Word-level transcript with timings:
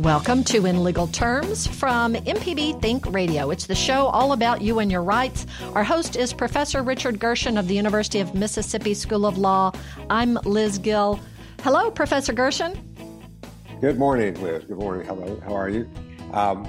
Welcome 0.00 0.44
to 0.44 0.64
In 0.64 0.84
Legal 0.84 1.08
Terms 1.08 1.66
from 1.66 2.14
MPB 2.14 2.80
Think 2.80 3.04
Radio. 3.12 3.50
It's 3.50 3.66
the 3.66 3.74
show 3.74 4.06
all 4.06 4.32
about 4.32 4.62
you 4.62 4.78
and 4.78 4.92
your 4.92 5.02
rights. 5.02 5.44
Our 5.74 5.82
host 5.82 6.14
is 6.14 6.32
Professor 6.32 6.84
Richard 6.84 7.18
Gershon 7.18 7.58
of 7.58 7.66
the 7.66 7.74
University 7.74 8.20
of 8.20 8.32
Mississippi 8.32 8.94
School 8.94 9.26
of 9.26 9.38
Law. 9.38 9.72
I'm 10.08 10.34
Liz 10.44 10.78
Gill. 10.78 11.18
Hello, 11.62 11.90
Professor 11.90 12.32
Gershon. 12.32 12.74
Good 13.80 13.98
morning, 13.98 14.40
Liz. 14.40 14.62
Good 14.64 14.78
morning. 14.78 15.04
Hello. 15.04 15.40
How 15.44 15.56
are 15.56 15.68
you? 15.68 15.90
Um, 16.32 16.64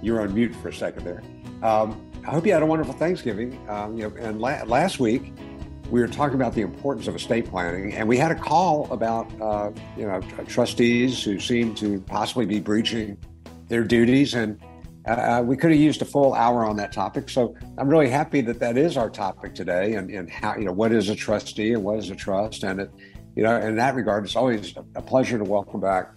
you 0.00 0.14
were 0.14 0.22
on 0.22 0.32
mute 0.32 0.54
for 0.56 0.68
a 0.68 0.74
second 0.74 1.04
there. 1.04 1.22
Um, 1.62 2.00
I 2.26 2.30
hope 2.30 2.46
you 2.46 2.54
had 2.54 2.62
a 2.62 2.66
wonderful 2.66 2.94
Thanksgiving. 2.94 3.58
Um, 3.68 3.98
you 3.98 4.08
know, 4.08 4.16
and 4.16 4.40
la- 4.40 4.62
last 4.64 4.98
week 5.00 5.34
we 5.90 6.00
were 6.00 6.08
talking 6.08 6.34
about 6.34 6.54
the 6.54 6.60
importance 6.60 7.06
of 7.06 7.14
estate 7.14 7.48
planning, 7.48 7.94
and 7.94 8.08
we 8.08 8.16
had 8.16 8.30
a 8.30 8.34
call 8.34 8.90
about 8.92 9.30
uh, 9.40 9.70
you 9.96 10.06
know 10.06 10.20
trustees 10.46 11.22
who 11.22 11.38
seem 11.38 11.74
to 11.76 12.00
possibly 12.02 12.46
be 12.46 12.60
breaching 12.60 13.16
their 13.68 13.84
duties, 13.84 14.34
and 14.34 14.60
uh, 15.06 15.42
we 15.44 15.56
could 15.56 15.70
have 15.70 15.80
used 15.80 16.02
a 16.02 16.04
full 16.04 16.34
hour 16.34 16.64
on 16.64 16.76
that 16.76 16.92
topic. 16.92 17.28
So 17.30 17.54
I'm 17.78 17.88
really 17.88 18.10
happy 18.10 18.40
that 18.42 18.60
that 18.60 18.76
is 18.76 18.96
our 18.96 19.08
topic 19.08 19.54
today, 19.54 19.94
and, 19.94 20.10
and 20.10 20.30
how 20.30 20.56
you 20.56 20.64
know 20.64 20.72
what 20.72 20.92
is 20.92 21.08
a 21.08 21.14
trustee 21.16 21.72
and 21.72 21.82
what 21.82 21.98
is 21.98 22.10
a 22.10 22.16
trust, 22.16 22.64
and 22.64 22.80
it 22.80 22.90
you 23.34 23.42
know 23.42 23.56
in 23.56 23.76
that 23.76 23.94
regard, 23.94 24.24
it's 24.24 24.36
always 24.36 24.74
a 24.94 25.02
pleasure 25.02 25.38
to 25.38 25.44
welcome 25.44 25.80
back 25.80 26.14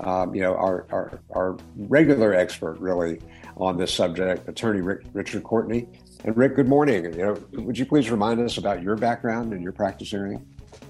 um, 0.00 0.34
you 0.34 0.42
know 0.42 0.54
our, 0.54 0.86
our 0.90 1.20
our 1.34 1.56
regular 1.76 2.34
expert 2.34 2.78
really 2.78 3.20
on 3.56 3.76
this 3.76 3.92
subject, 3.92 4.48
Attorney 4.48 4.80
Rick, 4.80 5.04
Richard 5.12 5.44
Courtney. 5.44 5.86
And 6.24 6.34
Rick, 6.38 6.56
good 6.56 6.68
morning. 6.68 7.04
You 7.04 7.10
know, 7.18 7.38
would 7.52 7.76
you 7.76 7.84
please 7.84 8.10
remind 8.10 8.40
us 8.40 8.56
about 8.56 8.82
your 8.82 8.96
background 8.96 9.52
and 9.52 9.62
your 9.62 9.72
practice 9.72 10.14
area? 10.14 10.40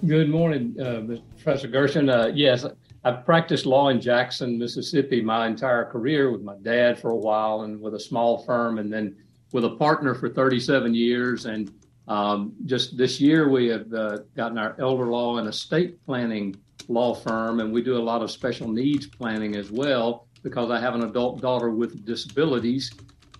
Good 0.07 0.31
morning, 0.31 0.77
uh, 0.81 1.17
Professor 1.43 1.67
Gershon. 1.67 2.09
Uh, 2.09 2.31
yes, 2.33 2.65
I've 3.03 3.25
practiced 3.25 3.67
law 3.67 3.89
in 3.89 4.01
Jackson, 4.01 4.57
Mississippi, 4.57 5.21
my 5.21 5.49
entire 5.49 5.87
career 5.87 6.31
with 6.31 6.43
my 6.43 6.55
dad 6.63 7.01
for 7.01 7.11
a 7.11 7.17
while, 7.17 7.63
and 7.63 7.81
with 7.81 7.95
a 7.95 8.01
small 8.01 8.45
firm, 8.45 8.79
and 8.79 8.93
then 8.93 9.17
with 9.51 9.65
a 9.65 9.71
partner 9.71 10.15
for 10.15 10.29
37 10.29 10.95
years. 10.95 11.47
And 11.47 11.73
um, 12.07 12.53
just 12.65 12.97
this 12.97 13.21
year, 13.21 13.49
we 13.49 13.67
have 13.67 13.93
uh, 13.93 14.19
gotten 14.37 14.57
our 14.57 14.77
elder 14.79 15.07
law 15.07 15.39
and 15.39 15.49
estate 15.49 16.01
planning 16.07 16.55
law 16.87 17.13
firm, 17.13 17.59
and 17.59 17.73
we 17.73 17.83
do 17.83 17.97
a 17.97 17.99
lot 17.99 18.23
of 18.23 18.31
special 18.31 18.69
needs 18.69 19.09
planning 19.09 19.57
as 19.57 19.73
well 19.73 20.29
because 20.45 20.71
I 20.71 20.79
have 20.79 20.95
an 20.95 21.03
adult 21.03 21.41
daughter 21.41 21.71
with 21.71 22.05
disabilities 22.05 22.93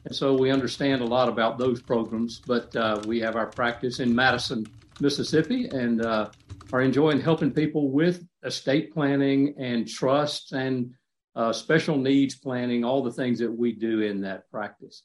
and 0.05 0.15
so 0.15 0.35
we 0.35 0.51
understand 0.51 1.01
a 1.01 1.07
lot 1.07 1.29
about 1.29 1.59
those 1.59 1.81
programs, 1.81 2.41
but 2.47 2.75
uh, 2.77 3.01
we 3.07 3.21
have 3.21 3.37
our 3.37 3.47
practice 3.47 4.01
in 4.01 4.15
Madison, 4.15 4.67
Mississippi, 5.01 5.67
and 5.69 6.05
uh, 6.05 6.31
are 6.73 6.83
enjoying 6.83 7.21
helping 7.21 7.51
people 7.51 7.91
with 7.91 8.27
estate 8.43 8.93
planning 8.93 9.55
and 9.59 9.89
trusts 9.89 10.53
and 10.53 10.93
uh, 11.37 11.53
special 11.53 11.97
needs 11.97 12.35
planning, 12.37 12.85
all 12.85 13.03
the 13.03 13.13
things 13.13 13.39
that 13.39 13.51
we 13.51 13.73
do 13.73 14.03
in 14.03 14.21
that 14.21 14.49
practice. 14.51 15.03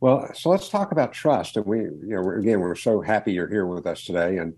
Well, 0.00 0.30
so 0.32 0.48
let's 0.48 0.68
talk 0.68 0.92
about 0.92 1.12
trust. 1.12 1.56
And 1.56 1.66
we, 1.66 1.78
you 1.78 2.00
know, 2.02 2.22
we're, 2.22 2.38
again, 2.38 2.60
we're 2.60 2.74
so 2.74 3.02
happy 3.02 3.32
you're 3.32 3.48
here 3.48 3.66
with 3.66 3.86
us 3.86 4.04
today. 4.04 4.38
And 4.38 4.54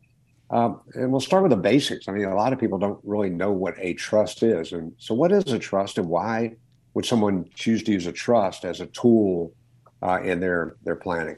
um, 0.50 0.82
and 0.92 1.10
we'll 1.10 1.20
start 1.20 1.42
with 1.42 1.50
the 1.50 1.56
basics. 1.56 2.08
I 2.08 2.12
mean, 2.12 2.26
a 2.26 2.34
lot 2.34 2.52
of 2.52 2.60
people 2.60 2.78
don't 2.78 3.00
really 3.04 3.30
know 3.30 3.50
what 3.52 3.74
a 3.78 3.94
trust 3.94 4.42
is. 4.42 4.72
And 4.72 4.92
so, 4.98 5.14
what 5.14 5.32
is 5.32 5.50
a 5.50 5.58
trust, 5.58 5.96
and 5.96 6.08
why 6.08 6.56
would 6.94 7.06
someone 7.06 7.48
choose 7.54 7.82
to 7.84 7.92
use 7.92 8.06
a 8.06 8.12
trust 8.12 8.64
as 8.64 8.80
a 8.80 8.86
tool 8.86 9.53
uh, 10.03 10.20
in 10.22 10.41
their 10.41 10.76
their 10.82 10.97
planning? 10.97 11.36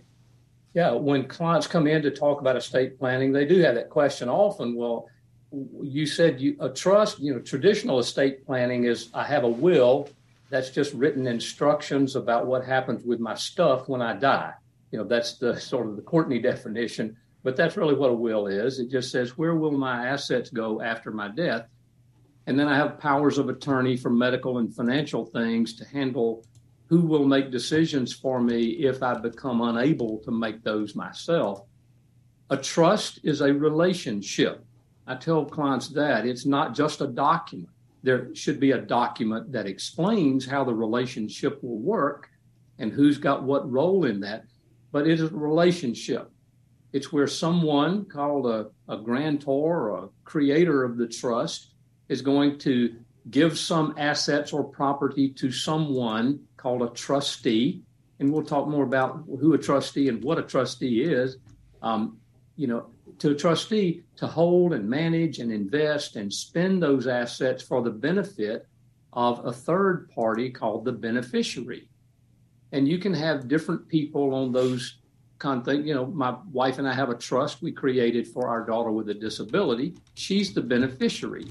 Yeah, 0.75 0.93
when 0.93 1.29
clients 1.29 1.69
come 1.69 1.87
in 1.87 2.03
to 2.03 2.11
talk 2.11 2.41
about 2.41 2.57
estate 2.57 2.99
planning, 2.99 3.33
they 3.33 3.45
do 3.45 3.61
have 3.61 3.77
that 3.77 3.91
question 3.91 4.29
often. 4.29 4.75
Well, 4.75 5.09
you 5.81 6.05
said 6.05 6.41
you, 6.41 6.57
a 6.59 6.69
trust, 6.69 7.21
you 7.21 7.33
know, 7.33 7.41
traditional 7.41 8.01
estate 8.01 8.45
planning 8.45 8.85
is 8.85 9.09
I 9.15 9.25
have 9.25 9.45
a 9.45 9.49
will 9.49 10.09
that's 10.51 10.71
just 10.71 10.93
written 10.95 11.27
instructions 11.27 12.17
about 12.17 12.47
what 12.47 12.65
happens 12.65 13.05
with 13.05 13.21
my 13.21 13.35
stuff 13.35 13.89
when 13.89 14.03
I 14.03 14.15
die. 14.15 14.53
You 14.91 14.99
know, 14.99 15.05
that's 15.05 15.39
the 15.39 15.59
sort 15.59 15.87
of 15.87 15.97
the 15.97 16.03
Courtney 16.03 16.39
definition, 16.51 17.17
but 17.45 17.57
that's 17.57 17.77
really 17.77 17.95
what 17.95 18.11
a 18.11 18.15
will 18.15 18.49
is. 18.49 18.81
It 18.81 18.91
just 18.91 19.13
says 19.13 19.39
where 19.39 19.55
will 19.55 19.73
my 19.73 20.09
assets 20.09 20.51
go 20.51 20.83
after 20.83 21.13
my 21.13 21.29
death. 21.29 21.67
And 22.47 22.59
then 22.59 22.69
I 22.69 22.77
have 22.77 22.99
powers 22.99 23.39
of 23.39 23.49
attorney 23.49 23.97
for 23.97 24.11
medical 24.11 24.59
and 24.59 24.75
financial 24.75 25.25
things 25.25 25.75
to 25.77 25.85
handle 25.87 26.45
who 26.87 27.01
will 27.01 27.25
make 27.25 27.51
decisions 27.51 28.13
for 28.13 28.41
me 28.41 28.65
if 28.65 29.03
I 29.03 29.15
become 29.15 29.63
unable 29.63 30.19
to 30.19 30.31
make 30.31 30.63
those 30.63 30.95
myself. 30.95 31.63
A 32.51 32.57
trust 32.57 33.21
is 33.25 33.41
a 33.41 33.53
relationship. 33.53 34.63
I 35.07 35.15
tell 35.15 35.45
clients 35.45 35.89
that 35.89 36.27
it's 36.27 36.45
not 36.45 36.75
just 36.75 37.01
a 37.01 37.07
document. 37.07 37.71
There 38.03 38.35
should 38.35 38.61
be 38.61 38.73
a 38.73 38.79
document 38.79 39.51
that 39.53 39.67
explains 39.67 40.45
how 40.45 40.65
the 40.65 40.75
relationship 40.75 41.63
will 41.63 41.79
work 41.79 42.29
and 42.79 42.93
who's 42.93 43.17
got 43.17 43.43
what 43.43 43.71
role 43.71 44.05
in 44.05 44.21
that. 44.21 44.45
But 44.93 45.07
it 45.07 45.21
is 45.21 45.33
a 45.33 45.35
relationship. 45.35 46.31
It's 46.93 47.13
where 47.13 47.27
someone 47.27 48.05
called 48.05 48.47
a, 48.47 48.67
a 48.89 48.99
grantor 48.99 49.91
or 49.91 50.05
a 50.05 50.09
creator 50.25 50.85
of 50.85 50.99
the 50.99 51.09
trust 51.09 51.74
is 52.09 52.23
going 52.23 52.59
to 52.59 52.95
give 53.31 53.59
some 53.59 53.95
assets 53.97 54.53
or 54.53 54.63
property 54.65 55.31
to 55.31 55.51
someone 55.51 56.41
called 56.57 56.83
a 56.83 56.89
trustee. 56.91 57.83
And 58.19 58.33
we'll 58.33 58.45
talk 58.45 58.69
more 58.69 58.85
about 58.85 59.25
who 59.41 59.55
a 59.55 59.59
trustee 59.59 60.09
and 60.09 60.23
what 60.23 60.39
a 60.39 60.43
trustee 60.43 61.03
is. 61.03 61.39
Um, 61.83 62.19
you 62.57 62.67
know, 62.67 62.87
to 63.19 63.31
a 63.31 63.35
trustee 63.35 64.03
to 64.17 64.27
hold 64.27 64.73
and 64.73 64.89
manage 64.89 65.39
and 65.39 65.53
invest 65.53 66.17
and 66.17 66.33
spend 66.33 66.83
those 66.83 67.07
assets 67.07 67.63
for 67.63 67.83
the 67.83 67.91
benefit 67.91 68.67
of 69.13 69.45
a 69.45 69.53
third 69.53 70.11
party 70.11 70.51
called 70.51 70.85
the 70.85 70.93
beneficiary. 70.93 71.89
And 72.73 72.89
you 72.89 72.99
can 72.99 73.15
have 73.15 73.49
different 73.49 73.89
people 73.89 74.35
on 74.35 74.53
those 74.53 74.99
kind 75.39 75.61
of 75.61 75.65
things. 75.65 75.87
You 75.87 75.95
know, 75.95 76.07
my 76.07 76.37
wife 76.53 76.79
and 76.79 76.89
I 76.89 76.95
have 76.95 77.11
a 77.11 77.15
trust 77.15 77.63
we 77.63 77.73
created 77.73 78.27
for 78.27 78.49
our 78.49 78.65
daughter 78.65 78.91
with 78.91 79.09
a 79.09 79.15
disability. 79.15 79.95
She's 80.15 80.55
the 80.55 80.63
beneficiary. 80.63 81.47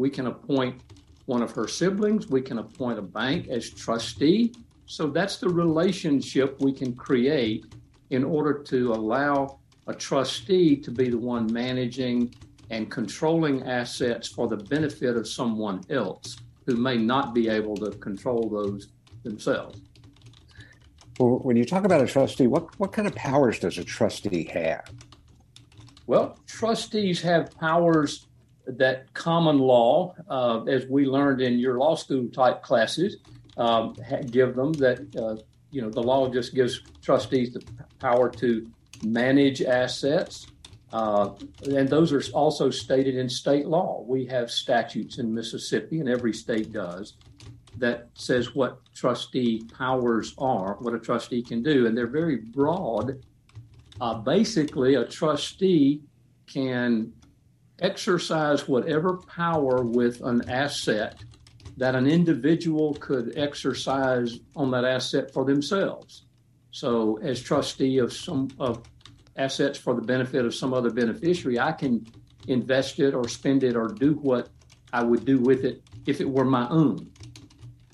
We 0.00 0.08
can 0.08 0.28
appoint 0.28 0.80
one 1.26 1.42
of 1.42 1.50
her 1.52 1.68
siblings. 1.68 2.26
We 2.28 2.40
can 2.40 2.56
appoint 2.56 2.98
a 2.98 3.02
bank 3.02 3.48
as 3.48 3.68
trustee. 3.68 4.54
So 4.86 5.08
that's 5.08 5.36
the 5.36 5.50
relationship 5.50 6.56
we 6.58 6.72
can 6.72 6.94
create 6.94 7.66
in 8.08 8.24
order 8.24 8.54
to 8.62 8.92
allow 8.92 9.58
a 9.88 9.94
trustee 9.94 10.74
to 10.76 10.90
be 10.90 11.10
the 11.10 11.18
one 11.18 11.52
managing 11.52 12.34
and 12.70 12.90
controlling 12.90 13.62
assets 13.64 14.26
for 14.26 14.48
the 14.48 14.56
benefit 14.56 15.18
of 15.18 15.28
someone 15.28 15.82
else 15.90 16.38
who 16.64 16.76
may 16.76 16.96
not 16.96 17.34
be 17.34 17.50
able 17.50 17.76
to 17.76 17.90
control 17.98 18.48
those 18.48 18.88
themselves. 19.22 19.82
Well, 21.18 21.40
when 21.42 21.58
you 21.58 21.66
talk 21.66 21.84
about 21.84 22.00
a 22.00 22.06
trustee, 22.06 22.46
what, 22.46 22.74
what 22.80 22.92
kind 22.92 23.06
of 23.06 23.14
powers 23.14 23.58
does 23.58 23.76
a 23.76 23.84
trustee 23.84 24.44
have? 24.44 24.90
Well, 26.06 26.38
trustees 26.46 27.20
have 27.20 27.50
powers 27.58 28.28
that 28.66 29.12
common 29.14 29.58
law, 29.58 30.14
uh, 30.28 30.64
as 30.64 30.86
we 30.86 31.06
learned 31.06 31.40
in 31.40 31.58
your 31.58 31.78
law 31.78 31.94
school 31.94 32.28
type 32.28 32.62
classes, 32.62 33.16
um, 33.56 33.94
give 34.30 34.54
them 34.54 34.72
that 34.74 35.00
uh, 35.16 35.42
you 35.70 35.82
know 35.82 35.90
the 35.90 36.02
law 36.02 36.28
just 36.28 36.54
gives 36.54 36.80
trustees 37.02 37.52
the 37.52 37.62
power 37.98 38.28
to 38.28 38.68
manage 39.02 39.62
assets, 39.62 40.46
uh, 40.92 41.30
and 41.64 41.88
those 41.88 42.12
are 42.12 42.22
also 42.32 42.70
stated 42.70 43.16
in 43.16 43.28
state 43.28 43.66
law. 43.66 44.04
We 44.06 44.26
have 44.26 44.50
statutes 44.50 45.18
in 45.18 45.32
Mississippi, 45.34 46.00
and 46.00 46.08
every 46.08 46.32
state 46.32 46.72
does 46.72 47.14
that 47.78 48.08
says 48.14 48.54
what 48.54 48.80
trustee 48.94 49.62
powers 49.76 50.34
are, 50.38 50.76
what 50.80 50.94
a 50.94 50.98
trustee 50.98 51.42
can 51.42 51.62
do, 51.62 51.86
and 51.86 51.96
they're 51.96 52.06
very 52.06 52.36
broad. 52.36 53.24
Uh, 54.00 54.14
basically, 54.14 54.94
a 54.94 55.04
trustee 55.04 56.02
can 56.46 57.12
exercise 57.80 58.68
whatever 58.68 59.16
power 59.16 59.82
with 59.82 60.20
an 60.22 60.48
asset 60.48 61.22
that 61.76 61.94
an 61.94 62.06
individual 62.06 62.94
could 62.94 63.36
exercise 63.36 64.38
on 64.54 64.70
that 64.70 64.84
asset 64.84 65.32
for 65.32 65.44
themselves. 65.44 66.26
So, 66.72 67.18
as 67.22 67.40
trustee 67.40 67.98
of 67.98 68.12
some 68.12 68.48
of 68.58 68.82
assets 69.36 69.78
for 69.78 69.94
the 69.94 70.02
benefit 70.02 70.44
of 70.44 70.54
some 70.54 70.74
other 70.74 70.90
beneficiary, 70.90 71.58
I 71.58 71.72
can 71.72 72.06
invest 72.48 73.00
it 73.00 73.14
or 73.14 73.26
spend 73.28 73.64
it 73.64 73.76
or 73.76 73.88
do 73.88 74.14
what 74.14 74.50
I 74.92 75.02
would 75.02 75.24
do 75.24 75.38
with 75.38 75.64
it 75.64 75.82
if 76.06 76.20
it 76.20 76.28
were 76.28 76.44
my 76.44 76.68
own. 76.68 77.10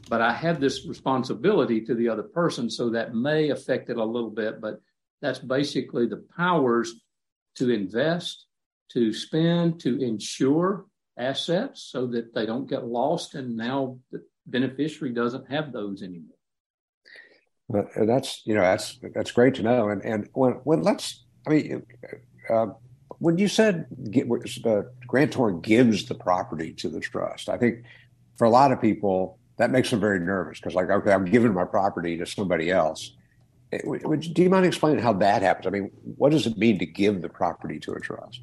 But 0.09 0.21
I 0.21 0.33
have 0.33 0.61
this 0.61 0.87
responsibility 0.87 1.81
to 1.83 1.95
the 1.95 2.09
other 2.09 2.23
person, 2.23 2.71
so 2.71 2.91
that 2.91 3.15
may 3.15 3.51
affect 3.51 3.91
it 3.91 3.97
a 3.97 4.05
little 4.05 4.31
bit. 4.31 4.61
But 4.61 4.81
that's 5.21 5.39
basically 5.39 6.07
the 6.07 6.25
powers 6.37 6.95
to 7.57 7.71
invest, 7.71 8.46
to 8.91 9.13
spend, 9.13 9.81
to 9.81 10.01
insure 10.03 10.87
assets 11.19 11.83
so 11.91 12.07
that 12.07 12.35
they 12.35 12.47
don't 12.47 12.69
get 12.69 12.87
lost 12.87 13.35
and 13.35 13.57
now 13.57 13.99
the 14.11 14.23
beneficiary 14.47 15.13
doesn't 15.13 15.51
have 15.51 15.73
those 15.73 16.03
anymore. 16.03 16.37
But 17.69 17.87
uh, 17.97 18.05
that's 18.05 18.43
you 18.45 18.55
know 18.55 18.61
that's 18.61 18.99
that's 19.15 19.33
great 19.33 19.55
to 19.57 19.63
know. 19.63 19.89
And 19.89 20.05
and 20.05 20.29
when 20.35 20.53
when 20.65 20.83
let's 20.83 21.25
I 21.47 21.51
mean 21.51 21.87
uh, 22.51 22.53
uh 22.53 22.67
when 23.19 23.39
you 23.39 23.49
said 23.49 23.87
the 23.91 24.91
grantor 25.07 25.53
gives 25.53 26.05
the 26.05 26.15
property 26.15 26.73
to 26.75 26.89
the 26.89 27.01
trust, 27.01 27.49
I 27.49 27.57
think 27.57 27.85
for 28.37 28.45
a 28.45 28.51
lot 28.51 28.73
of 28.73 28.81
people 28.81 29.39
that 29.57 29.71
makes 29.71 29.91
them 29.91 30.01
very 30.01 30.21
nervous 30.21 30.61
because 30.61 30.75
like 30.75 30.91
okay 30.91 31.13
I'm 31.13 31.25
giving 31.25 31.53
my 31.55 31.65
property 31.65 32.17
to 32.19 32.27
somebody 32.27 32.71
else. 32.71 33.13
Eh, 33.73 33.79
it, 33.79 34.07
would, 34.07 34.21
do 34.21 34.43
you 34.43 34.51
mind 34.51 34.65
explaining 34.65 35.03
how 35.03 35.15
that 35.15 35.43
happens? 35.43 35.67
I 35.67 35.71
mean, 35.71 35.91
what 36.05 36.31
does 36.31 36.47
it 36.47 36.57
mean 36.57 36.79
to 36.79 36.87
give 36.87 37.21
the 37.21 37.29
property 37.29 37.81
to 37.81 37.95
a 37.95 38.01
trust? 38.01 38.43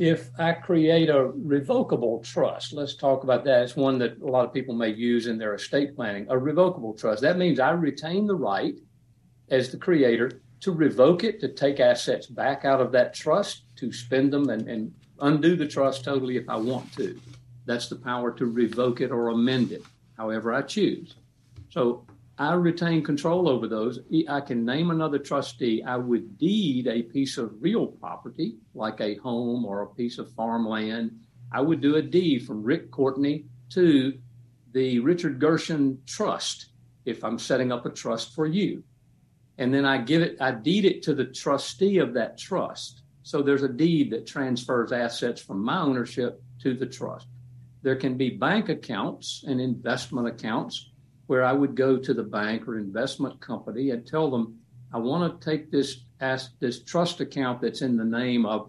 If 0.00 0.30
I 0.38 0.52
create 0.52 1.10
a 1.10 1.26
revocable 1.26 2.20
trust, 2.20 2.72
let's 2.72 2.94
talk 2.94 3.22
about 3.22 3.44
that. 3.44 3.64
It's 3.64 3.76
one 3.76 3.98
that 3.98 4.18
a 4.22 4.26
lot 4.26 4.46
of 4.46 4.54
people 4.54 4.74
may 4.74 4.88
use 4.88 5.26
in 5.26 5.36
their 5.36 5.54
estate 5.54 5.94
planning. 5.94 6.26
A 6.30 6.38
revocable 6.38 6.94
trust, 6.94 7.20
that 7.20 7.36
means 7.36 7.60
I 7.60 7.72
retain 7.72 8.26
the 8.26 8.34
right 8.34 8.80
as 9.50 9.70
the 9.70 9.76
creator 9.76 10.40
to 10.60 10.72
revoke 10.72 11.22
it, 11.22 11.38
to 11.40 11.48
take 11.48 11.80
assets 11.80 12.26
back 12.26 12.64
out 12.64 12.80
of 12.80 12.92
that 12.92 13.12
trust, 13.12 13.64
to 13.76 13.92
spend 13.92 14.32
them 14.32 14.48
and, 14.48 14.66
and 14.68 14.94
undo 15.20 15.54
the 15.54 15.68
trust 15.68 16.02
totally 16.02 16.38
if 16.38 16.48
I 16.48 16.56
want 16.56 16.90
to. 16.94 17.20
That's 17.66 17.90
the 17.90 17.96
power 17.96 18.32
to 18.32 18.46
revoke 18.46 19.02
it 19.02 19.10
or 19.10 19.28
amend 19.28 19.70
it, 19.70 19.82
however 20.16 20.54
I 20.54 20.62
choose. 20.62 21.16
So 21.68 22.06
I 22.40 22.54
retain 22.54 23.04
control 23.04 23.50
over 23.50 23.68
those. 23.68 23.98
I 24.26 24.40
can 24.40 24.64
name 24.64 24.90
another 24.90 25.18
trustee. 25.18 25.82
I 25.82 25.98
would 25.98 26.38
deed 26.38 26.86
a 26.86 27.02
piece 27.02 27.36
of 27.36 27.52
real 27.62 27.86
property, 27.86 28.56
like 28.74 28.98
a 29.02 29.16
home 29.16 29.66
or 29.66 29.82
a 29.82 29.94
piece 29.94 30.16
of 30.16 30.32
farmland. 30.32 31.20
I 31.52 31.60
would 31.60 31.82
do 31.82 31.96
a 31.96 32.02
deed 32.02 32.46
from 32.46 32.62
Rick 32.62 32.90
Courtney 32.90 33.44
to 33.74 34.18
the 34.72 35.00
Richard 35.00 35.38
Gershon 35.38 36.00
Trust 36.06 36.70
if 37.04 37.22
I'm 37.22 37.38
setting 37.38 37.72
up 37.72 37.84
a 37.84 37.90
trust 37.90 38.34
for 38.34 38.46
you. 38.46 38.84
And 39.58 39.74
then 39.74 39.84
I 39.84 39.98
give 39.98 40.22
it, 40.22 40.40
I 40.40 40.52
deed 40.52 40.86
it 40.86 41.02
to 41.02 41.14
the 41.14 41.26
trustee 41.26 41.98
of 41.98 42.14
that 42.14 42.38
trust. 42.38 43.02
So 43.22 43.42
there's 43.42 43.64
a 43.64 43.68
deed 43.68 44.12
that 44.12 44.26
transfers 44.26 44.92
assets 44.92 45.42
from 45.42 45.62
my 45.62 45.82
ownership 45.82 46.42
to 46.62 46.72
the 46.72 46.86
trust. 46.86 47.26
There 47.82 47.96
can 47.96 48.16
be 48.16 48.30
bank 48.30 48.70
accounts 48.70 49.44
and 49.46 49.60
investment 49.60 50.26
accounts 50.26 50.89
where 51.30 51.44
I 51.44 51.52
would 51.52 51.76
go 51.76 51.96
to 51.96 52.12
the 52.12 52.24
bank 52.24 52.66
or 52.66 52.76
investment 52.76 53.40
company 53.40 53.90
and 53.90 54.04
tell 54.04 54.32
them, 54.32 54.58
I 54.92 54.98
want 54.98 55.40
to 55.40 55.48
take 55.48 55.70
this 55.70 56.00
ask 56.20 56.58
this 56.58 56.82
trust 56.82 57.20
account 57.20 57.60
that's 57.60 57.82
in 57.82 57.96
the 57.96 58.04
name 58.04 58.44
of 58.44 58.68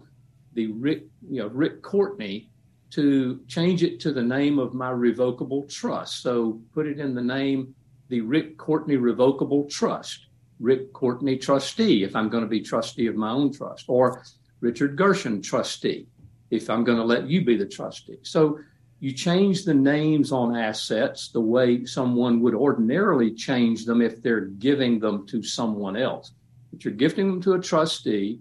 the 0.52 0.68
Rick, 0.68 1.06
you 1.28 1.42
know, 1.42 1.48
Rick 1.48 1.82
Courtney 1.82 2.50
to 2.90 3.40
change 3.48 3.82
it 3.82 3.98
to 4.02 4.12
the 4.12 4.22
name 4.22 4.60
of 4.60 4.74
my 4.74 4.90
revocable 4.90 5.64
trust. 5.64 6.22
So 6.22 6.60
put 6.72 6.86
it 6.86 7.00
in 7.00 7.16
the 7.16 7.20
name, 7.20 7.74
the 8.10 8.20
Rick 8.20 8.58
Courtney 8.58 8.96
Revocable 8.96 9.64
Trust, 9.68 10.26
Rick 10.60 10.92
Courtney 10.92 11.38
Trustee, 11.38 12.04
if 12.04 12.14
I'm 12.14 12.28
going 12.28 12.44
to 12.44 12.48
be 12.48 12.60
trustee 12.60 13.08
of 13.08 13.16
my 13.16 13.32
own 13.32 13.52
trust, 13.52 13.86
or 13.88 14.22
Richard 14.60 14.94
Gershon 14.94 15.42
Trustee, 15.42 16.06
if 16.52 16.70
I'm 16.70 16.84
going 16.84 16.98
to 16.98 17.04
let 17.04 17.26
you 17.26 17.44
be 17.44 17.56
the 17.56 17.66
trustee. 17.66 18.20
So 18.22 18.60
you 19.02 19.12
change 19.12 19.64
the 19.64 19.74
names 19.74 20.30
on 20.30 20.54
assets 20.54 21.30
the 21.30 21.40
way 21.40 21.84
someone 21.84 22.40
would 22.40 22.54
ordinarily 22.54 23.34
change 23.34 23.84
them 23.84 24.00
if 24.00 24.22
they're 24.22 24.42
giving 24.42 25.00
them 25.00 25.26
to 25.26 25.42
someone 25.42 25.96
else. 25.96 26.30
But 26.70 26.84
you're 26.84 26.94
gifting 26.94 27.26
them 27.26 27.42
to 27.42 27.54
a 27.54 27.60
trustee. 27.60 28.38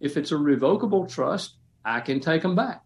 If 0.00 0.18
it's 0.18 0.32
a 0.32 0.36
revocable 0.36 1.06
trust, 1.06 1.56
I 1.82 2.00
can 2.00 2.20
take 2.20 2.42
them 2.42 2.54
back. 2.54 2.82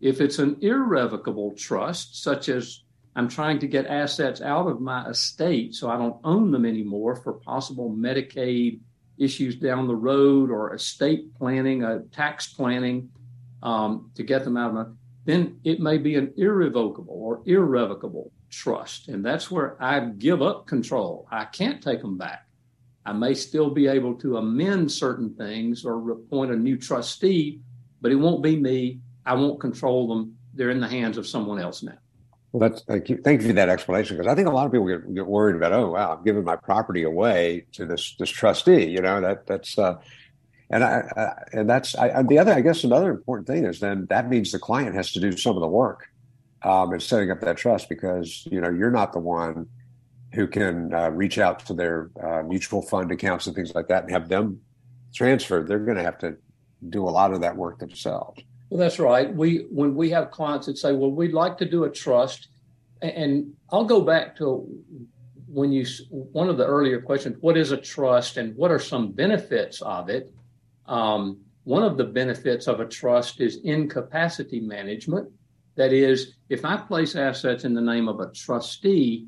If 0.00 0.20
it's 0.20 0.38
an 0.38 0.56
irrevocable 0.60 1.56
trust, 1.56 2.22
such 2.22 2.48
as 2.48 2.84
I'm 3.16 3.28
trying 3.28 3.58
to 3.58 3.66
get 3.66 3.86
assets 3.86 4.40
out 4.40 4.68
of 4.68 4.80
my 4.80 5.08
estate 5.08 5.74
so 5.74 5.90
I 5.90 5.96
don't 5.96 6.20
own 6.22 6.52
them 6.52 6.64
anymore 6.64 7.16
for 7.16 7.32
possible 7.32 7.90
Medicaid 7.90 8.78
issues 9.18 9.56
down 9.56 9.88
the 9.88 9.96
road 9.96 10.52
or 10.52 10.72
estate 10.72 11.34
planning, 11.34 11.82
uh, 11.82 12.02
tax 12.12 12.52
planning 12.52 13.10
um, 13.64 14.12
to 14.14 14.22
get 14.22 14.44
them 14.44 14.56
out 14.56 14.68
of 14.68 14.74
my 14.76 14.84
then 15.24 15.58
it 15.64 15.80
may 15.80 15.98
be 15.98 16.16
an 16.16 16.32
irrevocable 16.36 17.14
or 17.14 17.42
irrevocable 17.46 18.30
trust. 18.50 19.08
And 19.08 19.24
that's 19.24 19.50
where 19.50 19.82
I 19.82 20.00
give 20.00 20.42
up 20.42 20.66
control. 20.66 21.26
I 21.30 21.46
can't 21.46 21.82
take 21.82 22.00
them 22.00 22.18
back. 22.18 22.46
I 23.06 23.12
may 23.12 23.34
still 23.34 23.70
be 23.70 23.86
able 23.86 24.14
to 24.16 24.38
amend 24.38 24.90
certain 24.90 25.34
things 25.34 25.84
or 25.84 26.10
appoint 26.10 26.52
a 26.52 26.56
new 26.56 26.78
trustee, 26.78 27.60
but 28.00 28.12
it 28.12 28.16
won't 28.16 28.42
be 28.42 28.56
me. 28.56 29.00
I 29.26 29.34
won't 29.34 29.60
control 29.60 30.08
them. 30.08 30.36
They're 30.54 30.70
in 30.70 30.80
the 30.80 30.88
hands 30.88 31.18
of 31.18 31.26
someone 31.26 31.58
else 31.58 31.82
now. 31.82 31.98
Well, 32.52 32.70
that's 32.70 32.84
thank 32.84 33.08
you. 33.08 33.16
Thank 33.16 33.42
you 33.42 33.48
for 33.48 33.54
that 33.54 33.68
explanation 33.68 34.16
because 34.16 34.30
I 34.30 34.36
think 34.36 34.46
a 34.46 34.50
lot 34.52 34.64
of 34.64 34.70
people 34.70 34.86
get, 34.86 35.12
get 35.12 35.26
worried 35.26 35.56
about, 35.56 35.72
oh 35.72 35.90
wow, 35.90 36.14
I'm 36.16 36.24
giving 36.24 36.44
my 36.44 36.54
property 36.54 37.02
away 37.02 37.66
to 37.72 37.84
this 37.84 38.14
this 38.16 38.30
trustee. 38.30 38.84
You 38.84 39.00
know 39.00 39.20
that 39.20 39.46
that's 39.46 39.76
uh, 39.76 39.96
and 40.70 40.82
I, 40.82 41.34
and 41.52 41.68
that's 41.68 41.96
I, 41.96 42.22
the 42.22 42.38
other. 42.38 42.52
I 42.52 42.60
guess 42.60 42.84
another 42.84 43.10
important 43.10 43.46
thing 43.46 43.64
is 43.64 43.80
then 43.80 44.06
that 44.10 44.28
means 44.28 44.52
the 44.52 44.58
client 44.58 44.94
has 44.94 45.12
to 45.12 45.20
do 45.20 45.36
some 45.36 45.56
of 45.56 45.60
the 45.60 45.68
work 45.68 46.08
um, 46.62 46.92
in 46.92 47.00
setting 47.00 47.30
up 47.30 47.40
that 47.40 47.56
trust 47.56 47.88
because 47.88 48.46
you 48.50 48.60
know 48.60 48.70
you're 48.70 48.90
not 48.90 49.12
the 49.12 49.20
one 49.20 49.68
who 50.32 50.46
can 50.46 50.92
uh, 50.92 51.10
reach 51.10 51.38
out 51.38 51.64
to 51.66 51.74
their 51.74 52.10
uh, 52.22 52.42
mutual 52.42 52.82
fund 52.82 53.12
accounts 53.12 53.46
and 53.46 53.54
things 53.54 53.74
like 53.74 53.88
that 53.88 54.02
and 54.02 54.12
have 54.12 54.28
them 54.28 54.60
transferred. 55.14 55.68
They're 55.68 55.78
going 55.78 55.96
to 55.96 56.02
have 56.02 56.18
to 56.18 56.36
do 56.88 57.06
a 57.06 57.10
lot 57.10 57.32
of 57.32 57.40
that 57.42 57.56
work 57.56 57.78
themselves. 57.78 58.42
Well, 58.68 58.80
that's 58.80 58.98
right. 58.98 59.32
We 59.32 59.66
when 59.70 59.94
we 59.94 60.10
have 60.10 60.30
clients 60.30 60.66
that 60.66 60.78
say, 60.78 60.92
"Well, 60.92 61.12
we'd 61.12 61.32
like 61.32 61.58
to 61.58 61.64
do 61.64 61.84
a 61.84 61.90
trust," 61.90 62.48
and 63.02 63.52
I'll 63.70 63.84
go 63.84 64.00
back 64.00 64.36
to 64.38 64.66
when 65.46 65.70
you 65.70 65.86
one 66.10 66.48
of 66.48 66.56
the 66.56 66.66
earlier 66.66 67.00
questions: 67.00 67.36
What 67.40 67.56
is 67.56 67.70
a 67.70 67.76
trust, 67.76 68.36
and 68.38 68.56
what 68.56 68.72
are 68.72 68.80
some 68.80 69.12
benefits 69.12 69.80
of 69.82 70.08
it? 70.08 70.33
Um, 70.86 71.40
one 71.64 71.82
of 71.82 71.96
the 71.96 72.04
benefits 72.04 72.66
of 72.66 72.80
a 72.80 72.86
trust 72.86 73.40
is 73.40 73.60
incapacity 73.64 74.60
management. 74.60 75.30
That 75.76 75.92
is, 75.92 76.34
if 76.48 76.64
I 76.64 76.76
place 76.76 77.16
assets 77.16 77.64
in 77.64 77.74
the 77.74 77.80
name 77.80 78.08
of 78.08 78.20
a 78.20 78.30
trustee 78.32 79.26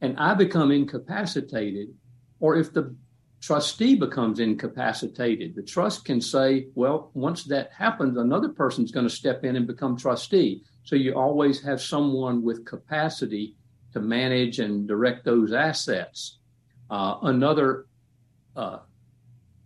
and 0.00 0.18
I 0.18 0.34
become 0.34 0.70
incapacitated, 0.70 1.88
or 2.40 2.56
if 2.56 2.72
the 2.72 2.94
trustee 3.40 3.96
becomes 3.96 4.38
incapacitated, 4.38 5.54
the 5.54 5.62
trust 5.62 6.04
can 6.04 6.20
say, 6.20 6.68
well, 6.74 7.10
once 7.14 7.44
that 7.44 7.70
happens, 7.76 8.16
another 8.16 8.48
person's 8.48 8.92
going 8.92 9.06
to 9.06 9.14
step 9.14 9.44
in 9.44 9.56
and 9.56 9.66
become 9.66 9.96
trustee. 9.96 10.62
So 10.84 10.96
you 10.96 11.14
always 11.14 11.60
have 11.62 11.80
someone 11.80 12.42
with 12.42 12.64
capacity 12.64 13.56
to 13.92 14.00
manage 14.00 14.60
and 14.60 14.88
direct 14.88 15.24
those 15.24 15.52
assets. 15.52 16.38
Uh, 16.88 17.16
another 17.22 17.86
uh, 18.56 18.78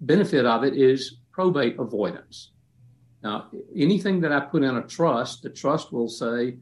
benefit 0.01 0.45
of 0.47 0.65
it 0.65 0.75
is 0.75 1.19
probate 1.37 1.79
avoidance. 1.79 2.53
Now, 3.23 3.49
anything 3.77 4.21
that 4.23 4.33
I 4.33 4.41
put 4.41 4.63
in 4.63 4.79
a 4.79 4.83
trust, 4.83 5.43
the 5.43 5.51
trust 5.51 5.93
will 5.93 6.09
say, 6.09 6.57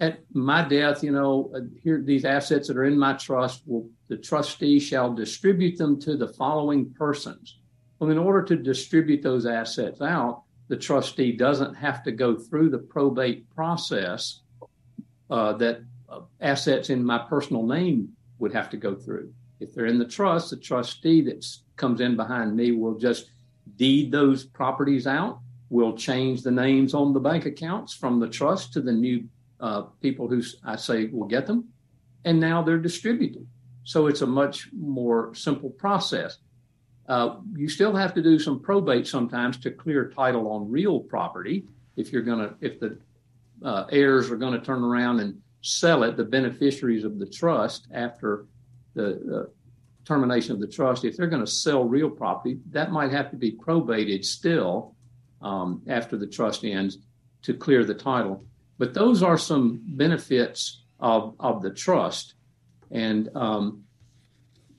at 0.00 0.18
my 0.32 0.66
death, 0.66 1.04
you 1.04 1.12
know, 1.12 1.52
uh, 1.54 1.60
here 1.80 2.02
these 2.02 2.24
assets 2.24 2.66
that 2.66 2.76
are 2.76 2.86
in 2.86 2.98
my 2.98 3.12
trust 3.12 3.62
will 3.66 3.88
the 4.08 4.16
trustee 4.16 4.80
shall 4.80 5.14
distribute 5.14 5.76
them 5.78 6.00
to 6.00 6.16
the 6.16 6.26
following 6.26 6.90
persons. 6.94 7.60
Well, 7.98 8.10
in 8.10 8.18
order 8.18 8.42
to 8.42 8.56
distribute 8.56 9.22
those 9.22 9.46
assets 9.46 10.00
out, 10.00 10.42
the 10.66 10.76
trustee 10.76 11.30
doesn't 11.30 11.74
have 11.74 12.02
to 12.02 12.10
go 12.10 12.36
through 12.36 12.70
the 12.70 12.78
probate 12.78 13.48
process 13.54 14.40
uh, 15.30 15.52
that 15.52 15.82
uh, 16.08 16.22
assets 16.40 16.90
in 16.90 17.04
my 17.04 17.18
personal 17.18 17.64
name 17.64 18.08
would 18.40 18.52
have 18.52 18.70
to 18.70 18.76
go 18.76 18.96
through. 18.96 19.32
If 19.60 19.72
they're 19.72 19.86
in 19.86 19.98
the 20.00 20.14
trust, 20.18 20.50
the 20.50 20.56
trustee 20.56 21.20
that 21.22 21.46
comes 21.76 22.00
in 22.00 22.16
behind 22.16 22.56
me 22.56 22.72
will 22.72 22.98
just 22.98 23.30
deed 23.80 24.12
those 24.12 24.44
properties 24.44 25.06
out. 25.06 25.40
We'll 25.70 25.96
change 25.96 26.42
the 26.42 26.50
names 26.50 26.92
on 26.92 27.14
the 27.14 27.18
bank 27.18 27.46
accounts 27.46 27.94
from 27.94 28.20
the 28.20 28.28
trust 28.28 28.74
to 28.74 28.82
the 28.82 28.92
new 28.92 29.24
uh, 29.58 29.82
people 30.02 30.28
who 30.28 30.42
I 30.62 30.76
say 30.76 31.06
will 31.06 31.26
get 31.26 31.46
them. 31.46 31.64
And 32.26 32.38
now 32.38 32.62
they're 32.62 32.76
distributed. 32.90 33.46
So 33.84 34.06
it's 34.06 34.20
a 34.20 34.26
much 34.26 34.68
more 34.74 35.34
simple 35.34 35.70
process. 35.70 36.36
Uh, 37.08 37.36
you 37.56 37.70
still 37.70 37.96
have 37.96 38.12
to 38.14 38.22
do 38.22 38.38
some 38.38 38.60
probate 38.60 39.06
sometimes 39.06 39.56
to 39.60 39.70
clear 39.70 40.10
title 40.10 40.46
on 40.52 40.70
real 40.70 41.00
property. 41.00 41.64
If 41.96 42.12
you're 42.12 42.22
going 42.30 42.40
to, 42.40 42.54
if 42.60 42.80
the 42.80 42.98
uh, 43.64 43.86
heirs 43.90 44.30
are 44.30 44.36
going 44.36 44.52
to 44.52 44.64
turn 44.64 44.84
around 44.84 45.20
and 45.20 45.40
sell 45.62 46.02
it, 46.02 46.18
the 46.18 46.24
beneficiaries 46.24 47.04
of 47.04 47.18
the 47.18 47.26
trust 47.26 47.86
after 47.94 48.44
the 48.92 49.08
uh, 49.34 49.50
termination 50.04 50.52
of 50.52 50.60
the 50.60 50.66
trust, 50.66 51.04
if 51.04 51.16
they're 51.16 51.26
going 51.26 51.44
to 51.44 51.50
sell 51.50 51.84
real 51.84 52.10
property, 52.10 52.58
that 52.70 52.90
might 52.90 53.12
have 53.12 53.30
to 53.30 53.36
be 53.36 53.52
probated 53.52 54.24
still 54.24 54.94
um, 55.42 55.82
after 55.88 56.16
the 56.16 56.26
trust 56.26 56.64
ends 56.64 56.98
to 57.42 57.54
clear 57.54 57.84
the 57.84 57.94
title. 57.94 58.44
But 58.78 58.94
those 58.94 59.22
are 59.22 59.38
some 59.38 59.80
benefits 59.84 60.82
of, 60.98 61.34
of 61.38 61.62
the 61.62 61.70
trust. 61.70 62.34
And, 62.90 63.28
um, 63.36 63.84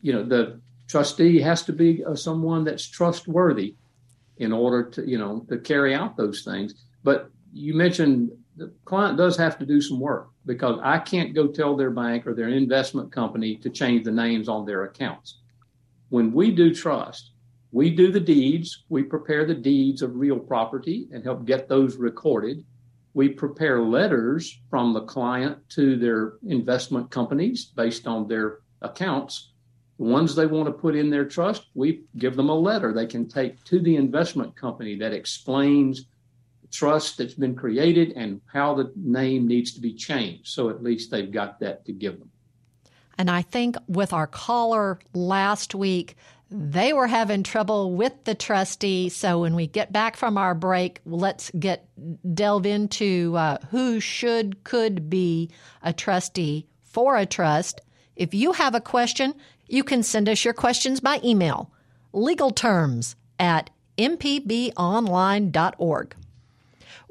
you 0.02 0.14
know, 0.14 0.24
the 0.24 0.60
trustee 0.88 1.40
has 1.42 1.64
to 1.64 1.74
be 1.74 2.04
uh, 2.04 2.16
someone 2.16 2.64
that's 2.64 2.88
trustworthy. 2.88 3.76
in 4.38 4.52
order 4.52 4.90
to, 4.90 5.08
you 5.08 5.18
know, 5.18 5.46
to 5.50 5.58
carry 5.60 5.94
out 5.94 6.18
those 6.18 6.44
things. 6.44 6.74
But 7.04 7.30
you 7.54 7.74
mentioned 7.76 8.32
the 8.58 8.72
client 8.86 9.18
does 9.18 9.38
have 9.38 9.58
to 9.60 9.66
do 9.66 9.82
some 9.82 10.00
work 10.00 10.30
because 10.46 10.80
I 10.84 11.00
can't 11.00 11.34
go 11.34 11.48
tell 11.48 11.76
their 11.76 11.92
bank 11.92 12.28
or 12.28 12.34
their 12.34 12.50
investment 12.50 13.12
company 13.12 13.56
to 13.58 13.70
change 13.70 14.04
the 14.04 14.12
names 14.12 14.50
on 14.50 14.66
their 14.66 14.84
accounts. 14.84 15.40
When 16.10 16.34
we 16.34 16.52
do 16.52 16.74
trust, 16.74 17.32
we 17.72 17.90
do 17.90 18.12
the 18.12 18.20
deeds, 18.20 18.84
we 18.90 19.04
prepare 19.04 19.46
the 19.46 19.56
deeds 19.56 20.02
of 20.02 20.16
real 20.16 20.40
property 20.40 21.08
and 21.12 21.24
help 21.24 21.46
get 21.46 21.70
those 21.70 21.96
recorded. 21.96 22.66
We 23.14 23.30
prepare 23.30 23.82
letters 23.82 24.60
from 24.70 24.94
the 24.94 25.02
client 25.02 25.58
to 25.70 25.96
their 25.96 26.34
investment 26.46 27.10
companies 27.12 27.66
based 27.66 28.08
on 28.08 28.28
their 28.28 28.60
accounts. 28.82 29.52
The 29.98 30.06
ones 30.06 30.36
they 30.36 30.48
want 30.48 30.66
to 30.66 30.74
put 30.74 30.96
in 30.96 31.10
their 31.10 31.26
trust, 31.26 31.68
we 31.74 32.04
give 32.18 32.36
them 32.36 32.50
a 32.50 32.56
letter 32.56 32.92
they 32.92 33.06
can 33.06 33.30
take 33.30 33.64
to 33.66 33.80
the 33.80 33.96
investment 33.96 34.56
company 34.56 34.98
that 34.98 35.14
explains 35.14 36.08
trust 36.72 37.18
that's 37.18 37.34
been 37.34 37.56
created 37.56 38.14
and 38.16 38.42
how 38.52 38.74
the 38.74 38.92
name 38.96 39.48
needs 39.48 39.74
to 39.74 39.82
be 39.82 39.94
changed. 39.94 40.48
So 40.48 40.70
at 40.70 40.82
least 40.82 41.12
they've 41.12 41.32
got 41.32 41.60
that 41.60 41.86
to 41.86 41.94
give 41.94 42.20
them. 42.20 42.30
And 43.18 43.30
I 43.30 43.42
think 43.42 43.76
with 43.88 44.14
our 44.14 44.28
caller 44.28 45.00
last 45.14 45.76
week, 45.76 46.16
they 46.50 46.92
were 46.92 47.08
having 47.08 47.44
trouble 47.44 47.94
with 47.94 48.14
the 48.26 48.36
trustee. 48.36 49.10
So 49.10 49.42
when 49.42 49.56
we 49.56 49.68
get 49.68 49.94
back 49.94 50.18
from 50.18 50.38
our 50.38 50.54
break, 50.54 51.00
let's 51.06 51.50
get 51.58 51.88
delve 52.34 52.66
into 52.66 53.36
uh, 53.38 53.58
who 53.70 54.00
should 54.00 54.64
could 54.64 55.10
be 55.10 55.50
a 55.82 55.94
trustee 55.94 56.68
for 56.84 57.16
a 57.16 57.26
trust. 57.26 57.82
If 58.16 58.34
you 58.34 58.52
have 58.52 58.76
a 58.76 58.82
question, 58.82 59.34
you 59.68 59.84
can 59.84 60.04
send 60.04 60.28
us 60.28 60.44
your 60.44 60.54
questions 60.54 61.00
by 61.00 61.22
email. 61.24 61.72
Legal 62.12 62.52
terms 62.52 63.16
at 63.40 63.70
mpbonline.org. 63.98 66.16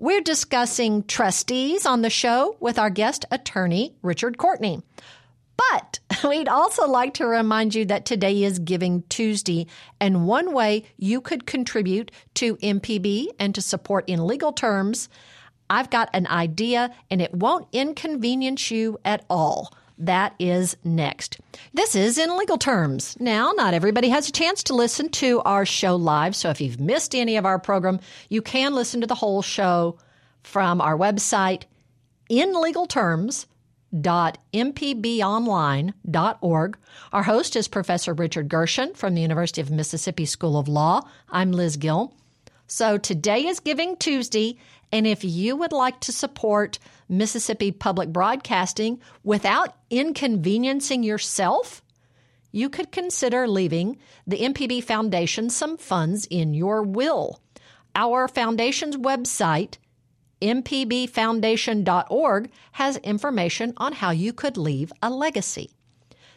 We're 0.01 0.23
discussing 0.23 1.05
trustees 1.05 1.85
on 1.85 2.01
the 2.01 2.09
show 2.09 2.57
with 2.59 2.79
our 2.79 2.89
guest 2.89 3.27
attorney, 3.31 3.97
Richard 4.01 4.39
Courtney. 4.39 4.81
But 5.59 6.01
we'd 6.27 6.49
also 6.49 6.89
like 6.89 7.13
to 7.15 7.27
remind 7.27 7.75
you 7.75 7.85
that 7.85 8.07
today 8.07 8.43
is 8.43 8.61
Giving 8.61 9.03
Tuesday, 9.11 9.67
and 10.01 10.27
one 10.27 10.55
way 10.55 10.85
you 10.97 11.21
could 11.21 11.45
contribute 11.45 12.11
to 12.37 12.57
MPB 12.57 13.27
and 13.39 13.55
to 13.55 13.61
support 13.61 14.09
in 14.09 14.27
legal 14.27 14.55
terms, 14.55 15.11
I've 15.69 15.91
got 15.91 16.09
an 16.15 16.27
idea 16.29 16.95
and 17.11 17.21
it 17.21 17.35
won't 17.35 17.69
inconvenience 17.71 18.71
you 18.71 18.99
at 19.05 19.27
all. 19.29 19.71
That 20.01 20.35
is 20.39 20.79
next. 20.83 21.39
This 21.75 21.95
is 21.95 22.17
in 22.17 22.35
legal 22.39 22.57
terms. 22.57 23.19
Now, 23.21 23.53
not 23.55 23.75
everybody 23.75 24.09
has 24.09 24.29
a 24.29 24.33
chance 24.33 24.63
to 24.65 24.75
listen 24.75 25.11
to 25.11 25.43
our 25.43 25.67
show 25.67 25.95
live, 25.95 26.35
so 26.35 26.49
if 26.49 26.59
you've 26.59 26.81
missed 26.81 27.15
any 27.15 27.37
of 27.37 27.45
our 27.45 27.59
program, 27.59 28.01
you 28.31 28.41
can 28.41 28.75
listen 28.75 29.03
to 29.03 29.07
the 29.07 29.15
whole 29.15 29.43
show 29.43 29.99
from 30.43 30.81
our 30.81 30.97
website 30.97 31.65
in 32.31 32.59
legal 32.59 32.87
terms 32.87 33.47
Our 37.13 37.23
host 37.23 37.55
is 37.55 37.69
Professor 37.69 38.15
Richard 38.15 38.49
Gershon 38.49 38.95
from 38.95 39.15
the 39.15 39.21
University 39.21 39.61
of 39.61 39.71
Mississippi 39.71 40.25
School 40.25 40.59
of 40.59 40.67
Law. 40.67 41.03
I'm 41.29 41.53
Liz 41.53 41.77
Gill. 41.77 42.15
So 42.67 42.99
today 42.99 43.47
is 43.47 43.61
Giving 43.61 43.97
Tuesday, 43.97 44.57
and 44.93 45.07
if 45.07 45.25
you 45.25 45.57
would 45.57 45.73
like 45.73 46.01
to 46.01 46.13
support 46.13 46.79
Mississippi 47.09 47.73
Public 47.73 48.13
Broadcasting 48.13 49.01
without 49.23 49.77
inconveniencing 49.91 51.03
yourself, 51.03 51.83
you 52.53 52.69
could 52.69 52.91
consider 52.91 53.47
leaving 53.47 53.99
the 54.27 54.39
MPB 54.39 54.83
Foundation 54.85 55.51
some 55.51 55.77
funds 55.77 56.27
in 56.31 56.55
your 56.55 56.83
will. 56.83 57.41
Our 57.95 58.29
foundation's 58.29 58.97
website 58.97 59.77
mpbfoundation.org 60.41 62.51
has 62.73 62.97
information 62.99 63.73
on 63.77 63.93
how 63.93 64.11
you 64.11 64.33
could 64.33 64.57
leave 64.57 64.93
a 65.03 65.11
legacy. 65.11 65.71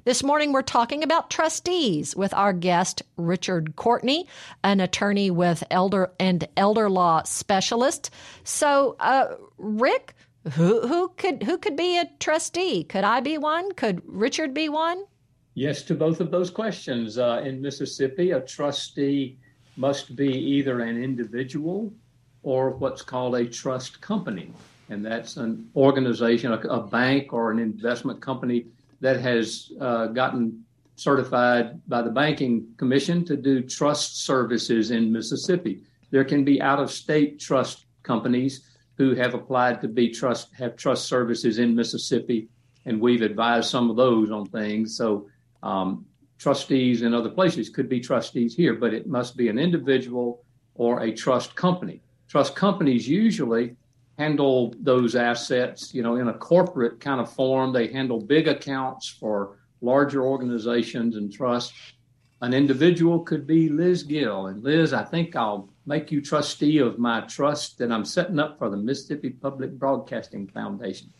This 0.05 0.21
morning, 0.21 0.51
we're 0.51 0.63
talking 0.63 1.01
about 1.01 1.29
trustees 1.29 2.13
with 2.13 2.33
our 2.33 2.51
guest, 2.51 3.03
Richard 3.15 3.77
Courtney, 3.77 4.27
an 4.61 4.81
attorney 4.81 5.31
with 5.31 5.63
elder 5.71 6.11
and 6.19 6.45
elder 6.57 6.89
law 6.89 7.23
specialist. 7.23 8.09
So, 8.43 8.97
uh, 8.99 9.35
Rick, 9.57 10.13
who, 10.55 10.85
who 10.85 11.07
could 11.15 11.43
who 11.43 11.57
could 11.57 11.77
be 11.77 11.97
a 11.97 12.09
trustee? 12.19 12.83
Could 12.83 13.05
I 13.05 13.21
be 13.21 13.37
one? 13.37 13.71
Could 13.75 14.01
Richard 14.05 14.53
be 14.53 14.67
one? 14.67 15.05
Yes, 15.53 15.83
to 15.83 15.95
both 15.95 16.19
of 16.19 16.31
those 16.31 16.49
questions. 16.49 17.17
Uh, 17.17 17.41
in 17.45 17.61
Mississippi, 17.61 18.31
a 18.31 18.41
trustee 18.41 19.37
must 19.77 20.17
be 20.17 20.27
either 20.27 20.81
an 20.81 21.01
individual 21.01 21.93
or 22.41 22.71
what's 22.71 23.01
called 23.01 23.35
a 23.35 23.45
trust 23.45 24.01
company. 24.01 24.51
And 24.89 25.05
that's 25.05 25.37
an 25.37 25.69
organization, 25.77 26.51
a, 26.51 26.57
a 26.57 26.81
bank 26.81 27.31
or 27.31 27.51
an 27.51 27.59
investment 27.59 28.19
company 28.21 28.65
that 29.03 29.19
has 29.19 29.69
uh, 29.81 30.07
gotten 30.07 30.63
certified 30.95 31.85
by 31.89 32.01
the 32.01 32.09
Banking 32.09 32.65
Commission 32.77 33.25
to 33.25 33.35
do 33.35 33.61
trust 33.61 34.23
services 34.25 34.91
in 34.91 35.11
Mississippi. 35.11 35.83
There 36.09 36.23
can 36.23 36.45
be 36.45 36.61
out 36.61 36.79
of 36.79 36.89
state 36.89 37.37
trust 37.37 37.85
companies 38.03 38.69
who 38.95 39.13
have 39.15 39.33
applied 39.33 39.81
to 39.81 39.89
be 39.89 40.09
trust, 40.09 40.53
have 40.53 40.77
trust 40.77 41.09
services 41.09 41.59
in 41.59 41.75
Mississippi, 41.75 42.47
and 42.85 43.01
we've 43.01 43.23
advised 43.23 43.69
some 43.69 43.89
of 43.89 43.97
those 43.97 44.31
on 44.31 44.45
things. 44.45 44.95
So, 44.95 45.27
um, 45.63 46.05
trustees 46.37 47.01
in 47.01 47.13
other 47.13 47.29
places 47.29 47.69
could 47.69 47.89
be 47.89 47.99
trustees 47.99 48.55
here, 48.55 48.73
but 48.73 48.93
it 48.93 49.05
must 49.05 49.35
be 49.35 49.49
an 49.49 49.59
individual 49.59 50.45
or 50.75 51.01
a 51.01 51.11
trust 51.11 51.55
company 51.55 52.01
trust 52.33 52.55
companies 52.55 53.07
usually 53.07 53.75
handle 54.17 54.73
those 54.79 55.15
assets, 55.15 55.93
you 55.93 56.03
know, 56.03 56.17
in 56.17 56.27
a 56.27 56.33
corporate 56.33 56.99
kind 56.99 57.19
of 57.19 57.31
form. 57.31 57.73
They 57.73 57.87
handle 57.87 58.19
big 58.19 58.47
accounts 58.47 59.09
for 59.09 59.57
larger 59.81 60.23
organizations 60.23 61.15
and 61.15 61.31
trusts. 61.31 61.93
An 62.41 62.53
individual 62.53 63.19
could 63.21 63.47
be 63.47 63.69
Liz 63.69 64.03
Gill. 64.03 64.47
And 64.47 64.63
Liz, 64.63 64.93
I 64.93 65.03
think 65.03 65.35
I'll 65.35 65.69
make 65.85 66.11
you 66.11 66.21
trustee 66.21 66.77
of 66.77 66.99
my 66.99 67.21
trust 67.21 67.77
that 67.77 67.91
I'm 67.91 68.05
setting 68.05 68.39
up 68.39 68.57
for 68.57 68.69
the 68.69 68.77
Mississippi 68.77 69.29
Public 69.29 69.71
Broadcasting 69.71 70.47
Foundation. 70.47 71.11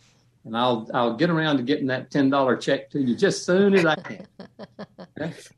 And 0.44 0.56
I'll 0.56 0.88
I'll 0.92 1.16
get 1.16 1.30
around 1.30 1.56
to 1.56 1.62
getting 1.62 1.86
that 1.86 2.10
ten 2.10 2.28
dollar 2.28 2.56
check 2.56 2.90
to 2.90 3.00
you 3.00 3.16
just 3.16 3.38
as 3.40 3.46
soon 3.46 3.74
as 3.74 3.86
I 3.86 3.94
can. 3.96 4.26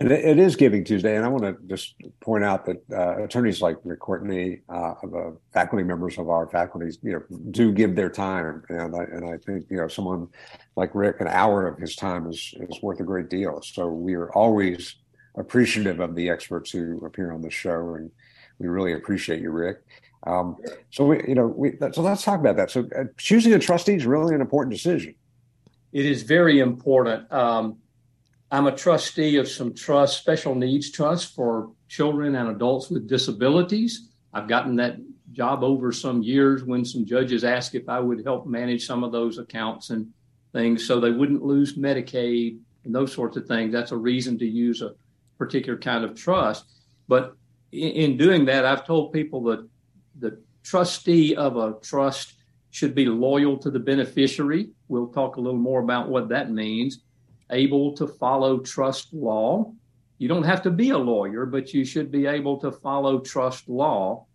And 0.00 0.12
it 0.12 0.38
is 0.38 0.54
Giving 0.54 0.84
Tuesday, 0.84 1.16
and 1.16 1.24
I 1.24 1.28
want 1.28 1.42
to 1.42 1.56
just 1.66 1.96
point 2.20 2.44
out 2.44 2.64
that 2.66 2.76
uh, 2.92 3.24
attorneys 3.24 3.60
like 3.60 3.78
Rick 3.82 3.98
Courtney, 3.98 4.60
uh, 4.68 4.94
the 5.02 5.36
faculty 5.52 5.82
members 5.82 6.18
of 6.18 6.28
our 6.28 6.46
faculties, 6.46 7.00
you 7.02 7.14
know, 7.14 7.38
do 7.50 7.72
give 7.72 7.96
their 7.96 8.08
time, 8.08 8.62
and 8.68 8.94
I, 8.94 9.02
and 9.02 9.24
I 9.28 9.38
think 9.38 9.66
you 9.68 9.78
know 9.78 9.88
someone 9.88 10.28
like 10.76 10.94
Rick, 10.94 11.20
an 11.20 11.26
hour 11.26 11.66
of 11.66 11.80
his 11.80 11.96
time 11.96 12.28
is 12.28 12.54
is 12.60 12.80
worth 12.80 13.00
a 13.00 13.02
great 13.02 13.28
deal. 13.28 13.60
So 13.60 13.88
we 13.88 14.14
are 14.14 14.32
always 14.34 14.94
appreciative 15.36 15.98
of 15.98 16.14
the 16.14 16.30
experts 16.30 16.70
who 16.70 17.04
appear 17.04 17.32
on 17.32 17.42
the 17.42 17.50
show, 17.50 17.94
and 17.94 18.08
we 18.60 18.68
really 18.68 18.92
appreciate 18.92 19.40
you, 19.40 19.50
Rick. 19.50 19.78
Um, 20.28 20.58
so 20.92 21.06
we, 21.06 21.24
you 21.26 21.34
know, 21.34 21.48
we, 21.48 21.76
so 21.92 22.02
let's 22.02 22.22
talk 22.22 22.38
about 22.38 22.54
that. 22.54 22.70
So 22.70 22.88
uh, 22.96 23.04
choosing 23.16 23.52
a 23.52 23.58
trustee 23.58 23.96
is 23.96 24.06
really 24.06 24.36
an 24.36 24.40
important 24.40 24.72
decision. 24.72 25.16
It 25.92 26.06
is 26.06 26.22
very 26.22 26.60
important. 26.60 27.32
Um, 27.32 27.78
I'm 28.50 28.66
a 28.66 28.74
trustee 28.74 29.36
of 29.36 29.48
some 29.48 29.74
trust, 29.74 30.18
special 30.18 30.54
needs 30.54 30.90
trust 30.90 31.34
for 31.34 31.70
children 31.86 32.34
and 32.34 32.48
adults 32.48 32.88
with 32.88 33.06
disabilities. 33.06 34.08
I've 34.32 34.48
gotten 34.48 34.76
that 34.76 34.96
job 35.32 35.62
over 35.62 35.92
some 35.92 36.22
years 36.22 36.64
when 36.64 36.84
some 36.84 37.04
judges 37.04 37.44
asked 37.44 37.74
if 37.74 37.88
I 37.88 38.00
would 38.00 38.24
help 38.24 38.46
manage 38.46 38.86
some 38.86 39.04
of 39.04 39.12
those 39.12 39.36
accounts 39.36 39.90
and 39.90 40.10
things 40.52 40.86
so 40.86 40.98
they 40.98 41.10
wouldn't 41.10 41.44
lose 41.44 41.76
Medicaid 41.76 42.58
and 42.84 42.94
those 42.94 43.12
sorts 43.12 43.36
of 43.36 43.46
things. 43.46 43.70
That's 43.70 43.92
a 43.92 43.96
reason 43.96 44.38
to 44.38 44.46
use 44.46 44.80
a 44.80 44.94
particular 45.36 45.78
kind 45.78 46.02
of 46.02 46.14
trust. 46.14 46.64
But 47.06 47.34
in, 47.70 47.90
in 47.90 48.16
doing 48.16 48.46
that, 48.46 48.64
I've 48.64 48.86
told 48.86 49.12
people 49.12 49.42
that 49.44 49.68
the 50.18 50.40
trustee 50.62 51.36
of 51.36 51.58
a 51.58 51.74
trust 51.82 52.34
should 52.70 52.94
be 52.94 53.04
loyal 53.04 53.58
to 53.58 53.70
the 53.70 53.78
beneficiary. 53.78 54.70
We'll 54.88 55.08
talk 55.08 55.36
a 55.36 55.40
little 55.40 55.58
more 55.58 55.80
about 55.80 56.08
what 56.08 56.30
that 56.30 56.50
means 56.50 57.00
able 57.50 57.94
to 57.94 58.06
follow 58.06 58.58
trust 58.58 59.12
law. 59.12 59.72
You 60.18 60.28
don't 60.28 60.44
have 60.44 60.62
to 60.62 60.70
be 60.70 60.90
a 60.90 60.98
lawyer, 60.98 61.46
but 61.46 61.72
you 61.72 61.84
should 61.84 62.10
be 62.10 62.26
able 62.26 62.58
to 62.58 62.72
follow 62.72 63.20
trust 63.20 63.68
law 63.68 64.26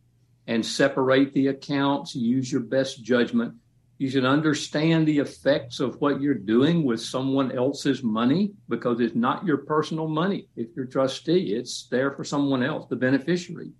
and 0.47 0.65
separate 0.65 1.33
the 1.33 1.47
accounts, 1.47 2.15
use 2.15 2.51
your 2.51 2.61
best 2.61 3.03
judgment. 3.03 3.55
You 3.97 4.09
should 4.09 4.25
understand 4.25 5.07
the 5.07 5.19
effects 5.19 5.79
of 5.79 6.01
what 6.01 6.19
you're 6.19 6.33
doing 6.33 6.83
with 6.83 6.99
someone 6.99 7.51
else's 7.51 8.03
money 8.03 8.51
because 8.67 8.99
it's 8.99 9.15
not 9.15 9.45
your 9.45 9.57
personal 9.57 10.07
money. 10.07 10.47
If 10.55 10.69
you're 10.75 10.85
trustee, 10.85 11.53
it's 11.53 11.87
there 11.87 12.11
for 12.11 12.23
someone 12.23 12.63
else, 12.63 12.87
the 12.89 12.95
beneficiary. 12.95 13.71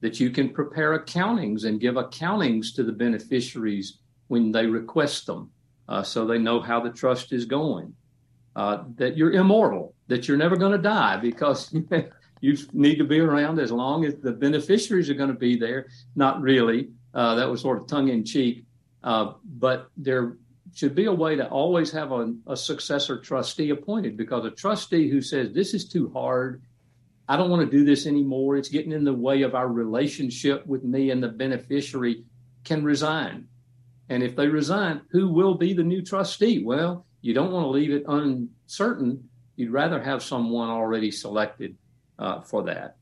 That 0.00 0.20
you 0.20 0.30
can 0.30 0.50
prepare 0.50 0.96
accountings 0.96 1.64
and 1.64 1.80
give 1.80 1.96
accountings 1.96 2.72
to 2.76 2.84
the 2.84 2.92
beneficiaries 2.92 3.98
when 4.28 4.52
they 4.52 4.66
request 4.66 5.26
them 5.26 5.50
uh, 5.88 6.04
so 6.04 6.24
they 6.24 6.38
know 6.38 6.60
how 6.60 6.78
the 6.78 6.90
trust 6.90 7.32
is 7.32 7.46
going 7.46 7.94
uh, 8.58 8.82
that 8.96 9.16
you're 9.16 9.30
immortal, 9.30 9.94
that 10.08 10.26
you're 10.26 10.36
never 10.36 10.56
going 10.56 10.72
to 10.72 10.78
die 10.78 11.16
because 11.16 11.72
you 12.40 12.56
need 12.72 12.96
to 12.96 13.04
be 13.04 13.20
around 13.20 13.60
as 13.60 13.70
long 13.70 14.04
as 14.04 14.16
the 14.16 14.32
beneficiaries 14.32 15.08
are 15.08 15.14
going 15.14 15.30
to 15.30 15.38
be 15.38 15.56
there. 15.56 15.86
Not 16.16 16.40
really. 16.40 16.88
Uh, 17.14 17.36
that 17.36 17.48
was 17.48 17.60
sort 17.60 17.80
of 17.80 17.86
tongue 17.86 18.08
in 18.08 18.24
cheek. 18.24 18.64
Uh, 19.04 19.34
but 19.44 19.90
there 19.96 20.38
should 20.74 20.96
be 20.96 21.04
a 21.04 21.12
way 21.12 21.36
to 21.36 21.48
always 21.48 21.92
have 21.92 22.10
a, 22.10 22.34
a, 22.48 22.56
successor 22.56 23.20
trustee 23.20 23.70
appointed 23.70 24.16
because 24.16 24.44
a 24.44 24.50
trustee 24.50 25.08
who 25.08 25.22
says, 25.22 25.52
This 25.52 25.72
is 25.72 25.88
too 25.88 26.10
hard. 26.12 26.60
I 27.28 27.36
don't 27.36 27.50
want 27.50 27.70
to 27.70 27.78
do 27.78 27.84
this 27.84 28.08
anymore. 28.08 28.56
It's 28.56 28.68
getting 28.68 28.90
in 28.90 29.04
the 29.04 29.14
way 29.14 29.42
of 29.42 29.54
our 29.54 29.68
relationship 29.68 30.66
with 30.66 30.82
me 30.82 31.10
and 31.10 31.22
the 31.22 31.28
beneficiary 31.28 32.24
can 32.64 32.82
resign. 32.82 33.46
And 34.08 34.24
if 34.24 34.34
they 34.34 34.48
resign, 34.48 35.02
who 35.10 35.28
will 35.28 35.54
be 35.54 35.74
the 35.74 35.84
new 35.84 36.02
trustee? 36.02 36.64
Well, 36.64 37.06
you 37.20 37.34
don't 37.34 37.52
want 37.52 37.64
to 37.64 37.70
leave 37.70 37.90
it 37.90 38.04
uncertain. 38.06 39.28
You'd 39.56 39.72
rather 39.72 40.02
have 40.02 40.22
someone 40.22 40.70
already 40.70 41.10
selected 41.10 41.76
uh, 42.18 42.40
for 42.42 42.64
that. 42.64 42.96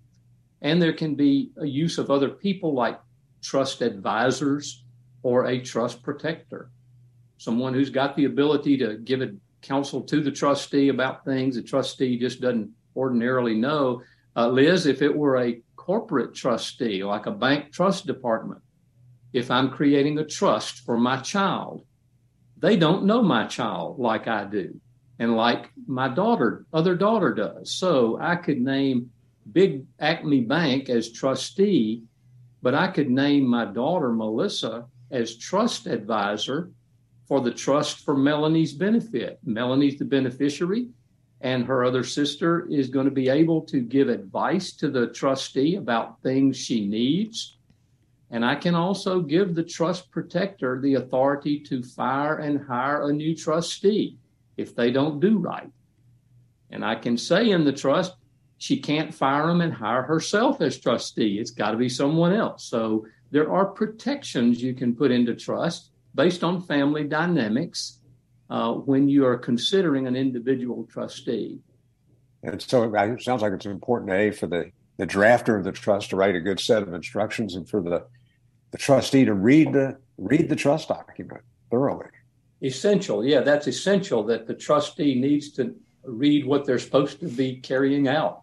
And 0.62 0.80
there 0.80 0.94
can 0.94 1.14
be 1.14 1.50
a 1.58 1.66
use 1.66 1.98
of 1.98 2.10
other 2.10 2.30
people 2.30 2.74
like 2.74 2.98
trust 3.42 3.82
advisors 3.82 4.84
or 5.22 5.46
a 5.46 5.60
trust 5.60 6.02
protector, 6.02 6.70
someone 7.38 7.74
who's 7.74 7.90
got 7.90 8.16
the 8.16 8.24
ability 8.24 8.78
to 8.78 8.96
give 8.98 9.20
a 9.20 9.34
counsel 9.62 10.02
to 10.02 10.22
the 10.22 10.30
trustee 10.30 10.88
about 10.88 11.24
things 11.24 11.56
the 11.56 11.62
trustee 11.62 12.18
just 12.18 12.40
doesn't 12.40 12.70
ordinarily 12.94 13.54
know. 13.54 14.02
Uh, 14.34 14.48
Liz, 14.48 14.86
if 14.86 15.02
it 15.02 15.14
were 15.14 15.36
a 15.38 15.60
corporate 15.76 16.34
trustee, 16.34 17.04
like 17.04 17.26
a 17.26 17.30
bank 17.30 17.72
trust 17.72 18.06
department, 18.06 18.62
if 19.32 19.50
I'm 19.50 19.70
creating 19.70 20.18
a 20.18 20.24
trust 20.24 20.80
for 20.80 20.96
my 20.96 21.18
child, 21.18 21.84
they 22.66 22.76
don't 22.76 23.04
know 23.04 23.22
my 23.22 23.46
child 23.46 23.96
like 24.00 24.26
I 24.26 24.44
do 24.44 24.80
and 25.20 25.36
like 25.36 25.70
my 25.86 26.08
daughter, 26.08 26.66
other 26.72 26.96
daughter 26.96 27.32
does. 27.32 27.70
So 27.70 28.18
I 28.20 28.34
could 28.34 28.60
name 28.60 29.08
Big 29.52 29.84
Acme 30.00 30.40
Bank 30.40 30.90
as 30.90 31.12
trustee, 31.12 32.02
but 32.62 32.74
I 32.74 32.88
could 32.88 33.08
name 33.08 33.46
my 33.46 33.66
daughter 33.66 34.10
Melissa 34.10 34.84
as 35.12 35.36
trust 35.36 35.86
advisor 35.86 36.72
for 37.28 37.40
the 37.40 37.52
trust 37.52 38.00
for 38.00 38.16
Melanie's 38.16 38.72
benefit. 38.72 39.38
Melanie's 39.44 39.96
the 39.96 40.04
beneficiary, 40.04 40.88
and 41.42 41.64
her 41.66 41.84
other 41.84 42.02
sister 42.02 42.66
is 42.68 42.88
going 42.88 43.04
to 43.04 43.12
be 43.12 43.28
able 43.28 43.60
to 43.62 43.78
give 43.78 44.08
advice 44.08 44.72
to 44.72 44.90
the 44.90 45.06
trustee 45.08 45.76
about 45.76 46.20
things 46.20 46.56
she 46.56 46.84
needs. 46.84 47.55
And 48.36 48.44
I 48.44 48.54
can 48.54 48.74
also 48.74 49.22
give 49.22 49.54
the 49.54 49.62
trust 49.62 50.10
protector 50.10 50.78
the 50.78 50.96
authority 50.96 51.58
to 51.60 51.82
fire 51.82 52.36
and 52.36 52.60
hire 52.60 53.08
a 53.08 53.12
new 53.14 53.34
trustee 53.34 54.18
if 54.58 54.76
they 54.76 54.90
don't 54.90 55.20
do 55.20 55.38
right. 55.38 55.70
And 56.70 56.84
I 56.84 56.96
can 56.96 57.16
say 57.16 57.48
in 57.48 57.64
the 57.64 57.72
trust, 57.72 58.12
she 58.58 58.78
can't 58.78 59.14
fire 59.14 59.46
them 59.46 59.62
and 59.62 59.72
hire 59.72 60.02
herself 60.02 60.60
as 60.60 60.78
trustee. 60.78 61.38
It's 61.38 61.50
got 61.50 61.70
to 61.70 61.78
be 61.78 61.88
someone 61.88 62.34
else. 62.34 62.66
So 62.66 63.06
there 63.30 63.50
are 63.50 63.64
protections 63.64 64.62
you 64.62 64.74
can 64.74 64.94
put 64.94 65.10
into 65.10 65.34
trust 65.34 65.92
based 66.14 66.44
on 66.44 66.60
family 66.60 67.04
dynamics 67.04 68.00
uh, 68.50 68.74
when 68.74 69.08
you 69.08 69.24
are 69.24 69.38
considering 69.38 70.06
an 70.06 70.14
individual 70.14 70.84
trustee. 70.92 71.58
And 72.42 72.60
so 72.60 72.82
it 72.82 73.22
sounds 73.22 73.40
like 73.40 73.54
it's 73.54 73.64
important, 73.64 74.12
A, 74.12 74.30
for 74.30 74.46
the, 74.46 74.72
the 74.98 75.06
drafter 75.06 75.56
of 75.56 75.64
the 75.64 75.72
trust 75.72 76.10
to 76.10 76.16
write 76.16 76.36
a 76.36 76.40
good 76.40 76.60
set 76.60 76.82
of 76.82 76.92
instructions 76.92 77.54
and 77.54 77.66
for 77.66 77.80
the, 77.80 78.04
the 78.76 78.82
trustee 78.82 79.24
to 79.24 79.32
read 79.32 79.72
the 79.72 79.96
read 80.18 80.50
the 80.50 80.56
trust 80.56 80.88
document 80.88 81.40
thoroughly. 81.70 82.10
Essential. 82.62 83.24
Yeah, 83.24 83.40
that's 83.40 83.66
essential 83.66 84.22
that 84.24 84.46
the 84.46 84.52
trustee 84.54 85.14
needs 85.14 85.52
to 85.52 85.74
read 86.04 86.44
what 86.44 86.66
they're 86.66 86.78
supposed 86.78 87.20
to 87.20 87.28
be 87.28 87.56
carrying 87.56 88.06
out 88.06 88.42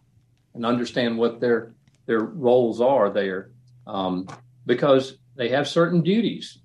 and 0.55 0.65
understand 0.65 1.19
what 1.19 1.39
their 1.39 1.75
their 2.07 2.21
roles 2.21 2.81
are 2.81 3.11
there, 3.11 3.51
um, 3.85 4.27
because 4.65 5.17
they 5.35 5.49
have 5.49 5.67
certain 5.67 6.01
duties. 6.01 6.57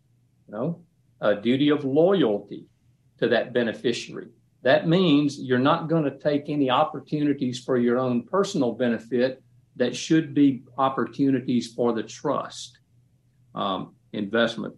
You 0.47 0.55
know, 0.55 0.81
a 1.21 1.35
duty 1.35 1.69
of 1.69 1.85
loyalty 1.85 2.65
to 3.19 3.29
that 3.29 3.53
beneficiary. 3.53 4.29
That 4.63 4.89
means 4.89 5.39
you're 5.39 5.59
not 5.59 5.91
going 5.91 6.05
to 6.05 6.19
take 6.19 6.49
any 6.49 6.71
opportunities 6.71 7.61
for 7.63 7.77
your 7.77 7.99
own 7.99 8.23
personal 8.23 8.73
benefit 8.73 9.43
that 9.77 9.95
should 9.95 10.33
be 10.33 10.63
opportunities 10.79 11.75
for 11.75 11.93
the 11.93 12.03
trust 12.03 12.78
um, 13.55 13.95
investment. 14.13 14.75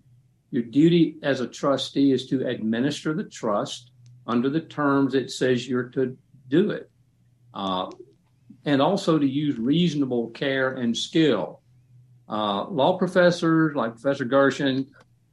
Your 0.50 0.62
duty 0.64 1.16
as 1.22 1.40
a 1.40 1.46
trustee 1.46 2.12
is 2.12 2.26
to 2.26 2.46
administer 2.46 3.14
the 3.14 3.24
trust 3.24 3.92
under 4.26 4.48
the 4.48 4.60
terms 4.60 5.14
it 5.14 5.30
says 5.30 5.68
you're 5.68 5.88
to 5.90 6.16
do 6.48 6.70
it. 6.70 6.90
Uh, 7.54 7.90
and 8.64 8.82
also 8.82 9.18
to 9.18 9.26
use 9.26 9.58
reasonable 9.58 10.28
care 10.30 10.74
and 10.74 10.96
skill. 10.96 11.60
Uh, 12.28 12.64
law 12.68 12.96
professors 12.96 13.74
like 13.74 13.92
Professor 13.92 14.24
Gershon 14.24 14.86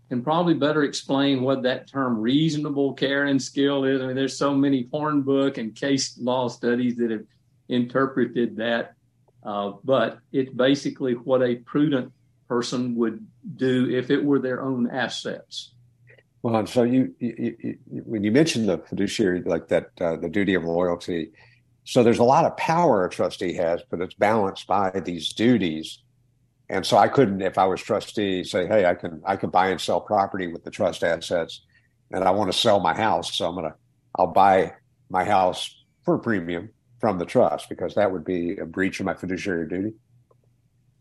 can 0.09 0.23
probably 0.23 0.53
better 0.53 0.83
explain 0.83 1.41
what 1.41 1.63
that 1.63 1.87
term 1.87 2.17
reasonable 2.17 2.93
care 2.93 3.25
and 3.25 3.41
skill 3.41 3.83
is. 3.83 4.01
I 4.01 4.07
mean, 4.07 4.15
there's 4.15 4.37
so 4.37 4.55
many 4.55 4.85
Hornbook 4.85 5.57
and 5.57 5.75
case 5.75 6.17
law 6.17 6.47
studies 6.47 6.95
that 6.95 7.11
have 7.11 7.25
interpreted 7.67 8.55
that, 8.57 8.93
uh, 9.43 9.73
but 9.83 10.19
it's 10.31 10.51
basically 10.53 11.13
what 11.13 11.43
a 11.43 11.55
prudent 11.55 12.11
person 12.47 12.95
would 12.95 13.25
do 13.55 13.89
if 13.89 14.09
it 14.09 14.23
were 14.23 14.39
their 14.39 14.61
own 14.61 14.89
assets. 14.89 15.73
Well, 16.41 16.55
and 16.55 16.69
so 16.69 16.83
you, 16.83 17.13
you, 17.19 17.57
you 17.59 17.77
when 18.05 18.23
you 18.23 18.31
mentioned 18.31 18.69
the 18.69 18.77
fiduciary, 18.77 19.41
like 19.43 19.67
that, 19.69 19.89
uh, 19.99 20.15
the 20.17 20.29
duty 20.29 20.53
of 20.53 20.63
loyalty, 20.63 21.31
so 21.83 22.03
there's 22.03 22.19
a 22.19 22.23
lot 22.23 22.45
of 22.45 22.55
power 22.57 23.05
a 23.05 23.09
trustee 23.09 23.53
has, 23.53 23.81
but 23.89 24.01
it's 24.01 24.13
balanced 24.13 24.67
by 24.67 24.91
these 24.91 25.33
duties. 25.33 25.99
And 26.69 26.85
so 26.85 26.97
I 26.97 27.07
couldn't, 27.07 27.41
if 27.41 27.57
I 27.57 27.65
was 27.65 27.81
trustee, 27.81 28.43
say, 28.43 28.67
"Hey, 28.67 28.85
I 28.85 28.93
can 28.93 29.21
I 29.25 29.35
can 29.35 29.49
buy 29.49 29.69
and 29.69 29.79
sell 29.79 30.01
property 30.01 30.47
with 30.47 30.63
the 30.63 30.71
trust 30.71 31.03
assets, 31.03 31.61
and 32.11 32.23
I 32.23 32.31
want 32.31 32.51
to 32.51 32.57
sell 32.57 32.79
my 32.79 32.93
house, 32.93 33.33
so 33.35 33.47
I'm 33.47 33.55
gonna 33.55 33.75
I'll 34.15 34.27
buy 34.27 34.73
my 35.09 35.23
house 35.23 35.73
for 36.03 36.15
a 36.15 36.19
premium 36.19 36.69
from 36.99 37.19
the 37.19 37.25
trust 37.25 37.69
because 37.69 37.95
that 37.95 38.11
would 38.11 38.25
be 38.25 38.57
a 38.57 38.65
breach 38.65 38.99
of 38.99 39.05
my 39.05 39.13
fiduciary 39.13 39.67
duty." 39.67 39.93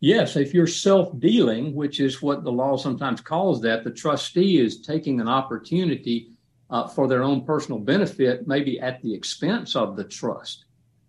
Yes, 0.00 0.36
if 0.36 0.52
you're 0.52 0.66
self 0.66 1.18
dealing, 1.18 1.74
which 1.74 2.00
is 2.00 2.20
what 2.20 2.44
the 2.44 2.52
law 2.52 2.76
sometimes 2.76 3.20
calls 3.20 3.62
that, 3.62 3.82
the 3.82 3.90
trustee 3.90 4.60
is 4.60 4.82
taking 4.82 5.20
an 5.20 5.28
opportunity 5.28 6.32
uh, 6.68 6.86
for 6.86 7.08
their 7.08 7.22
own 7.22 7.44
personal 7.44 7.78
benefit, 7.78 8.46
maybe 8.46 8.78
at 8.80 9.00
the 9.02 9.14
expense 9.14 9.74
of 9.74 9.96
the 9.96 10.04
trust 10.04 10.66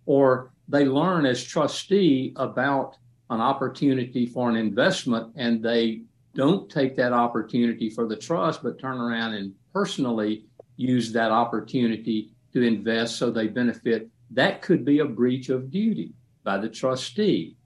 or 0.08 0.52
they 0.70 0.86
learn 0.86 1.26
as 1.26 1.44
trustee 1.44 2.34
about 2.38 2.96
an 3.30 3.42
opportunity 3.42 4.26
for 4.26 4.50
an 4.50 4.56
investment 4.56 5.32
and 5.36 5.62
they 5.62 6.02
don't 6.34 6.72
take 6.72 6.96
that 6.96 7.14
opportunity 7.14 7.90
for 7.90 8.08
the 8.08 8.16
trust, 8.16 8.64
but 8.64 8.80
turn 8.80 9.00
around 9.00 9.34
and 9.34 9.54
personally 9.74 10.46
use 10.78 11.12
that 11.12 11.32
opportunity 11.32 12.32
to 12.54 12.62
invest 12.62 13.18
so 13.18 13.30
they 13.30 13.48
benefit. 13.48 14.10
That 14.32 14.62
could 14.62 14.86
be 14.86 15.00
a 15.00 15.06
breach 15.06 15.50
of 15.50 15.70
duty 15.72 16.14
by 16.44 16.58
the 16.58 16.70
trustee. 16.70 17.58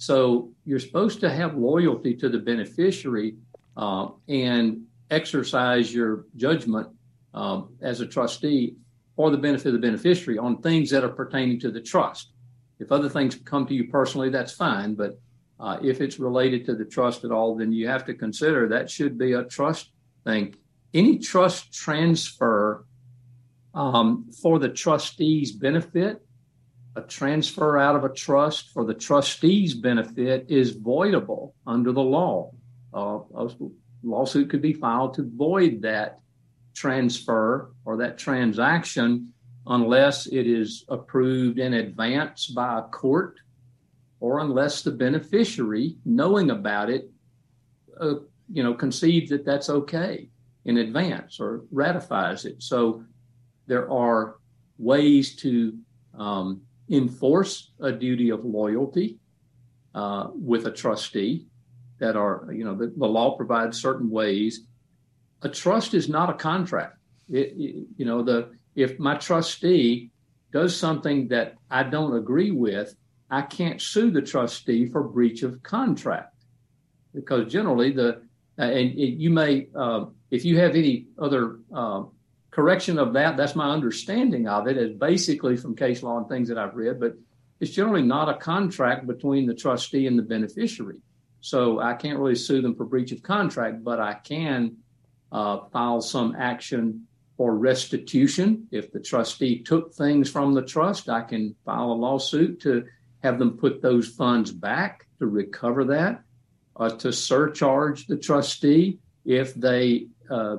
So 0.00 0.50
you're 0.64 0.78
supposed 0.78 1.20
to 1.20 1.28
have 1.28 1.58
loyalty 1.58 2.14
to 2.16 2.30
the 2.30 2.38
beneficiary 2.38 3.36
uh, 3.76 4.08
and 4.28 4.84
exercise 5.10 5.92
your 5.92 6.24
judgment 6.36 6.88
um, 7.34 7.74
as 7.82 8.00
a 8.00 8.06
trustee 8.06 8.76
for 9.14 9.30
the 9.30 9.36
benefit 9.36 9.66
of 9.66 9.72
the 9.74 9.78
beneficiary 9.78 10.38
on 10.38 10.62
things 10.62 10.88
that 10.88 11.04
are 11.04 11.10
pertaining 11.10 11.60
to 11.60 11.70
the 11.70 11.82
trust. 11.82 12.32
If 12.78 12.90
other 12.90 13.10
things 13.10 13.34
come 13.34 13.66
to 13.66 13.74
you 13.74 13.88
personally, 13.88 14.30
that's 14.30 14.52
fine. 14.52 14.94
But 14.94 15.20
uh, 15.60 15.76
if 15.82 16.00
it's 16.00 16.18
related 16.18 16.64
to 16.64 16.74
the 16.74 16.86
trust 16.86 17.24
at 17.24 17.30
all, 17.30 17.54
then 17.54 17.70
you 17.70 17.86
have 17.86 18.06
to 18.06 18.14
consider 18.14 18.68
that 18.68 18.88
should 18.88 19.18
be 19.18 19.34
a 19.34 19.44
trust 19.44 19.90
thing. 20.24 20.54
Any 20.94 21.18
trust 21.18 21.74
transfer 21.74 22.86
um, 23.74 24.30
for 24.40 24.58
the 24.58 24.70
trustee's 24.70 25.52
benefit, 25.52 26.24
a 26.96 27.02
transfer 27.02 27.78
out 27.78 27.96
of 27.96 28.04
a 28.04 28.12
trust 28.12 28.70
for 28.70 28.84
the 28.84 28.94
trustee's 28.94 29.74
benefit 29.74 30.46
is 30.48 30.76
voidable 30.76 31.52
under 31.66 31.92
the 31.92 32.02
law. 32.02 32.52
Uh, 32.92 33.20
a 33.36 33.50
lawsuit 34.02 34.50
could 34.50 34.62
be 34.62 34.72
filed 34.72 35.14
to 35.14 35.30
void 35.36 35.82
that 35.82 36.20
transfer 36.74 37.72
or 37.84 37.96
that 37.98 38.18
transaction 38.18 39.32
unless 39.66 40.26
it 40.26 40.46
is 40.46 40.84
approved 40.88 41.58
in 41.58 41.74
advance 41.74 42.46
by 42.46 42.78
a 42.78 42.82
court 42.82 43.38
or 44.18 44.40
unless 44.40 44.82
the 44.82 44.90
beneficiary, 44.90 45.96
knowing 46.04 46.50
about 46.50 46.90
it, 46.90 47.10
uh, 48.00 48.14
you 48.52 48.62
know, 48.62 48.74
concedes 48.74 49.30
that 49.30 49.44
that's 49.44 49.70
okay 49.70 50.28
in 50.64 50.78
advance 50.78 51.40
or 51.40 51.64
ratifies 51.70 52.44
it. 52.44 52.62
So 52.62 53.04
there 53.66 53.90
are 53.90 54.36
ways 54.78 55.36
to 55.36 55.78
um, 56.18 56.62
enforce 56.90 57.72
a 57.80 57.92
duty 57.92 58.30
of 58.30 58.44
loyalty 58.44 59.18
uh, 59.94 60.28
with 60.34 60.66
a 60.66 60.70
trustee 60.70 61.46
that 61.98 62.16
are, 62.16 62.48
you 62.52 62.64
know, 62.64 62.74
the, 62.74 62.92
the 62.96 63.06
law 63.06 63.36
provides 63.36 63.80
certain 63.80 64.10
ways 64.10 64.66
a 65.42 65.48
trust 65.48 65.94
is 65.94 66.08
not 66.08 66.30
a 66.30 66.34
contract. 66.34 66.96
It, 67.30 67.54
you 67.96 68.04
know, 68.04 68.22
the 68.22 68.50
if 68.74 68.98
my 68.98 69.16
trustee 69.16 70.10
does 70.52 70.76
something 70.76 71.28
that 71.28 71.54
I 71.70 71.82
don't 71.84 72.16
agree 72.16 72.50
with, 72.50 72.94
I 73.30 73.42
can't 73.42 73.80
sue 73.80 74.10
the 74.10 74.22
trustee 74.22 74.86
for 74.86 75.02
breach 75.02 75.42
of 75.42 75.62
contract 75.62 76.34
because 77.14 77.50
generally 77.50 77.92
the 77.92 78.22
uh, 78.58 78.62
and 78.62 78.98
it, 78.98 79.18
you 79.18 79.30
may 79.30 79.68
uh, 79.74 80.06
if 80.30 80.44
you 80.44 80.58
have 80.58 80.74
any 80.74 81.06
other 81.18 81.58
uh, 81.74 82.02
correction 82.50 82.98
of 82.98 83.12
that, 83.12 83.36
that's 83.36 83.54
my 83.54 83.70
understanding 83.70 84.48
of 84.48 84.66
it 84.66 84.76
as 84.76 84.90
basically 84.92 85.56
from 85.56 85.76
case 85.76 86.02
law 86.02 86.18
and 86.18 86.28
things 86.28 86.48
that 86.48 86.58
I've 86.58 86.74
read, 86.74 87.00
but 87.00 87.14
it's 87.60 87.72
generally 87.72 88.02
not 88.02 88.28
a 88.28 88.38
contract 88.38 89.06
between 89.06 89.46
the 89.46 89.54
trustee 89.54 90.06
and 90.06 90.18
the 90.18 90.22
beneficiary. 90.22 90.96
So 91.40 91.80
I 91.80 91.94
can't 91.94 92.18
really 92.18 92.34
sue 92.34 92.60
them 92.60 92.74
for 92.74 92.84
breach 92.84 93.12
of 93.12 93.22
contract, 93.22 93.84
but 93.84 94.00
I 94.00 94.14
can 94.14 94.76
uh, 95.32 95.60
file 95.72 96.00
some 96.00 96.34
action 96.36 97.06
for 97.36 97.56
restitution. 97.56 98.66
If 98.70 98.92
the 98.92 99.00
trustee 99.00 99.62
took 99.62 99.94
things 99.94 100.30
from 100.30 100.52
the 100.52 100.62
trust, 100.62 101.08
I 101.08 101.22
can 101.22 101.54
file 101.64 101.92
a 101.92 101.94
lawsuit 101.94 102.60
to 102.62 102.84
have 103.22 103.38
them 103.38 103.56
put 103.56 103.80
those 103.80 104.08
funds 104.08 104.50
back 104.50 105.06
to 105.18 105.26
recover 105.26 105.84
that, 105.84 106.22
uh, 106.76 106.90
to 106.96 107.12
surcharge 107.12 108.06
the 108.06 108.16
trustee 108.16 108.98
if 109.24 109.54
they 109.54 110.08
uh, 110.30 110.56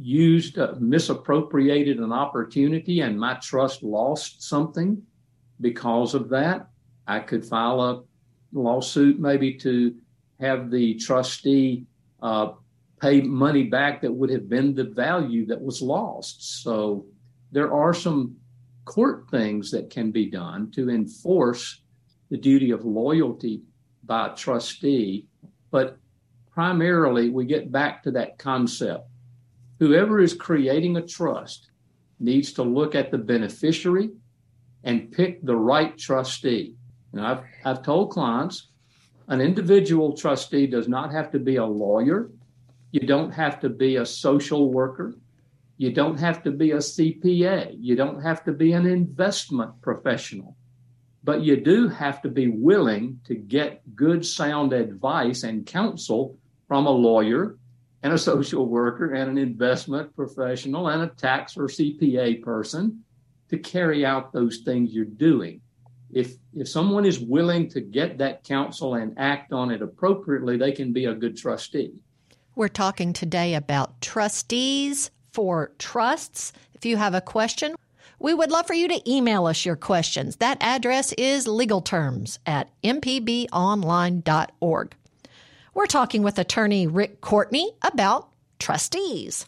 used, 0.00 0.58
uh, 0.58 0.74
misappropriated 0.78 1.98
an 1.98 2.12
opportunity 2.12 3.00
and 3.00 3.20
my 3.20 3.34
trust 3.34 3.82
lost 3.82 4.42
something 4.42 5.02
because 5.60 6.14
of 6.14 6.28
that. 6.30 6.68
I 7.06 7.20
could 7.20 7.44
file 7.44 7.80
a 7.80 8.02
lawsuit 8.52 9.20
maybe 9.20 9.54
to 9.54 9.94
have 10.40 10.70
the 10.70 10.94
trustee 10.94 11.86
uh, 12.22 12.52
pay 13.00 13.20
money 13.20 13.64
back 13.64 14.00
that 14.00 14.12
would 14.12 14.30
have 14.30 14.48
been 14.48 14.74
the 14.74 14.84
value 14.84 15.46
that 15.46 15.60
was 15.60 15.82
lost. 15.82 16.62
So 16.62 17.06
there 17.52 17.72
are 17.72 17.94
some 17.94 18.36
court 18.84 19.26
things 19.30 19.70
that 19.70 19.90
can 19.90 20.10
be 20.10 20.26
done 20.26 20.70
to 20.72 20.90
enforce 20.90 21.82
the 22.30 22.36
duty 22.36 22.70
of 22.70 22.84
loyalty 22.84 23.62
by 24.04 24.28
a 24.28 24.34
trustee. 24.34 25.26
But 25.70 25.98
primarily, 26.52 27.28
we 27.28 27.44
get 27.44 27.70
back 27.70 28.02
to 28.04 28.10
that 28.12 28.38
concept. 28.38 29.09
Whoever 29.80 30.20
is 30.20 30.34
creating 30.34 30.98
a 30.98 31.06
trust 31.06 31.70
needs 32.20 32.52
to 32.52 32.62
look 32.62 32.94
at 32.94 33.10
the 33.10 33.16
beneficiary 33.18 34.10
and 34.84 35.10
pick 35.10 35.42
the 35.42 35.56
right 35.56 35.96
trustee. 35.96 36.74
And 37.12 37.22
I've, 37.22 37.42
I've 37.64 37.82
told 37.82 38.10
clients 38.10 38.68
an 39.28 39.40
individual 39.40 40.14
trustee 40.14 40.66
does 40.66 40.86
not 40.86 41.12
have 41.12 41.30
to 41.32 41.38
be 41.38 41.56
a 41.56 41.64
lawyer. 41.64 42.30
You 42.92 43.06
don't 43.06 43.30
have 43.30 43.58
to 43.60 43.70
be 43.70 43.96
a 43.96 44.04
social 44.04 44.70
worker. 44.70 45.14
You 45.78 45.92
don't 45.92 46.18
have 46.18 46.42
to 46.42 46.50
be 46.50 46.72
a 46.72 46.76
CPA. 46.76 47.76
You 47.80 47.96
don't 47.96 48.20
have 48.20 48.44
to 48.44 48.52
be 48.52 48.72
an 48.72 48.84
investment 48.84 49.80
professional. 49.80 50.56
But 51.24 51.40
you 51.40 51.56
do 51.56 51.88
have 51.88 52.20
to 52.22 52.28
be 52.28 52.48
willing 52.48 53.20
to 53.24 53.34
get 53.34 53.80
good, 53.96 54.26
sound 54.26 54.74
advice 54.74 55.42
and 55.42 55.64
counsel 55.64 56.36
from 56.68 56.86
a 56.86 56.90
lawyer 56.90 57.56
and 58.02 58.12
a 58.12 58.18
social 58.18 58.66
worker 58.66 59.12
and 59.12 59.30
an 59.30 59.38
investment 59.38 60.14
professional 60.14 60.88
and 60.88 61.02
a 61.02 61.08
tax 61.08 61.56
or 61.56 61.64
CPA 61.64 62.42
person 62.42 63.02
to 63.48 63.58
carry 63.58 64.06
out 64.06 64.32
those 64.32 64.58
things 64.58 64.92
you're 64.92 65.04
doing. 65.04 65.60
If 66.12 66.34
if 66.54 66.68
someone 66.68 67.04
is 67.04 67.20
willing 67.20 67.68
to 67.70 67.80
get 67.80 68.18
that 68.18 68.42
counsel 68.42 68.94
and 68.94 69.16
act 69.18 69.52
on 69.52 69.70
it 69.70 69.82
appropriately, 69.82 70.56
they 70.56 70.72
can 70.72 70.92
be 70.92 71.04
a 71.04 71.14
good 71.14 71.36
trustee. 71.36 71.92
We're 72.56 72.68
talking 72.68 73.12
today 73.12 73.54
about 73.54 74.00
trustees 74.00 75.10
for 75.32 75.72
trusts. 75.78 76.52
If 76.74 76.84
you 76.84 76.96
have 76.96 77.14
a 77.14 77.20
question, 77.20 77.76
we 78.18 78.34
would 78.34 78.50
love 78.50 78.66
for 78.66 78.74
you 78.74 78.88
to 78.88 79.10
email 79.10 79.46
us 79.46 79.64
your 79.64 79.76
questions. 79.76 80.36
That 80.36 80.58
address 80.60 81.12
is 81.14 81.46
legalterms 81.46 82.38
at 82.44 82.70
mpbonline.org. 82.82 84.94
We're 85.80 85.86
talking 85.86 86.22
with 86.22 86.38
attorney 86.38 86.86
Rick 86.86 87.22
Courtney 87.22 87.72
about 87.80 88.28
trustees. 88.58 89.46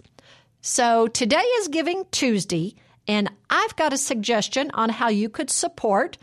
So 0.62 1.06
today 1.06 1.36
is 1.36 1.68
Giving 1.68 2.06
Tuesday, 2.10 2.74
and 3.06 3.30
I've 3.50 3.76
got 3.76 3.92
a 3.92 3.98
suggestion 3.98 4.70
on 4.70 4.88
how 4.88 5.08
you 5.08 5.28
could 5.28 5.50
support 5.50 6.16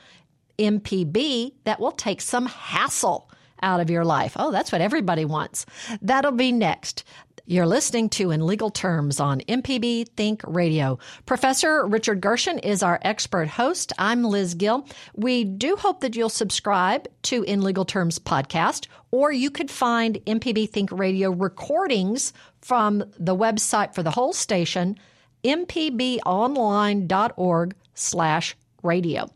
MPB 0.57 1.53
that 1.65 1.79
will 1.79 1.91
take 1.91 2.21
some 2.21 2.47
hassle 2.47 3.29
out 3.61 3.81
of 3.81 3.91
your 3.91 4.03
life. 4.03 4.33
Oh, 4.35 4.51
that's 4.51 4.71
what 4.71 4.81
everybody 4.81 5.25
wants. 5.25 5.67
That'll 6.01 6.31
be 6.31 6.51
next. 6.51 7.03
You're 7.51 7.65
listening 7.65 8.09
to 8.09 8.29
In 8.29 8.45
Legal 8.45 8.69
Terms 8.69 9.19
on 9.19 9.39
MPB 9.39 10.09
Think 10.09 10.43
Radio. 10.45 10.99
Professor 11.25 11.83
Richard 11.87 12.21
Gershon 12.21 12.59
is 12.59 12.83
our 12.83 12.99
expert 13.01 13.47
host. 13.47 13.91
I'm 13.97 14.23
Liz 14.23 14.53
Gill. 14.53 14.87
We 15.15 15.45
do 15.45 15.75
hope 15.75 16.01
that 16.01 16.15
you'll 16.15 16.29
subscribe 16.29 17.07
to 17.23 17.41
In 17.41 17.63
Legal 17.63 17.85
Terms 17.85 18.19
podcast, 18.19 18.85
or 19.09 19.31
you 19.31 19.49
could 19.49 19.71
find 19.71 20.23
MPB 20.27 20.69
Think 20.69 20.91
Radio 20.91 21.31
recordings 21.31 22.33
from 22.61 23.03
the 23.17 23.35
website 23.35 23.95
for 23.95 24.03
the 24.03 24.11
whole 24.11 24.33
station, 24.33 24.99
mpbonline.org 25.43 27.75
slash 27.95 28.55
radio. 28.83 29.27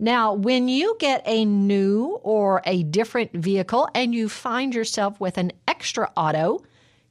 Now, 0.00 0.32
when 0.32 0.66
you 0.66 0.96
get 0.98 1.22
a 1.24 1.44
new 1.44 2.18
or 2.24 2.62
a 2.64 2.82
different 2.82 3.32
vehicle 3.32 3.88
and 3.94 4.12
you 4.12 4.28
find 4.28 4.74
yourself 4.74 5.20
with 5.20 5.38
an 5.38 5.52
extra 5.68 6.10
auto, 6.16 6.64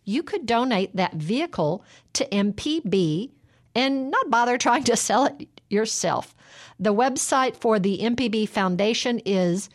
you 0.09 0.23
could 0.23 0.47
donate 0.47 0.95
that 0.95 1.13
vehicle 1.13 1.85
to 2.13 2.25
MPB 2.29 3.29
and 3.75 4.09
not 4.09 4.31
bother 4.31 4.57
trying 4.57 4.83
to 4.85 4.97
sell 4.97 5.25
it 5.25 5.47
yourself. 5.69 6.35
The 6.79 6.93
website 6.93 7.55
for 7.55 7.77
the 7.77 7.99
MPB 7.99 8.49
Foundation 8.49 9.19
is 9.19 9.69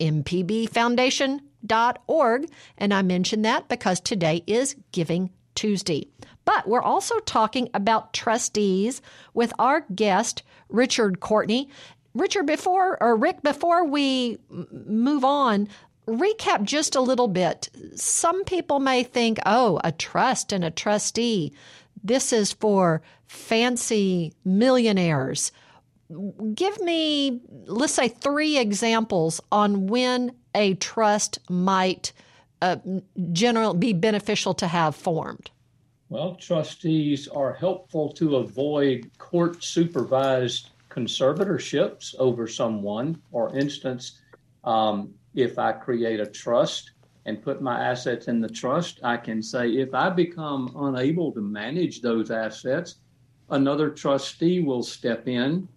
mpbfoundation.org, 0.00 2.50
and 2.76 2.92
I 2.92 3.02
mention 3.02 3.42
that 3.42 3.68
because 3.68 4.00
today 4.00 4.42
is 4.46 4.74
Giving 4.90 5.30
Tuesday. 5.54 6.08
But 6.44 6.66
we're 6.68 6.82
also 6.82 7.20
talking 7.20 7.70
about 7.72 8.12
trustees 8.12 9.00
with 9.34 9.52
our 9.58 9.86
guest, 9.94 10.42
Richard 10.68 11.20
Courtney. 11.20 11.70
Richard, 12.14 12.46
before 12.46 13.00
or 13.00 13.16
Rick, 13.16 13.42
before 13.42 13.84
we 13.84 14.38
move 14.48 15.24
on, 15.24 15.68
recap 16.06 16.62
just 16.62 16.94
a 16.94 17.00
little 17.00 17.28
bit. 17.28 17.68
Some 17.94 18.44
people 18.44 18.78
may 18.78 19.02
think, 19.02 19.38
oh, 19.44 19.80
a 19.84 19.92
trust 19.92 20.52
and 20.52 20.64
a 20.64 20.70
trustee. 20.70 21.52
This 22.02 22.32
is 22.32 22.52
for 22.52 23.02
fancy 23.26 24.32
millionaires. 24.44 25.52
Give 26.54 26.80
me, 26.80 27.40
let's 27.66 27.94
say, 27.94 28.08
three 28.08 28.58
examples 28.58 29.40
on 29.50 29.88
when 29.88 30.32
a 30.54 30.74
trust 30.74 31.38
might 31.50 32.12
uh, 32.62 32.76
generally 33.32 33.76
be 33.76 33.92
beneficial 33.92 34.54
to 34.54 34.68
have 34.68 34.94
formed. 34.94 35.50
Well, 36.08 36.36
trustees 36.36 37.26
are 37.26 37.52
helpful 37.52 38.12
to 38.12 38.36
avoid 38.36 39.10
court 39.18 39.64
supervised 39.64 40.70
conservatorships 40.88 42.14
over 42.18 42.46
someone. 42.46 43.20
For 43.32 43.56
instance, 43.56 44.20
um, 44.62 45.12
if 45.36 45.58
I 45.58 45.72
create 45.72 46.18
a 46.18 46.26
trust 46.26 46.92
and 47.26 47.42
put 47.42 47.62
my 47.62 47.78
assets 47.80 48.26
in 48.26 48.40
the 48.40 48.48
trust, 48.48 49.00
I 49.04 49.16
can 49.18 49.42
say 49.42 49.70
if 49.70 49.94
I 49.94 50.10
become 50.10 50.72
unable 50.76 51.30
to 51.32 51.40
manage 51.40 52.00
those 52.00 52.30
assets, 52.30 52.96
another 53.50 53.90
trustee 53.90 54.60
will 54.60 54.82
step 54.82 55.28
in. 55.28 55.68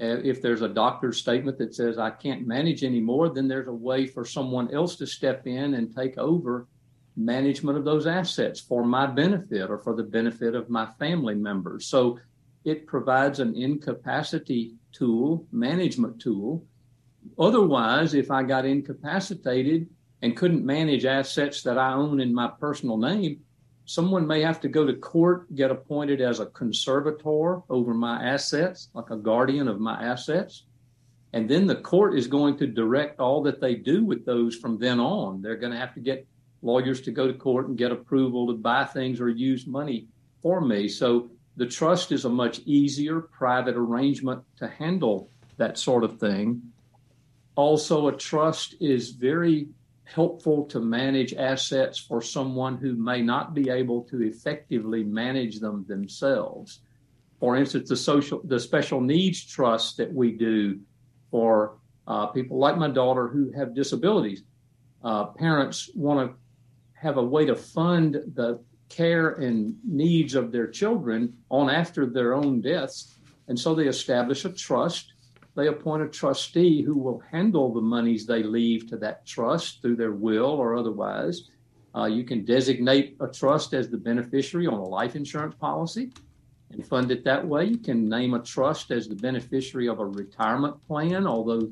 Uh, 0.00 0.18
if 0.24 0.40
there's 0.40 0.62
a 0.62 0.68
doctor's 0.68 1.18
statement 1.18 1.58
that 1.58 1.74
says 1.74 1.98
I 1.98 2.10
can't 2.10 2.46
manage 2.46 2.82
anymore, 2.82 3.28
then 3.28 3.46
there's 3.46 3.68
a 3.68 3.72
way 3.72 4.06
for 4.06 4.24
someone 4.24 4.72
else 4.74 4.96
to 4.96 5.06
step 5.06 5.46
in 5.46 5.74
and 5.74 5.94
take 5.94 6.16
over 6.18 6.66
management 7.14 7.76
of 7.76 7.84
those 7.84 8.06
assets 8.06 8.58
for 8.58 8.84
my 8.84 9.06
benefit 9.06 9.70
or 9.70 9.76
for 9.78 9.94
the 9.94 10.02
benefit 10.02 10.54
of 10.54 10.70
my 10.70 10.86
family 10.98 11.34
members. 11.34 11.86
So 11.86 12.18
it 12.64 12.86
provides 12.86 13.40
an 13.40 13.54
incapacity 13.54 14.74
tool, 14.92 15.46
management 15.52 16.20
tool. 16.20 16.64
Otherwise, 17.38 18.14
if 18.14 18.30
I 18.30 18.42
got 18.42 18.64
incapacitated 18.64 19.88
and 20.22 20.36
couldn't 20.36 20.64
manage 20.64 21.04
assets 21.04 21.62
that 21.62 21.78
I 21.78 21.92
own 21.92 22.20
in 22.20 22.34
my 22.34 22.50
personal 22.60 22.96
name, 22.96 23.40
someone 23.84 24.26
may 24.26 24.42
have 24.42 24.60
to 24.60 24.68
go 24.68 24.86
to 24.86 24.94
court, 24.94 25.52
get 25.54 25.70
appointed 25.70 26.20
as 26.20 26.40
a 26.40 26.46
conservator 26.46 27.60
over 27.68 27.94
my 27.94 28.22
assets, 28.22 28.88
like 28.94 29.10
a 29.10 29.16
guardian 29.16 29.68
of 29.68 29.80
my 29.80 30.02
assets. 30.02 30.64
And 31.32 31.48
then 31.48 31.66
the 31.66 31.76
court 31.76 32.16
is 32.16 32.26
going 32.26 32.58
to 32.58 32.66
direct 32.66 33.18
all 33.18 33.42
that 33.42 33.60
they 33.60 33.74
do 33.74 34.04
with 34.04 34.24
those 34.24 34.56
from 34.56 34.78
then 34.78 35.00
on. 35.00 35.40
They're 35.40 35.56
going 35.56 35.72
to 35.72 35.78
have 35.78 35.94
to 35.94 36.00
get 36.00 36.26
lawyers 36.60 37.00
to 37.02 37.10
go 37.10 37.26
to 37.26 37.34
court 37.34 37.68
and 37.68 37.76
get 37.76 37.90
approval 37.90 38.46
to 38.46 38.54
buy 38.54 38.84
things 38.84 39.20
or 39.20 39.28
use 39.28 39.66
money 39.66 40.06
for 40.42 40.60
me. 40.60 40.88
So 40.88 41.30
the 41.56 41.66
trust 41.66 42.12
is 42.12 42.24
a 42.24 42.30
much 42.30 42.60
easier 42.60 43.20
private 43.20 43.76
arrangement 43.76 44.42
to 44.58 44.68
handle 44.68 45.30
that 45.56 45.78
sort 45.78 46.04
of 46.04 46.18
thing. 46.18 46.62
Also, 47.54 48.08
a 48.08 48.16
trust 48.16 48.76
is 48.80 49.10
very 49.10 49.68
helpful 50.04 50.64
to 50.66 50.80
manage 50.80 51.34
assets 51.34 51.98
for 51.98 52.20
someone 52.20 52.76
who 52.76 52.94
may 52.94 53.22
not 53.22 53.54
be 53.54 53.70
able 53.70 54.02
to 54.02 54.22
effectively 54.22 55.02
manage 55.02 55.60
them 55.60 55.84
themselves. 55.88 56.80
For 57.40 57.56
instance, 57.56 57.88
the 57.88 57.96
social, 57.96 58.40
the 58.44 58.60
special 58.60 59.00
needs 59.00 59.44
trust 59.44 59.96
that 59.96 60.12
we 60.12 60.32
do 60.32 60.80
for 61.30 61.78
uh, 62.06 62.26
people 62.26 62.58
like 62.58 62.76
my 62.76 62.88
daughter 62.88 63.28
who 63.28 63.50
have 63.52 63.74
disabilities. 63.74 64.42
Uh, 65.02 65.26
parents 65.26 65.90
want 65.94 66.30
to 66.30 66.36
have 66.94 67.16
a 67.16 67.22
way 67.22 67.44
to 67.46 67.56
fund 67.56 68.14
the 68.34 68.62
care 68.88 69.30
and 69.30 69.74
needs 69.84 70.34
of 70.34 70.52
their 70.52 70.68
children 70.68 71.32
on 71.50 71.70
after 71.70 72.06
their 72.06 72.34
own 72.34 72.60
deaths. 72.60 73.16
And 73.48 73.58
so 73.58 73.74
they 73.74 73.88
establish 73.88 74.44
a 74.44 74.50
trust. 74.50 75.11
They 75.54 75.68
appoint 75.68 76.02
a 76.02 76.08
trustee 76.08 76.82
who 76.82 76.96
will 76.96 77.22
handle 77.30 77.72
the 77.72 77.80
monies 77.80 78.26
they 78.26 78.42
leave 78.42 78.88
to 78.88 78.96
that 78.98 79.26
trust 79.26 79.82
through 79.82 79.96
their 79.96 80.12
will 80.12 80.46
or 80.46 80.76
otherwise. 80.76 81.50
Uh, 81.94 82.06
you 82.06 82.24
can 82.24 82.44
designate 82.44 83.16
a 83.20 83.28
trust 83.28 83.74
as 83.74 83.90
the 83.90 83.98
beneficiary 83.98 84.66
on 84.66 84.74
a 84.74 84.84
life 84.84 85.14
insurance 85.14 85.54
policy 85.56 86.10
and 86.70 86.86
fund 86.86 87.10
it 87.10 87.22
that 87.24 87.46
way. 87.46 87.66
You 87.66 87.76
can 87.76 88.08
name 88.08 88.32
a 88.32 88.40
trust 88.40 88.90
as 88.90 89.08
the 89.08 89.14
beneficiary 89.14 89.88
of 89.88 90.00
a 90.00 90.06
retirement 90.06 90.82
plan, 90.86 91.26
although 91.26 91.70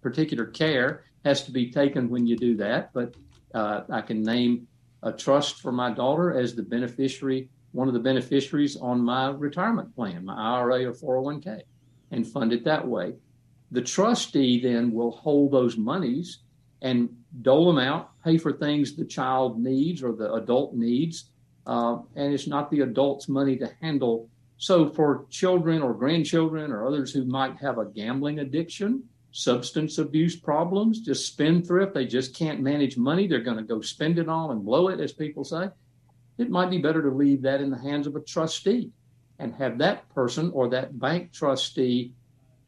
particular 0.00 0.46
care 0.46 1.04
has 1.24 1.44
to 1.44 1.52
be 1.52 1.70
taken 1.70 2.10
when 2.10 2.26
you 2.26 2.36
do 2.36 2.56
that. 2.56 2.92
But 2.92 3.14
uh, 3.54 3.82
I 3.88 4.00
can 4.00 4.22
name 4.22 4.66
a 5.04 5.12
trust 5.12 5.60
for 5.60 5.70
my 5.70 5.92
daughter 5.92 6.36
as 6.36 6.56
the 6.56 6.62
beneficiary, 6.62 7.48
one 7.70 7.86
of 7.86 7.94
the 7.94 8.00
beneficiaries 8.00 8.76
on 8.76 9.00
my 9.00 9.30
retirement 9.30 9.94
plan, 9.94 10.24
my 10.24 10.34
IRA 10.34 10.86
or 10.86 10.92
401k, 10.92 11.62
and 12.12 12.26
fund 12.26 12.52
it 12.52 12.64
that 12.64 12.86
way. 12.86 13.14
The 13.72 13.82
trustee 13.82 14.60
then 14.60 14.92
will 14.92 15.10
hold 15.10 15.50
those 15.50 15.76
monies 15.76 16.40
and 16.82 17.08
dole 17.40 17.66
them 17.66 17.78
out, 17.78 18.10
pay 18.22 18.36
for 18.36 18.52
things 18.52 18.94
the 18.94 19.04
child 19.04 19.58
needs 19.58 20.02
or 20.02 20.12
the 20.12 20.32
adult 20.34 20.74
needs. 20.74 21.30
Uh, 21.66 21.98
and 22.14 22.34
it's 22.34 22.46
not 22.46 22.70
the 22.70 22.80
adult's 22.80 23.28
money 23.28 23.56
to 23.56 23.70
handle. 23.80 24.28
So, 24.58 24.90
for 24.90 25.26
children 25.30 25.80
or 25.80 25.94
grandchildren 25.94 26.70
or 26.70 26.86
others 26.86 27.12
who 27.12 27.24
might 27.24 27.56
have 27.56 27.78
a 27.78 27.86
gambling 27.86 28.40
addiction, 28.40 29.04
substance 29.30 29.98
abuse 29.98 30.36
problems, 30.36 31.00
just 31.00 31.26
spendthrift. 31.26 31.94
They 31.94 32.06
just 32.06 32.36
can't 32.36 32.60
manage 32.60 32.96
money. 32.96 33.26
They're 33.26 33.40
going 33.40 33.56
to 33.56 33.62
go 33.62 33.80
spend 33.80 34.18
it 34.18 34.28
all 34.28 34.50
and 34.50 34.64
blow 34.64 34.88
it, 34.88 35.00
as 35.00 35.12
people 35.12 35.44
say. 35.44 35.68
It 36.38 36.50
might 36.50 36.70
be 36.70 36.78
better 36.78 37.02
to 37.02 37.10
leave 37.10 37.42
that 37.42 37.60
in 37.60 37.70
the 37.70 37.78
hands 37.78 38.06
of 38.06 38.16
a 38.16 38.20
trustee 38.20 38.90
and 39.42 39.54
have 39.56 39.76
that 39.78 40.08
person 40.14 40.50
or 40.54 40.68
that 40.68 40.98
bank 40.98 41.32
trustee 41.32 42.12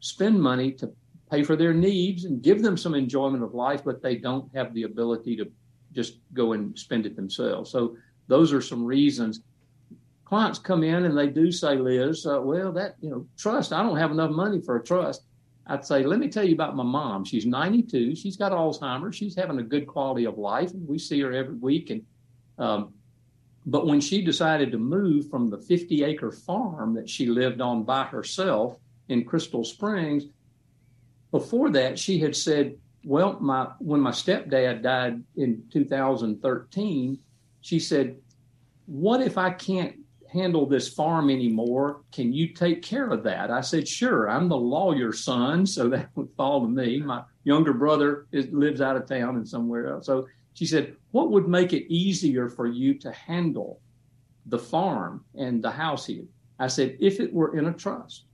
spend 0.01 0.39
money 0.39 0.71
to 0.73 0.91
pay 1.31 1.41
for 1.41 1.55
their 1.55 1.73
needs 1.73 2.25
and 2.25 2.43
give 2.43 2.61
them 2.61 2.77
some 2.77 2.93
enjoyment 2.93 3.43
of 3.43 3.53
life, 3.53 3.83
but 3.83 4.01
they 4.01 4.15
don't 4.15 4.53
have 4.53 4.73
the 4.73 4.83
ability 4.83 5.35
to 5.37 5.49
just 5.93 6.19
go 6.33 6.53
and 6.53 6.77
spend 6.77 7.05
it 7.05 7.15
themselves. 7.15 7.71
So 7.71 7.95
those 8.27 8.51
are 8.53 8.61
some 8.61 8.83
reasons. 8.83 9.41
Clients 10.25 10.59
come 10.59 10.83
in 10.83 11.05
and 11.05 11.17
they 11.17 11.27
do 11.27 11.51
say, 11.51 11.75
Liz, 11.77 12.25
uh, 12.25 12.41
well, 12.41 12.71
that, 12.73 12.95
you 12.99 13.09
know, 13.09 13.25
trust, 13.37 13.71
I 13.71 13.81
don't 13.81 13.97
have 13.97 14.11
enough 14.11 14.31
money 14.31 14.59
for 14.61 14.75
a 14.75 14.83
trust. 14.83 15.23
I'd 15.67 15.85
say, 15.85 16.03
let 16.03 16.19
me 16.19 16.27
tell 16.27 16.43
you 16.43 16.53
about 16.53 16.75
my 16.75 16.83
mom. 16.83 17.23
She's 17.25 17.45
92. 17.45 18.15
She's 18.15 18.35
got 18.35 18.51
Alzheimer's. 18.51 19.15
She's 19.15 19.35
having 19.35 19.57
a 19.59 19.63
good 19.63 19.87
quality 19.87 20.25
of 20.25 20.37
life, 20.37 20.71
and 20.71 20.87
we 20.87 20.99
see 20.99 21.19
her 21.21 21.31
every 21.31 21.55
week. 21.55 21.89
And 21.89 22.03
um, 22.59 22.93
but 23.65 23.87
when 23.87 24.01
she 24.01 24.21
decided 24.21 24.71
to 24.71 24.77
move 24.77 25.29
from 25.29 25.49
the 25.49 25.57
50 25.57 26.03
acre 26.03 26.31
farm 26.31 26.93
that 26.95 27.09
she 27.09 27.25
lived 27.25 27.61
on 27.61 27.83
by 27.83 28.03
herself 28.03 28.77
in 29.09 29.25
Crystal 29.25 29.63
Springs, 29.63 30.25
before 31.31 31.69
that 31.71 31.97
she 31.97 32.19
had 32.19 32.35
said, 32.35 32.77
well, 33.03 33.37
my 33.39 33.67
when 33.79 34.01
my 34.01 34.11
stepdad 34.11 34.81
died 34.81 35.23
in 35.35 35.63
2013, 35.71 37.19
she 37.61 37.79
said, 37.79 38.17
what 38.85 39.21
if 39.21 39.37
I 39.37 39.51
can't 39.51 39.95
handle 40.35 40.65
this 40.65 40.89
farm 40.89 41.29
anymore. 41.29 42.01
Can 42.11 42.33
you 42.33 42.49
take 42.49 42.81
care 42.81 43.09
of 43.09 43.23
that? 43.23 43.49
I 43.49 43.61
said, 43.61 43.87
Sure. 43.87 44.29
I'm 44.29 44.49
the 44.49 44.57
lawyer's 44.57 45.23
son, 45.23 45.65
so 45.65 45.87
that 45.89 46.09
would 46.15 46.29
fall 46.35 46.61
to 46.61 46.67
me. 46.67 46.99
My 46.99 47.23
younger 47.43 47.73
brother 47.73 48.27
is, 48.31 48.47
lives 48.51 48.81
out 48.81 48.97
of 48.97 49.07
town 49.07 49.37
and 49.37 49.47
somewhere 49.47 49.87
else. 49.87 50.05
So 50.05 50.27
she 50.53 50.65
said, 50.65 50.95
What 51.15 51.31
would 51.31 51.47
make 51.47 51.71
it 51.71 51.89
easier 51.89 52.49
for 52.49 52.67
you 52.67 52.93
to 52.95 53.09
handle 53.09 53.79
the 54.47 54.59
farm 54.59 55.23
and 55.33 55.63
the 55.63 55.71
house 55.71 56.05
here? 56.05 56.25
I 56.59 56.67
said, 56.67 56.97
If 56.99 57.21
it 57.21 57.31
were 57.31 57.57
in 57.57 57.67
a 57.67 57.73
trust. 57.73 58.25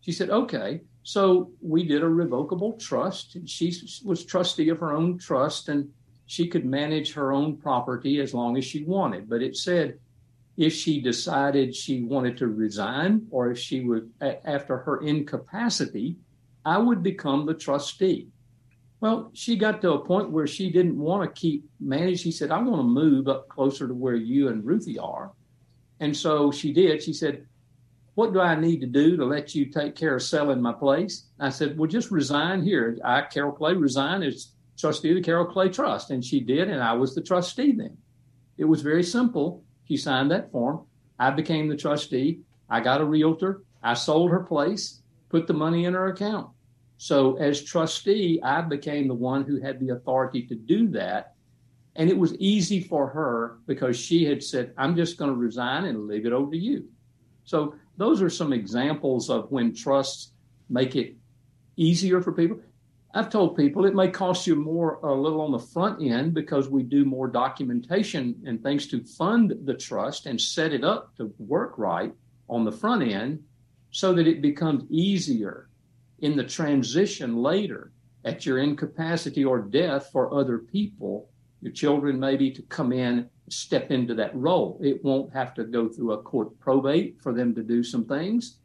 She 0.00 0.10
said, 0.10 0.30
Okay. 0.30 0.80
So 1.04 1.52
we 1.62 1.84
did 1.84 2.02
a 2.02 2.08
revocable 2.08 2.72
trust. 2.72 3.36
She 3.46 3.72
was 4.04 4.24
trustee 4.24 4.68
of 4.70 4.80
her 4.80 4.90
own 4.90 5.16
trust 5.16 5.68
and 5.68 5.88
she 6.26 6.48
could 6.48 6.64
manage 6.64 7.12
her 7.12 7.30
own 7.30 7.56
property 7.56 8.18
as 8.20 8.34
long 8.34 8.56
as 8.56 8.64
she 8.64 8.82
wanted. 8.82 9.30
But 9.30 9.40
it 9.40 9.56
said 9.56 10.00
if 10.56 10.72
she 10.72 11.00
decided 11.00 11.72
she 11.72 12.02
wanted 12.02 12.36
to 12.38 12.48
resign 12.48 13.28
or 13.30 13.52
if 13.52 13.60
she 13.60 13.84
would, 13.84 14.10
after 14.44 14.78
her 14.78 15.02
incapacity, 15.02 16.16
I 16.64 16.78
would 16.78 17.00
become 17.00 17.46
the 17.46 17.54
trustee. 17.54 18.26
Well, 19.04 19.30
she 19.34 19.56
got 19.56 19.82
to 19.82 19.92
a 19.92 19.98
point 20.02 20.30
where 20.30 20.46
she 20.46 20.70
didn't 20.70 20.98
want 20.98 21.22
to 21.28 21.38
keep 21.38 21.68
managing. 21.78 22.16
She 22.16 22.32
said, 22.32 22.50
I 22.50 22.56
want 22.62 22.80
to 22.80 22.84
move 22.84 23.28
up 23.28 23.50
closer 23.50 23.86
to 23.86 23.92
where 23.92 24.14
you 24.14 24.48
and 24.48 24.64
Ruthie 24.64 24.98
are. 24.98 25.30
And 26.00 26.16
so 26.16 26.50
she 26.50 26.72
did. 26.72 27.02
She 27.02 27.12
said, 27.12 27.46
What 28.14 28.32
do 28.32 28.40
I 28.40 28.54
need 28.54 28.80
to 28.80 28.86
do 28.86 29.18
to 29.18 29.26
let 29.26 29.54
you 29.54 29.66
take 29.66 29.94
care 29.94 30.16
of 30.16 30.22
selling 30.22 30.62
my 30.62 30.72
place? 30.72 31.26
I 31.38 31.50
said, 31.50 31.76
Well, 31.76 31.86
just 31.86 32.10
resign 32.10 32.62
here. 32.62 32.96
I, 33.04 33.20
Carol 33.20 33.52
Clay, 33.52 33.74
resign 33.74 34.22
as 34.22 34.52
trustee 34.78 35.10
of 35.10 35.16
the 35.16 35.22
Carol 35.22 35.52
Clay 35.52 35.68
Trust. 35.68 36.10
And 36.10 36.24
she 36.24 36.40
did, 36.40 36.70
and 36.70 36.82
I 36.82 36.94
was 36.94 37.14
the 37.14 37.20
trustee 37.20 37.72
then. 37.72 37.98
It 38.56 38.64
was 38.64 38.80
very 38.80 39.02
simple. 39.02 39.62
She 39.86 39.98
signed 39.98 40.30
that 40.30 40.50
form. 40.50 40.80
I 41.18 41.28
became 41.28 41.68
the 41.68 41.76
trustee. 41.76 42.40
I 42.70 42.80
got 42.80 43.02
a 43.02 43.04
realtor. 43.04 43.64
I 43.82 43.92
sold 43.92 44.30
her 44.30 44.40
place, 44.40 45.02
put 45.28 45.46
the 45.46 45.52
money 45.52 45.84
in 45.84 45.92
her 45.92 46.06
account. 46.06 46.53
So, 46.96 47.36
as 47.36 47.62
trustee, 47.62 48.40
I 48.42 48.60
became 48.60 49.08
the 49.08 49.14
one 49.14 49.44
who 49.44 49.60
had 49.60 49.80
the 49.80 49.90
authority 49.90 50.42
to 50.46 50.54
do 50.54 50.88
that. 50.88 51.34
And 51.96 52.08
it 52.08 52.16
was 52.16 52.34
easy 52.36 52.80
for 52.80 53.08
her 53.08 53.58
because 53.66 53.96
she 53.98 54.24
had 54.24 54.42
said, 54.42 54.72
I'm 54.76 54.96
just 54.96 55.16
going 55.16 55.30
to 55.30 55.36
resign 55.36 55.84
and 55.84 56.06
leave 56.06 56.26
it 56.26 56.32
over 56.32 56.50
to 56.50 56.58
you. 56.58 56.88
So, 57.44 57.74
those 57.96 58.22
are 58.22 58.30
some 58.30 58.52
examples 58.52 59.30
of 59.30 59.50
when 59.50 59.74
trusts 59.74 60.32
make 60.68 60.96
it 60.96 61.16
easier 61.76 62.20
for 62.20 62.32
people. 62.32 62.58
I've 63.16 63.30
told 63.30 63.56
people 63.56 63.84
it 63.84 63.94
may 63.94 64.10
cost 64.10 64.44
you 64.46 64.56
more 64.56 64.94
a 65.04 65.14
little 65.14 65.40
on 65.40 65.52
the 65.52 65.58
front 65.58 66.02
end 66.02 66.34
because 66.34 66.68
we 66.68 66.82
do 66.82 67.04
more 67.04 67.28
documentation 67.28 68.34
and 68.44 68.60
things 68.60 68.88
to 68.88 69.04
fund 69.04 69.54
the 69.64 69.74
trust 69.74 70.26
and 70.26 70.40
set 70.40 70.72
it 70.72 70.82
up 70.82 71.16
to 71.16 71.32
work 71.38 71.78
right 71.78 72.12
on 72.48 72.64
the 72.64 72.72
front 72.72 73.04
end 73.04 73.44
so 73.92 74.12
that 74.14 74.26
it 74.26 74.42
becomes 74.42 74.82
easier 74.90 75.68
in 76.20 76.36
the 76.36 76.44
transition 76.44 77.36
later 77.36 77.92
at 78.24 78.46
your 78.46 78.58
incapacity 78.58 79.44
or 79.44 79.60
death 79.60 80.10
for 80.10 80.32
other 80.32 80.58
people, 80.58 81.28
your 81.60 81.72
children 81.72 82.18
maybe 82.18 82.50
to 82.50 82.62
come 82.62 82.92
in, 82.92 83.28
step 83.48 83.90
into 83.90 84.14
that 84.14 84.34
role. 84.34 84.78
It 84.82 85.04
won't 85.04 85.32
have 85.32 85.54
to 85.54 85.64
go 85.64 85.88
through 85.88 86.12
a 86.12 86.22
court 86.22 86.58
probate 86.60 87.20
for 87.22 87.32
them 87.32 87.54
to 87.54 87.62
do 87.62 87.82
some 87.82 88.04
things. 88.04 88.58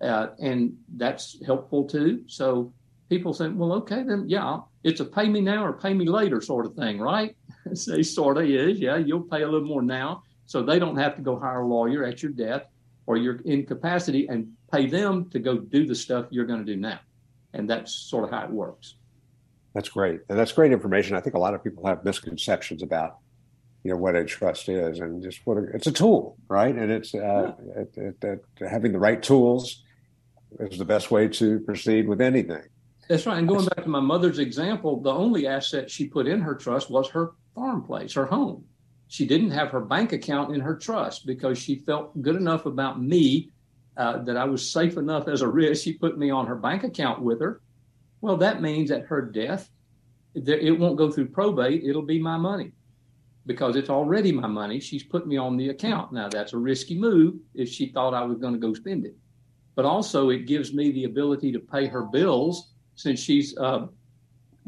Uh, 0.00 0.28
and 0.40 0.76
that's 0.96 1.36
helpful 1.44 1.84
too. 1.84 2.22
So 2.26 2.72
people 3.08 3.32
say, 3.32 3.48
well, 3.48 3.72
okay, 3.74 4.02
then 4.02 4.24
yeah, 4.28 4.60
it's 4.84 5.00
a 5.00 5.04
pay 5.04 5.28
me 5.28 5.40
now 5.40 5.64
or 5.64 5.72
pay 5.72 5.94
me 5.94 6.06
later 6.06 6.40
sort 6.40 6.66
of 6.66 6.74
thing, 6.74 7.00
right? 7.00 7.36
Say 7.74 8.02
sort 8.02 8.38
of 8.38 8.44
is, 8.44 8.78
yeah, 8.78 8.96
you'll 8.96 9.22
pay 9.22 9.42
a 9.42 9.48
little 9.48 9.66
more 9.68 9.82
now. 9.82 10.22
So 10.46 10.62
they 10.62 10.78
don't 10.78 10.96
have 10.96 11.16
to 11.16 11.22
go 11.22 11.38
hire 11.38 11.60
a 11.60 11.66
lawyer 11.66 12.04
at 12.04 12.22
your 12.22 12.32
death 12.32 12.64
or 13.08 13.16
your 13.16 13.40
incapacity 13.46 14.28
and 14.28 14.52
pay 14.70 14.86
them 14.86 15.30
to 15.30 15.38
go 15.38 15.56
do 15.58 15.86
the 15.86 15.94
stuff 15.94 16.26
you're 16.30 16.44
going 16.44 16.64
to 16.64 16.74
do 16.74 16.78
now. 16.78 17.00
And 17.54 17.68
that's 17.68 17.92
sort 17.94 18.24
of 18.24 18.30
how 18.30 18.44
it 18.44 18.50
works. 18.50 18.96
That's 19.74 19.88
great. 19.88 20.20
And 20.28 20.38
that's 20.38 20.52
great 20.52 20.72
information. 20.72 21.16
I 21.16 21.20
think 21.20 21.34
a 21.34 21.38
lot 21.38 21.54
of 21.54 21.64
people 21.64 21.86
have 21.86 22.04
misconceptions 22.04 22.82
about 22.82 23.16
you 23.82 23.92
know 23.92 23.96
what 23.96 24.14
a 24.14 24.24
trust 24.24 24.68
is 24.68 24.98
and 24.98 25.22
just 25.22 25.40
what 25.44 25.56
a, 25.56 25.62
it's 25.72 25.86
a 25.86 25.92
tool 25.92 26.36
right 26.48 26.74
and 26.74 26.90
it's 26.90 27.14
uh, 27.14 27.18
yeah. 27.18 27.82
it, 27.82 27.96
it, 27.96 28.44
it, 28.60 28.68
having 28.68 28.90
the 28.90 28.98
right 28.98 29.22
tools 29.22 29.84
is 30.58 30.78
the 30.78 30.84
best 30.84 31.12
way 31.12 31.28
to 31.28 31.60
proceed 31.60 32.08
with 32.08 32.20
anything 32.20 32.64
that's 33.08 33.24
right. 33.24 33.38
And 33.38 33.48
going 33.48 33.64
back 33.64 33.84
to 33.84 33.88
my 33.88 34.00
mother's 34.00 34.38
example, 34.38 35.00
the 35.00 35.10
only 35.10 35.46
asset 35.46 35.90
she 35.90 36.06
put 36.06 36.26
in 36.26 36.42
her 36.42 36.54
trust 36.54 36.90
was 36.90 37.08
her 37.10 37.32
farm 37.54 37.82
place, 37.82 38.12
her 38.12 38.26
home. 38.26 38.64
She 39.08 39.26
didn't 39.26 39.50
have 39.50 39.70
her 39.70 39.80
bank 39.80 40.12
account 40.12 40.54
in 40.54 40.60
her 40.60 40.76
trust 40.76 41.26
because 41.26 41.58
she 41.58 41.76
felt 41.76 42.20
good 42.22 42.36
enough 42.36 42.66
about 42.66 43.02
me 43.02 43.50
uh, 43.96 44.22
that 44.22 44.36
I 44.36 44.44
was 44.44 44.70
safe 44.70 44.96
enough 44.96 45.28
as 45.28 45.42
a 45.42 45.48
risk. 45.48 45.82
She 45.82 45.94
put 45.94 46.18
me 46.18 46.30
on 46.30 46.46
her 46.46 46.54
bank 46.54 46.84
account 46.84 47.22
with 47.22 47.40
her. 47.40 47.60
Well, 48.20 48.36
that 48.36 48.62
means 48.62 48.90
at 48.90 49.06
her 49.06 49.22
death, 49.22 49.70
it 50.34 50.78
won't 50.78 50.98
go 50.98 51.10
through 51.10 51.28
probate. 51.28 51.84
It'll 51.84 52.02
be 52.02 52.20
my 52.20 52.36
money 52.36 52.72
because 53.46 53.76
it's 53.76 53.88
already 53.88 54.30
my 54.30 54.46
money. 54.46 54.78
She's 54.78 55.02
put 55.02 55.26
me 55.26 55.36
on 55.36 55.56
the 55.56 55.70
account. 55.70 56.12
Now, 56.12 56.28
that's 56.28 56.52
a 56.52 56.58
risky 56.58 56.98
move 56.98 57.36
if 57.54 57.68
she 57.68 57.88
thought 57.88 58.14
I 58.14 58.22
was 58.22 58.38
going 58.38 58.52
to 58.52 58.58
go 58.58 58.74
spend 58.74 59.06
it. 59.06 59.16
But 59.74 59.84
also, 59.84 60.28
it 60.28 60.46
gives 60.46 60.74
me 60.74 60.92
the 60.92 61.04
ability 61.04 61.50
to 61.52 61.58
pay 61.58 61.86
her 61.86 62.02
bills 62.02 62.72
since 62.94 63.20
she's 63.20 63.56
uh, 63.56 63.86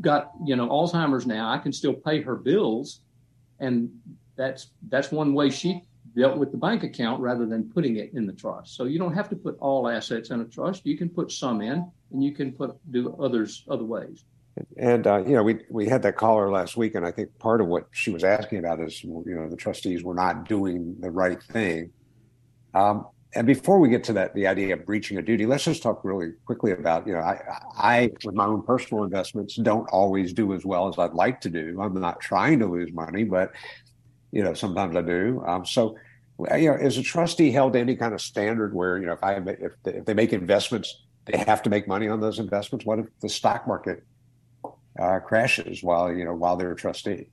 got 0.00 0.30
you 0.44 0.56
know 0.56 0.68
Alzheimer's 0.68 1.26
now, 1.26 1.50
I 1.50 1.58
can 1.58 1.72
still 1.72 1.92
pay 1.92 2.22
her 2.22 2.36
bills, 2.36 3.00
and 3.58 3.90
that's 4.40 4.70
that's 4.88 5.12
one 5.12 5.34
way 5.34 5.50
she 5.50 5.82
dealt 6.16 6.38
with 6.38 6.50
the 6.50 6.58
bank 6.58 6.82
account 6.82 7.20
rather 7.20 7.46
than 7.46 7.70
putting 7.70 7.96
it 7.96 8.12
in 8.14 8.26
the 8.26 8.32
trust. 8.32 8.74
So 8.76 8.84
you 8.84 8.98
don't 8.98 9.12
have 9.14 9.28
to 9.28 9.36
put 9.36 9.56
all 9.60 9.88
assets 9.88 10.30
in 10.30 10.40
a 10.40 10.44
trust. 10.44 10.86
You 10.86 10.96
can 10.96 11.08
put 11.08 11.30
some 11.30 11.60
in, 11.60 11.78
and 12.10 12.24
you 12.24 12.32
can 12.32 12.52
put 12.52 12.70
do 12.90 13.14
others 13.20 13.64
other 13.68 13.84
ways. 13.84 14.24
And 14.76 15.06
uh, 15.06 15.22
you 15.26 15.34
know, 15.36 15.42
we 15.42 15.60
we 15.70 15.86
had 15.86 16.02
that 16.02 16.16
caller 16.16 16.50
last 16.50 16.76
week, 16.76 16.94
and 16.96 17.06
I 17.06 17.12
think 17.12 17.28
part 17.38 17.60
of 17.60 17.66
what 17.68 17.84
she 17.92 18.10
was 18.10 18.24
asking 18.24 18.58
about 18.58 18.80
is, 18.80 19.04
you 19.04 19.22
know, 19.26 19.48
the 19.48 19.56
trustees 19.56 20.02
were 20.02 20.14
not 20.14 20.48
doing 20.48 20.96
the 21.00 21.10
right 21.10 21.42
thing. 21.42 21.92
Um, 22.74 23.06
and 23.32 23.46
before 23.46 23.78
we 23.78 23.88
get 23.88 24.02
to 24.04 24.12
that, 24.14 24.34
the 24.34 24.46
idea 24.48 24.74
of 24.74 24.84
breaching 24.84 25.18
a 25.18 25.22
duty, 25.22 25.46
let's 25.46 25.64
just 25.64 25.84
talk 25.84 26.04
really 26.04 26.32
quickly 26.46 26.72
about, 26.72 27.06
you 27.06 27.12
know, 27.12 27.20
I, 27.20 27.38
I, 27.78 28.10
with 28.24 28.34
my 28.34 28.44
own 28.44 28.62
personal 28.64 29.04
investments, 29.04 29.54
don't 29.54 29.88
always 29.90 30.32
do 30.32 30.52
as 30.52 30.64
well 30.64 30.88
as 30.88 30.98
I'd 30.98 31.14
like 31.14 31.40
to 31.42 31.48
do. 31.48 31.80
I'm 31.80 31.94
not 32.00 32.20
trying 32.20 32.58
to 32.58 32.66
lose 32.66 32.92
money, 32.92 33.22
but, 33.22 33.52
you 34.32 34.42
know, 34.42 34.54
sometimes 34.54 34.96
I 34.96 35.02
do. 35.02 35.42
Um, 35.46 35.64
so, 35.64 35.96
you 36.56 36.70
know, 36.70 36.76
is 36.76 36.98
a 36.98 37.02
trustee 37.02 37.50
held 37.50 37.74
to 37.74 37.80
any 37.80 37.96
kind 37.96 38.14
of 38.14 38.20
standard 38.20 38.74
where, 38.74 38.98
you 38.98 39.06
know, 39.06 39.12
if 39.12 39.22
I, 39.22 39.34
if, 39.34 39.72
if 39.84 40.04
they 40.04 40.14
make 40.14 40.32
investments, 40.32 41.02
they 41.26 41.38
have 41.38 41.62
to 41.62 41.70
make 41.70 41.86
money 41.86 42.08
on 42.08 42.20
those 42.20 42.38
investments? 42.38 42.86
What 42.86 42.98
if 42.98 43.06
the 43.20 43.28
stock 43.28 43.66
market 43.66 44.04
uh, 44.98 45.18
crashes 45.20 45.82
while, 45.82 46.12
you 46.12 46.24
know, 46.24 46.34
while 46.34 46.56
they're 46.56 46.72
a 46.72 46.76
trustee? 46.76 47.28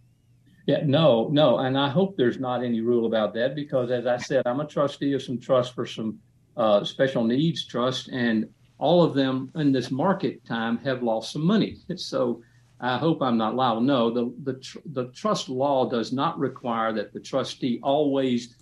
Yeah, 0.66 0.82
no, 0.84 1.30
no, 1.32 1.60
and 1.60 1.78
I 1.78 1.88
hope 1.88 2.18
there's 2.18 2.40
not 2.40 2.62
any 2.62 2.82
rule 2.82 3.06
about 3.06 3.34
that 3.36 3.56
because, 3.56 3.90
as 3.90 4.06
I 4.06 4.18
said, 4.18 4.46
I'm 4.46 4.60
a 4.60 4.68
trustee 4.68 5.14
of 5.14 5.22
some 5.22 5.40
trust 5.40 5.74
for 5.74 5.86
some 5.86 6.20
uh, 6.58 6.84
special 6.84 7.24
needs 7.24 7.66
trust, 7.66 8.10
and 8.10 8.50
all 8.78 9.02
of 9.02 9.14
them 9.14 9.50
in 9.56 9.72
this 9.72 9.92
market 9.92 10.44
time 10.46 10.78
have 10.80 11.02
lost 11.04 11.32
some 11.32 11.46
money. 11.46 11.78
So 11.96 12.42
I 12.80 12.98
hope 12.98 13.22
I'm 13.22 13.38
not 13.38 13.56
liable. 13.56 13.82
No, 13.82 14.12
the 14.12 14.34
the 14.44 14.60
tr- 14.60 14.80
the 14.86 15.06
trust 15.08 15.50
law 15.50 15.90
does 15.90 16.14
not 16.14 16.38
require 16.38 16.94
that 16.94 17.14
the 17.14 17.20
trustee 17.20 17.80
always 17.82 18.56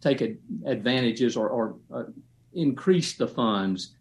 take 0.00 0.22
advantages 0.64 1.36
or, 1.36 1.48
or 1.48 1.76
uh, 1.92 2.04
increase 2.54 3.14
the 3.14 3.26
funds 3.26 3.94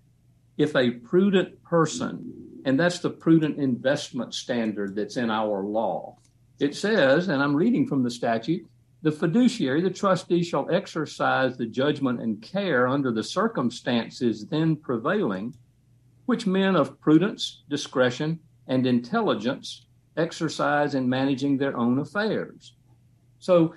if 0.57 0.75
a 0.75 0.91
prudent 0.91 1.61
person, 1.63 2.61
and 2.65 2.79
that's 2.79 2.99
the 2.99 3.09
prudent 3.09 3.57
investment 3.57 4.33
standard 4.33 4.95
that's 4.95 5.17
in 5.17 5.29
our 5.29 5.63
law 5.63 6.17
it 6.59 6.75
says, 6.75 7.27
and 7.27 7.41
I'm 7.43 7.55
reading 7.55 7.85
from 7.85 8.03
the 8.03 8.11
statute, 8.11 8.65
the 9.01 9.11
fiduciary, 9.11 9.81
the 9.81 9.89
trustee, 9.89 10.43
shall 10.43 10.71
exercise 10.71 11.57
the 11.57 11.65
judgment 11.65 12.21
and 12.21 12.41
care 12.41 12.87
under 12.87 13.11
the 13.11 13.23
circumstances 13.23 14.45
then 14.47 14.75
prevailing, 14.75 15.53
which 16.25 16.47
men 16.47 16.75
of 16.75 16.99
prudence, 17.01 17.63
discretion, 17.69 18.39
and 18.67 18.85
intelligence 18.85 19.85
exercise 20.17 20.95
in 20.95 21.07
managing 21.07 21.57
their 21.57 21.77
own 21.77 21.99
affairs. 21.99 22.75
So, 23.39 23.73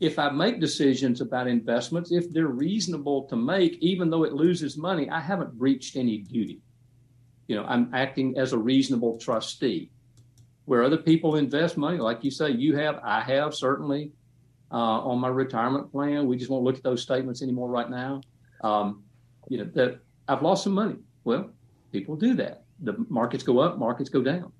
if 0.00 0.18
I 0.18 0.30
make 0.30 0.58
decisions 0.58 1.20
about 1.20 1.46
investments, 1.46 2.10
if 2.10 2.32
they're 2.32 2.48
reasonable 2.48 3.22
to 3.28 3.36
make, 3.36 3.78
even 3.80 4.10
though 4.10 4.24
it 4.24 4.32
loses 4.32 4.76
money, 4.76 5.08
I 5.08 5.20
haven't 5.20 5.56
breached 5.56 5.96
any 5.96 6.18
duty. 6.18 6.60
You 7.46 7.54
know, 7.54 7.64
I'm 7.64 7.88
acting 7.94 8.36
as 8.36 8.52
a 8.52 8.58
reasonable 8.58 9.18
trustee 9.18 9.92
where 10.64 10.82
other 10.82 10.96
people 10.96 11.36
invest 11.36 11.76
money, 11.76 11.98
like 11.98 12.24
you 12.24 12.32
say, 12.32 12.50
you 12.50 12.76
have, 12.76 12.98
I 13.04 13.20
have 13.20 13.54
certainly 13.54 14.10
uh, 14.72 15.00
on 15.04 15.18
my 15.18 15.28
retirement 15.28 15.92
plan. 15.92 16.26
We 16.26 16.36
just 16.36 16.50
won't 16.50 16.64
look 16.64 16.76
at 16.76 16.82
those 16.82 17.02
statements 17.02 17.42
anymore 17.42 17.68
right 17.68 17.90
now. 17.90 18.22
Um, 18.62 19.04
you 19.48 19.58
know 19.58 19.70
that 19.74 19.98
I've 20.28 20.42
lost 20.42 20.64
some 20.64 20.72
money. 20.72 20.96
Well, 21.24 21.50
people 21.90 22.16
do 22.16 22.34
that. 22.34 22.64
The 22.82 23.04
markets 23.08 23.42
go 23.42 23.60
up, 23.60 23.78
markets 23.78 24.10
go 24.10 24.22
down, 24.22 24.52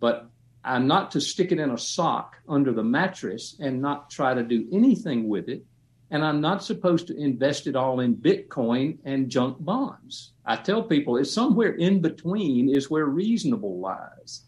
but 0.00 0.28
I'm 0.64 0.86
not 0.86 1.10
to 1.12 1.20
stick 1.20 1.52
it 1.52 1.60
in 1.60 1.70
a 1.70 1.78
sock 1.78 2.36
under 2.48 2.72
the 2.72 2.84
mattress 2.84 3.56
and 3.60 3.82
not 3.82 4.10
try 4.10 4.34
to 4.34 4.42
do 4.42 4.68
anything 4.72 5.28
with 5.28 5.48
it. 5.48 5.64
And 6.10 6.24
I'm 6.24 6.40
not 6.40 6.62
supposed 6.62 7.06
to 7.06 7.16
invest 7.16 7.66
it 7.66 7.74
all 7.74 8.00
in 8.00 8.16
Bitcoin 8.16 8.98
and 9.04 9.30
junk 9.30 9.56
bonds. 9.60 10.32
I 10.44 10.56
tell 10.56 10.82
people 10.82 11.16
it's 11.16 11.32
somewhere 11.32 11.72
in 11.72 12.00
between 12.00 12.74
is 12.74 12.90
where 12.90 13.06
reasonable 13.06 13.80
lies 13.80 14.42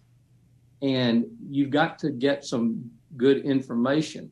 and 0.84 1.24
you've 1.48 1.70
got 1.70 1.98
to 2.00 2.10
get 2.10 2.44
some 2.44 2.90
good 3.16 3.38
information. 3.38 4.30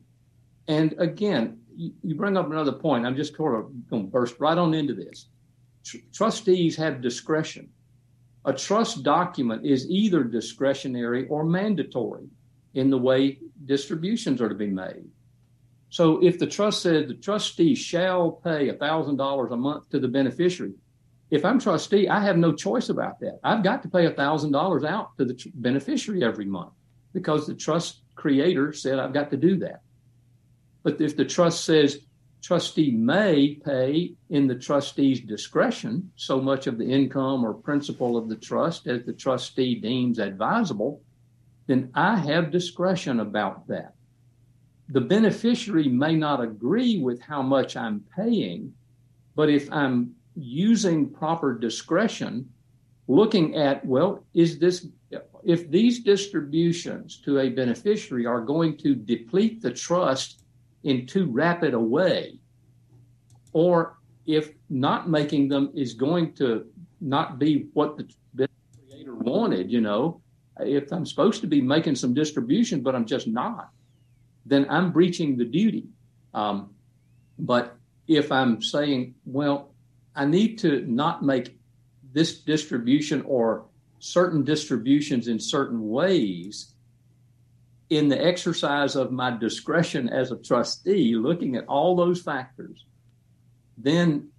And 0.67 0.93
again, 0.99 1.59
you, 1.75 2.15
bring 2.15 2.37
up 2.37 2.45
another 2.51 2.71
point. 2.71 3.07
I'm 3.07 3.15
just 3.15 3.35
sort 3.35 3.59
of 3.59 3.89
going 3.89 4.03
to 4.03 4.11
burst 4.11 4.39
right 4.39 4.57
on 4.57 4.75
into 4.75 4.93
this. 4.93 5.29
Tr- 5.83 5.97
trustees 6.13 6.75
have 6.75 7.01
discretion. 7.01 7.69
A 8.45 8.53
trust 8.53 9.03
document 9.03 9.65
is 9.65 9.89
either 9.89 10.23
discretionary 10.23 11.27
or 11.27 11.45
mandatory 11.45 12.27
in 12.73 12.89
the 12.89 12.97
way 12.97 13.39
distributions 13.65 14.41
are 14.41 14.49
to 14.49 14.55
be 14.55 14.67
made. 14.67 15.05
So 15.89 16.23
if 16.23 16.39
the 16.39 16.47
trust 16.47 16.81
says 16.81 17.07
the 17.07 17.13
trustee 17.13 17.75
shall 17.75 18.31
pay 18.31 18.69
$1,000 18.69 19.51
a 19.51 19.55
month 19.55 19.89
to 19.91 19.99
the 19.99 20.07
beneficiary, 20.07 20.73
if 21.29 21.45
I'm 21.45 21.59
trustee, 21.59 22.09
I 22.09 22.19
have 22.19 22.37
no 22.37 22.51
choice 22.51 22.89
about 22.89 23.19
that. 23.21 23.39
I've 23.43 23.63
got 23.63 23.81
to 23.83 23.89
pay 23.89 24.07
$1,000 24.07 24.85
out 24.87 25.17
to 25.17 25.25
the 25.25 25.33
tr- 25.33 25.49
beneficiary 25.53 26.23
every 26.23 26.45
month 26.45 26.73
because 27.13 27.47
the 27.47 27.53
trust 27.53 28.01
creator 28.15 28.73
said 28.73 28.99
I've 28.99 29.13
got 29.13 29.29
to 29.31 29.37
do 29.37 29.57
that. 29.59 29.81
But 30.83 30.99
if 30.99 31.15
the 31.15 31.25
trust 31.25 31.63
says 31.63 31.99
trustee 32.43 32.91
may 32.91 33.55
pay 33.65 34.13
in 34.29 34.47
the 34.47 34.55
trustee's 34.55 35.21
discretion 35.21 36.11
so 36.17 36.41
much 36.41 36.67
of 36.67 36.77
the 36.77 36.85
income 36.85 37.43
or 37.43 37.53
principal 37.53 38.17
of 38.17 38.27
the 38.27 38.35
trust 38.35 38.85
as 38.85 39.03
the 39.05 39.13
trustee 39.13 39.75
deems 39.75 40.19
advisable, 40.19 41.01
then 41.67 41.89
I 41.95 42.17
have 42.17 42.51
discretion 42.51 43.21
about 43.21 43.65
that. 43.69 43.93
The 44.89 44.99
beneficiary 44.99 45.87
may 45.87 46.15
not 46.15 46.41
agree 46.41 46.99
with 46.99 47.21
how 47.21 47.41
much 47.41 47.77
I'm 47.77 48.03
paying, 48.13 48.73
but 49.35 49.49
if 49.49 49.71
I'm 49.71 50.13
using 50.35 51.09
proper 51.09 51.57
discretion, 51.57 52.49
looking 53.07 53.55
at, 53.55 53.85
well, 53.85 54.25
is 54.33 54.59
this, 54.59 54.87
if 55.45 55.71
these 55.71 56.03
distributions 56.03 57.21
to 57.21 57.39
a 57.39 57.49
beneficiary 57.49 58.25
are 58.25 58.41
going 58.41 58.77
to 58.79 58.95
deplete 58.95 59.61
the 59.61 59.71
trust 59.71 60.42
in 60.83 61.05
too 61.05 61.25
rapid 61.25 61.73
a 61.73 61.79
way, 61.79 62.39
or 63.53 63.97
if 64.25 64.51
not 64.69 65.09
making 65.09 65.47
them 65.47 65.71
is 65.75 65.93
going 65.93 66.33
to 66.33 66.65
not 67.01 67.39
be 67.39 67.67
what 67.73 67.97
the 67.97 68.07
creator 68.89 69.15
wanted, 69.15 69.71
you 69.71 69.81
know, 69.81 70.21
if 70.59 70.91
I'm 70.91 71.05
supposed 71.05 71.41
to 71.41 71.47
be 71.47 71.61
making 71.61 71.95
some 71.95 72.13
distribution, 72.13 72.81
but 72.81 72.95
I'm 72.95 73.05
just 73.05 73.27
not, 73.27 73.69
then 74.45 74.65
I'm 74.69 74.91
breaching 74.91 75.37
the 75.37 75.45
duty. 75.45 75.87
Um, 76.33 76.73
but 77.39 77.75
if 78.07 78.31
I'm 78.31 78.61
saying, 78.61 79.15
well, 79.25 79.73
I 80.15 80.25
need 80.25 80.59
to 80.59 80.81
not 80.81 81.23
make 81.23 81.57
this 82.13 82.39
distribution 82.39 83.21
or 83.23 83.65
certain 83.99 84.43
distributions 84.43 85.27
in 85.27 85.39
certain 85.39 85.89
ways 85.89 86.72
in 87.97 88.09
the 88.09 88.23
exercise 88.23 88.95
of 88.95 89.11
my 89.11 89.35
discretion 89.37 90.09
as 90.09 90.31
a 90.31 90.37
trustee, 90.37 91.15
looking 91.15 91.55
at 91.55 91.65
all 91.67 91.95
those 91.95 92.21
factors, 92.21 92.85
then 93.77 94.29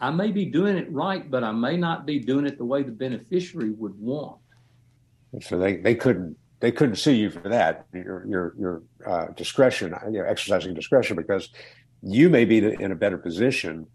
I 0.00 0.10
may 0.10 0.30
be 0.30 0.44
doing 0.44 0.76
it 0.76 0.90
right, 0.92 1.28
but 1.28 1.42
I 1.42 1.52
may 1.52 1.76
not 1.76 2.06
be 2.06 2.18
doing 2.18 2.46
it 2.46 2.58
the 2.58 2.64
way 2.64 2.82
the 2.82 2.92
beneficiary 2.92 3.70
would 3.70 3.98
want. 3.98 4.38
So 5.40 5.58
they, 5.58 5.76
they 5.76 5.94
couldn't 5.94 6.36
they 6.60 6.72
couldn't 6.72 6.96
sue 6.96 7.12
you 7.12 7.30
for 7.30 7.48
that 7.48 7.86
your 7.92 8.26
your 8.26 8.54
your 8.58 8.82
uh, 9.06 9.26
discretion, 9.36 9.94
you 10.06 10.18
know, 10.18 10.24
exercising 10.24 10.74
discretion 10.74 11.16
because 11.16 11.50
you 12.02 12.28
may 12.28 12.44
be 12.44 12.58
in 12.58 12.92
a 12.92 12.96
better 12.96 13.18
position 13.18 13.86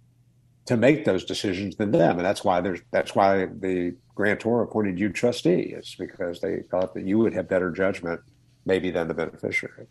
to 0.65 0.77
make 0.77 1.03
those 1.03 1.25
decisions 1.25 1.75
than 1.75 1.91
them, 1.91 2.17
and 2.17 2.25
that's 2.25 2.43
why 2.43 2.61
there's 2.61 2.79
that's 2.91 3.15
why 3.15 3.47
the 3.59 3.95
grantor 4.15 4.61
appointed 4.61 4.99
you 4.99 5.09
trustee 5.09 5.73
is 5.77 5.95
because 5.97 6.39
they 6.39 6.61
thought 6.69 6.93
that 6.93 7.05
you 7.05 7.17
would 7.17 7.33
have 7.33 7.49
better 7.49 7.71
judgment 7.71 8.21
maybe 8.65 8.91
than 8.91 9.08
the 9.08 9.13
beneficiary. 9.13 9.88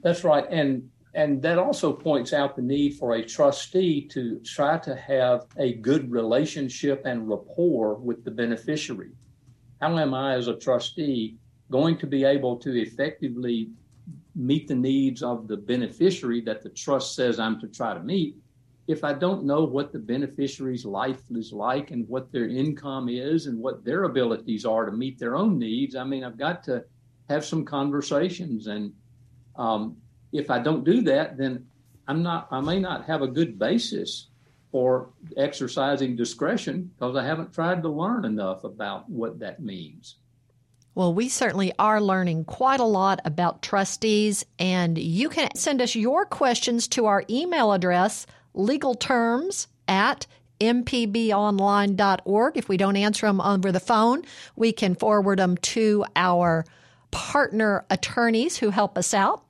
That's 0.00 0.24
right, 0.24 0.46
and 0.50 0.88
and 1.14 1.40
that 1.42 1.58
also 1.58 1.92
points 1.92 2.32
out 2.32 2.56
the 2.56 2.62
need 2.62 2.94
for 2.94 3.14
a 3.14 3.24
trustee 3.24 4.08
to 4.08 4.40
try 4.40 4.78
to 4.78 4.96
have 4.96 5.46
a 5.58 5.74
good 5.74 6.10
relationship 6.10 7.02
and 7.04 7.28
rapport 7.28 7.94
with 7.94 8.24
the 8.24 8.32
beneficiary. 8.32 9.12
How 9.80 9.96
am 9.96 10.12
I, 10.12 10.34
as 10.34 10.48
a 10.48 10.56
trustee, 10.56 11.36
going 11.70 11.98
to 11.98 12.06
be 12.08 12.24
able 12.24 12.56
to 12.56 12.80
effectively 12.80 13.70
meet 14.34 14.66
the 14.66 14.74
needs 14.74 15.22
of 15.22 15.46
the 15.46 15.56
beneficiary 15.56 16.40
that 16.40 16.62
the 16.62 16.70
trust 16.70 17.14
says 17.14 17.38
I'm 17.38 17.60
to 17.60 17.68
try 17.68 17.94
to 17.94 18.00
meet? 18.00 18.36
if 18.86 19.02
I 19.02 19.14
don't 19.14 19.44
know 19.44 19.64
what 19.64 19.92
the 19.92 19.98
beneficiary's 19.98 20.84
life 20.84 21.22
is 21.30 21.52
like 21.52 21.90
and 21.90 22.06
what 22.08 22.30
their 22.30 22.48
income 22.48 23.08
is 23.08 23.46
and 23.46 23.58
what 23.58 23.84
their 23.84 24.04
abilities 24.04 24.66
are 24.66 24.84
to 24.84 24.92
meet 24.92 25.18
their 25.18 25.36
own 25.36 25.58
needs, 25.58 25.96
I 25.96 26.04
mean, 26.04 26.22
I've 26.22 26.36
got 26.36 26.62
to 26.64 26.84
have 27.28 27.44
some 27.44 27.64
conversations. 27.64 28.66
And 28.66 28.92
um, 29.56 29.96
if 30.32 30.50
I 30.50 30.58
don't 30.58 30.84
do 30.84 31.02
that, 31.02 31.36
then 31.36 31.66
I'm 32.06 32.22
not, 32.22 32.48
I 32.50 32.60
may 32.60 32.78
not 32.78 33.04
have 33.06 33.22
a 33.22 33.28
good 33.28 33.58
basis 33.58 34.28
for 34.70 35.10
exercising 35.36 36.16
discretion 36.16 36.90
because 36.94 37.16
I 37.16 37.24
haven't 37.24 37.52
tried 37.52 37.82
to 37.82 37.88
learn 37.88 38.24
enough 38.24 38.64
about 38.64 39.08
what 39.08 39.38
that 39.38 39.60
means. 39.62 40.16
Well, 40.96 41.14
we 41.14 41.28
certainly 41.28 41.72
are 41.78 42.00
learning 42.00 42.44
quite 42.44 42.80
a 42.80 42.84
lot 42.84 43.20
about 43.24 43.62
trustees, 43.62 44.44
and 44.58 44.96
you 44.96 45.28
can 45.28 45.54
send 45.56 45.80
us 45.80 45.96
your 45.96 46.24
questions 46.24 46.86
to 46.88 47.06
our 47.06 47.24
email 47.28 47.72
address 47.72 48.26
legal 48.52 48.94
terms 48.94 49.66
at 49.88 50.26
mpbonline.org. 50.60 52.56
If 52.56 52.68
we 52.68 52.76
don't 52.76 52.96
answer 52.96 53.26
them 53.26 53.40
over 53.40 53.72
the 53.72 53.80
phone, 53.80 54.22
we 54.54 54.72
can 54.72 54.94
forward 54.94 55.38
them 55.40 55.56
to 55.56 56.04
our 56.14 56.64
partner 57.14 57.86
attorneys 57.88 58.56
who 58.56 58.70
help 58.70 58.98
us 58.98 59.14
out. 59.14 59.44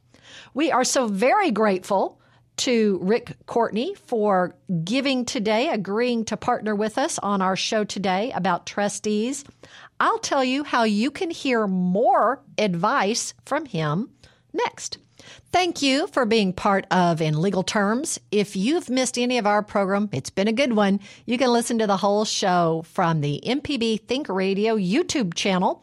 We 0.53 0.71
are 0.71 0.85
so 0.85 1.09
very 1.09 1.51
grateful 1.51 2.21
to 2.59 2.99
Rick 3.03 3.37
Courtney 3.47 3.95
for 4.07 4.55
giving 4.85 5.25
today, 5.25 5.71
agreeing 5.71 6.27
to 6.27 6.37
partner 6.37 6.75
with 6.75 6.99
us 6.99 7.19
on 7.19 7.43
our 7.43 7.57
show 7.57 7.83
today 7.83 8.31
about 8.33 8.67
trustees. 8.67 9.45
I'll 9.99 10.19
tell 10.19 10.45
you 10.45 10.62
how 10.62 10.85
you 10.85 11.11
can 11.11 11.31
hear 11.31 11.67
more 11.67 12.43
advice 12.59 13.35
from 13.45 13.65
him 13.65 14.11
next. 14.53 14.99
Thank 15.51 15.83
you 15.83 16.07
for 16.09 16.27
being 16.27 16.53
part 16.53 16.87
of 16.91 17.23
In 17.23 17.41
Legal 17.41 17.62
Terms. 17.62 18.21
If 18.31 18.57
you've 18.57 18.91
missed 18.91 19.19
any 19.19 19.39
of 19.39 19.47
our 19.47 19.62
program, 19.62 20.11
it's 20.12 20.31
been 20.31 20.49
a 20.49 20.53
good 20.53 20.75
one. 20.75 21.01
You 21.27 21.39
can 21.39 21.51
listen 21.51 21.79
to 21.79 21.87
the 21.87 21.97
whole 21.97 22.25
show 22.25 22.85
from 22.87 23.21
the 23.21 23.41
MPB 23.45 24.03
Think 24.03 24.29
Radio 24.29 24.77
YouTube 24.77 25.35
channel. 25.35 25.83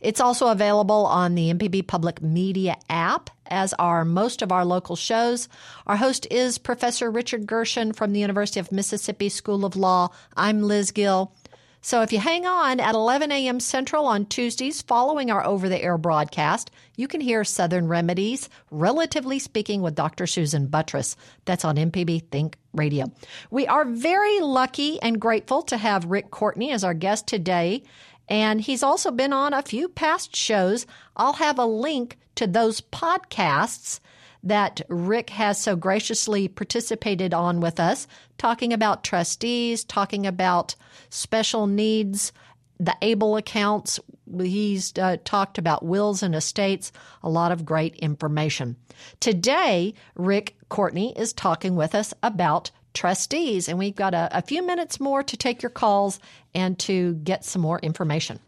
It's 0.00 0.20
also 0.20 0.48
available 0.48 1.06
on 1.06 1.34
the 1.34 1.52
MPB 1.52 1.86
Public 1.86 2.22
Media 2.22 2.76
app, 2.88 3.30
as 3.46 3.74
are 3.74 4.04
most 4.04 4.42
of 4.42 4.52
our 4.52 4.64
local 4.64 4.94
shows. 4.94 5.48
Our 5.86 5.96
host 5.96 6.26
is 6.30 6.58
Professor 6.58 7.10
Richard 7.10 7.46
Gershon 7.46 7.92
from 7.92 8.12
the 8.12 8.20
University 8.20 8.60
of 8.60 8.70
Mississippi 8.70 9.28
School 9.28 9.64
of 9.64 9.74
Law. 9.74 10.10
I'm 10.36 10.62
Liz 10.62 10.92
Gill. 10.92 11.32
So 11.80 12.02
if 12.02 12.12
you 12.12 12.18
hang 12.18 12.44
on 12.44 12.80
at 12.80 12.94
11 12.94 13.30
a.m. 13.30 13.60
Central 13.60 14.06
on 14.06 14.26
Tuesdays 14.26 14.82
following 14.82 15.30
our 15.30 15.44
over 15.44 15.68
the 15.68 15.80
air 15.80 15.96
broadcast, 15.96 16.70
you 16.96 17.06
can 17.06 17.20
hear 17.20 17.44
Southern 17.44 17.86
Remedies, 17.86 18.48
relatively 18.70 19.38
speaking, 19.38 19.80
with 19.80 19.94
Dr. 19.94 20.26
Susan 20.26 20.66
Buttross. 20.66 21.14
That's 21.44 21.64
on 21.64 21.76
MPB 21.76 22.24
Think 22.30 22.56
Radio. 22.72 23.06
We 23.50 23.66
are 23.68 23.84
very 23.84 24.40
lucky 24.40 25.00
and 25.00 25.20
grateful 25.20 25.62
to 25.62 25.76
have 25.76 26.04
Rick 26.04 26.30
Courtney 26.30 26.72
as 26.72 26.82
our 26.82 26.94
guest 26.94 27.26
today. 27.26 27.84
And 28.28 28.60
he's 28.60 28.82
also 28.82 29.10
been 29.10 29.32
on 29.32 29.54
a 29.54 29.62
few 29.62 29.88
past 29.88 30.36
shows. 30.36 30.86
I'll 31.16 31.34
have 31.34 31.58
a 31.58 31.64
link 31.64 32.18
to 32.34 32.46
those 32.46 32.80
podcasts 32.80 34.00
that 34.42 34.80
Rick 34.88 35.30
has 35.30 35.60
so 35.60 35.74
graciously 35.74 36.46
participated 36.46 37.34
on 37.34 37.60
with 37.60 37.80
us, 37.80 38.06
talking 38.36 38.72
about 38.72 39.02
trustees, 39.02 39.84
talking 39.84 40.26
about 40.26 40.76
special 41.10 41.66
needs, 41.66 42.32
the 42.78 42.96
ABLE 43.02 43.36
accounts. 43.36 43.98
He's 44.38 44.96
uh, 44.96 45.16
talked 45.24 45.58
about 45.58 45.84
wills 45.84 46.22
and 46.22 46.34
estates, 46.34 46.92
a 47.22 47.28
lot 47.28 47.50
of 47.50 47.64
great 47.64 47.96
information. 47.96 48.76
Today, 49.20 49.94
Rick 50.14 50.56
Courtney 50.68 51.12
is 51.18 51.32
talking 51.32 51.74
with 51.74 51.94
us 51.94 52.14
about 52.22 52.70
trustees, 52.94 53.68
and 53.68 53.78
we've 53.78 53.94
got 53.94 54.14
a, 54.14 54.28
a 54.32 54.42
few 54.42 54.64
minutes 54.64 55.00
more 55.00 55.22
to 55.22 55.36
take 55.36 55.62
your 55.62 55.70
calls 55.70 56.18
and 56.54 56.78
to 56.80 57.14
get 57.14 57.44
some 57.44 57.62
more 57.62 57.78
information. 57.80 58.40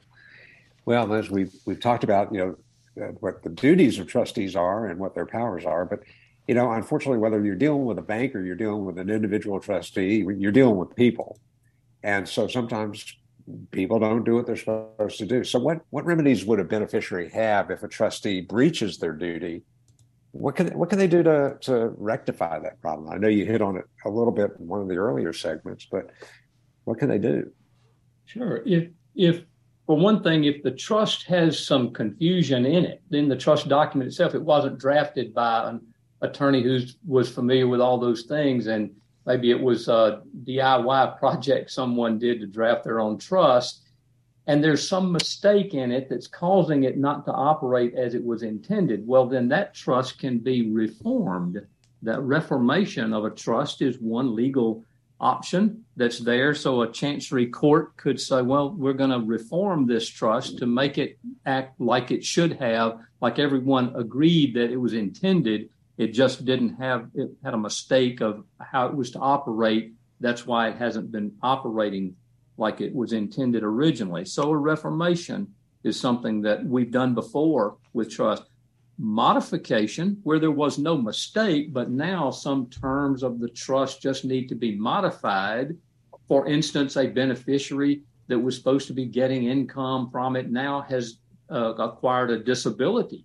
Well, 0.84 1.12
as 1.12 1.30
we've 1.30 1.54
we've 1.66 1.80
talked 1.80 2.04
about, 2.04 2.32
you 2.32 2.38
know, 2.38 2.56
uh, 3.04 3.12
what 3.20 3.42
the 3.42 3.50
duties 3.50 3.98
of 3.98 4.06
trustees 4.06 4.56
are 4.56 4.86
and 4.86 4.98
what 4.98 5.14
their 5.14 5.26
powers 5.26 5.64
are. 5.64 5.84
But 5.84 6.00
you 6.48 6.54
know, 6.54 6.72
unfortunately, 6.72 7.18
whether 7.18 7.44
you're 7.44 7.54
dealing 7.54 7.84
with 7.84 7.98
a 7.98 8.02
bank 8.02 8.34
or 8.34 8.44
you're 8.44 8.56
dealing 8.56 8.84
with 8.84 8.98
an 8.98 9.10
individual 9.10 9.60
trustee, 9.60 10.24
you're 10.36 10.50
dealing 10.50 10.76
with 10.76 10.96
people, 10.96 11.38
and 12.02 12.28
so 12.28 12.48
sometimes 12.48 13.16
people 13.70 13.98
don't 13.98 14.24
do 14.24 14.34
what 14.34 14.46
they're 14.46 14.56
supposed 14.56 15.18
to 15.18 15.26
do. 15.26 15.44
So, 15.44 15.58
what 15.58 15.82
what 15.90 16.04
remedies 16.04 16.44
would 16.44 16.60
a 16.60 16.64
beneficiary 16.64 17.30
have 17.30 17.70
if 17.70 17.82
a 17.82 17.88
trustee 17.88 18.40
breaches 18.40 18.98
their 18.98 19.12
duty? 19.12 19.62
What 20.32 20.54
can 20.56 20.68
what 20.78 20.88
can 20.90 20.98
they 20.98 21.08
do 21.08 21.22
to 21.22 21.56
to 21.62 21.92
rectify 21.96 22.58
that 22.60 22.80
problem? 22.80 23.10
I 23.10 23.16
know 23.16 23.28
you 23.28 23.44
hit 23.44 23.62
on 23.62 23.76
it 23.76 23.84
a 24.04 24.10
little 24.10 24.32
bit 24.32 24.52
in 24.58 24.68
one 24.68 24.80
of 24.80 24.88
the 24.88 24.96
earlier 24.96 25.32
segments, 25.32 25.86
but 25.90 26.10
what 26.84 26.98
can 26.98 27.08
they 27.08 27.18
do? 27.18 27.50
Sure. 28.26 28.62
If 28.64 28.90
if 29.16 29.42
for 29.86 29.96
one 29.96 30.22
thing, 30.22 30.44
if 30.44 30.62
the 30.62 30.70
trust 30.70 31.24
has 31.24 31.58
some 31.58 31.92
confusion 31.92 32.64
in 32.64 32.84
it, 32.84 33.02
then 33.10 33.28
the 33.28 33.36
trust 33.36 33.68
document 33.68 34.06
itself, 34.06 34.36
it 34.36 34.42
wasn't 34.42 34.78
drafted 34.78 35.34
by 35.34 35.68
an 35.68 35.80
attorney 36.20 36.62
who 36.62 36.80
was 37.04 37.28
familiar 37.28 37.66
with 37.66 37.80
all 37.80 37.98
those 37.98 38.22
things. 38.22 38.68
And 38.68 38.92
maybe 39.26 39.50
it 39.50 39.60
was 39.60 39.88
a 39.88 40.22
DIY 40.44 41.18
project 41.18 41.72
someone 41.72 42.20
did 42.20 42.38
to 42.40 42.46
draft 42.46 42.84
their 42.84 43.00
own 43.00 43.18
trust. 43.18 43.79
And 44.50 44.64
there's 44.64 44.88
some 44.88 45.12
mistake 45.12 45.74
in 45.74 45.92
it 45.92 46.08
that's 46.10 46.26
causing 46.26 46.82
it 46.82 46.98
not 46.98 47.24
to 47.26 47.32
operate 47.32 47.94
as 47.94 48.14
it 48.14 48.24
was 48.24 48.42
intended. 48.42 49.06
Well, 49.06 49.28
then 49.28 49.46
that 49.50 49.74
trust 49.74 50.18
can 50.18 50.38
be 50.38 50.68
reformed. 50.72 51.64
That 52.02 52.20
reformation 52.22 53.12
of 53.12 53.24
a 53.24 53.30
trust 53.30 53.80
is 53.80 54.00
one 54.00 54.34
legal 54.34 54.84
option 55.20 55.84
that's 55.94 56.18
there. 56.18 56.52
So 56.52 56.82
a 56.82 56.90
chancery 56.90 57.46
court 57.46 57.96
could 57.96 58.20
say, 58.20 58.42
well, 58.42 58.70
we're 58.70 58.92
going 58.92 59.10
to 59.10 59.24
reform 59.24 59.86
this 59.86 60.08
trust 60.08 60.58
to 60.58 60.66
make 60.66 60.98
it 60.98 61.16
act 61.46 61.80
like 61.80 62.10
it 62.10 62.24
should 62.24 62.54
have, 62.54 62.98
like 63.20 63.38
everyone 63.38 63.94
agreed 63.94 64.54
that 64.54 64.72
it 64.72 64.78
was 64.78 64.94
intended. 64.94 65.68
It 65.96 66.08
just 66.08 66.44
didn't 66.44 66.74
have, 66.74 67.08
it 67.14 67.30
had 67.44 67.54
a 67.54 67.58
mistake 67.58 68.20
of 68.20 68.42
how 68.58 68.88
it 68.88 68.96
was 68.96 69.12
to 69.12 69.20
operate. 69.20 69.92
That's 70.18 70.44
why 70.44 70.70
it 70.70 70.76
hasn't 70.76 71.12
been 71.12 71.36
operating 71.40 72.16
like 72.60 72.80
it 72.80 72.94
was 72.94 73.12
intended 73.12 73.62
originally. 73.62 74.24
So 74.24 74.50
a 74.50 74.56
reformation 74.56 75.48
is 75.82 75.98
something 75.98 76.42
that 76.42 76.64
we've 76.64 76.90
done 76.90 77.14
before 77.14 77.78
with 77.92 78.10
trust 78.10 78.44
modification 78.98 80.20
where 80.24 80.38
there 80.38 80.50
was 80.50 80.78
no 80.78 80.96
mistake, 80.96 81.72
but 81.72 81.90
now 81.90 82.30
some 82.30 82.68
terms 82.68 83.22
of 83.22 83.40
the 83.40 83.48
trust 83.48 84.02
just 84.02 84.26
need 84.26 84.46
to 84.50 84.54
be 84.54 84.76
modified. 84.76 85.74
For 86.28 86.46
instance, 86.46 86.96
a 86.96 87.06
beneficiary 87.06 88.02
that 88.28 88.38
was 88.38 88.56
supposed 88.56 88.86
to 88.88 88.92
be 88.92 89.06
getting 89.06 89.44
income 89.44 90.10
from 90.10 90.36
it 90.36 90.50
now 90.50 90.82
has 90.82 91.16
uh, 91.50 91.74
acquired 91.74 92.30
a 92.30 92.44
disability. 92.44 93.24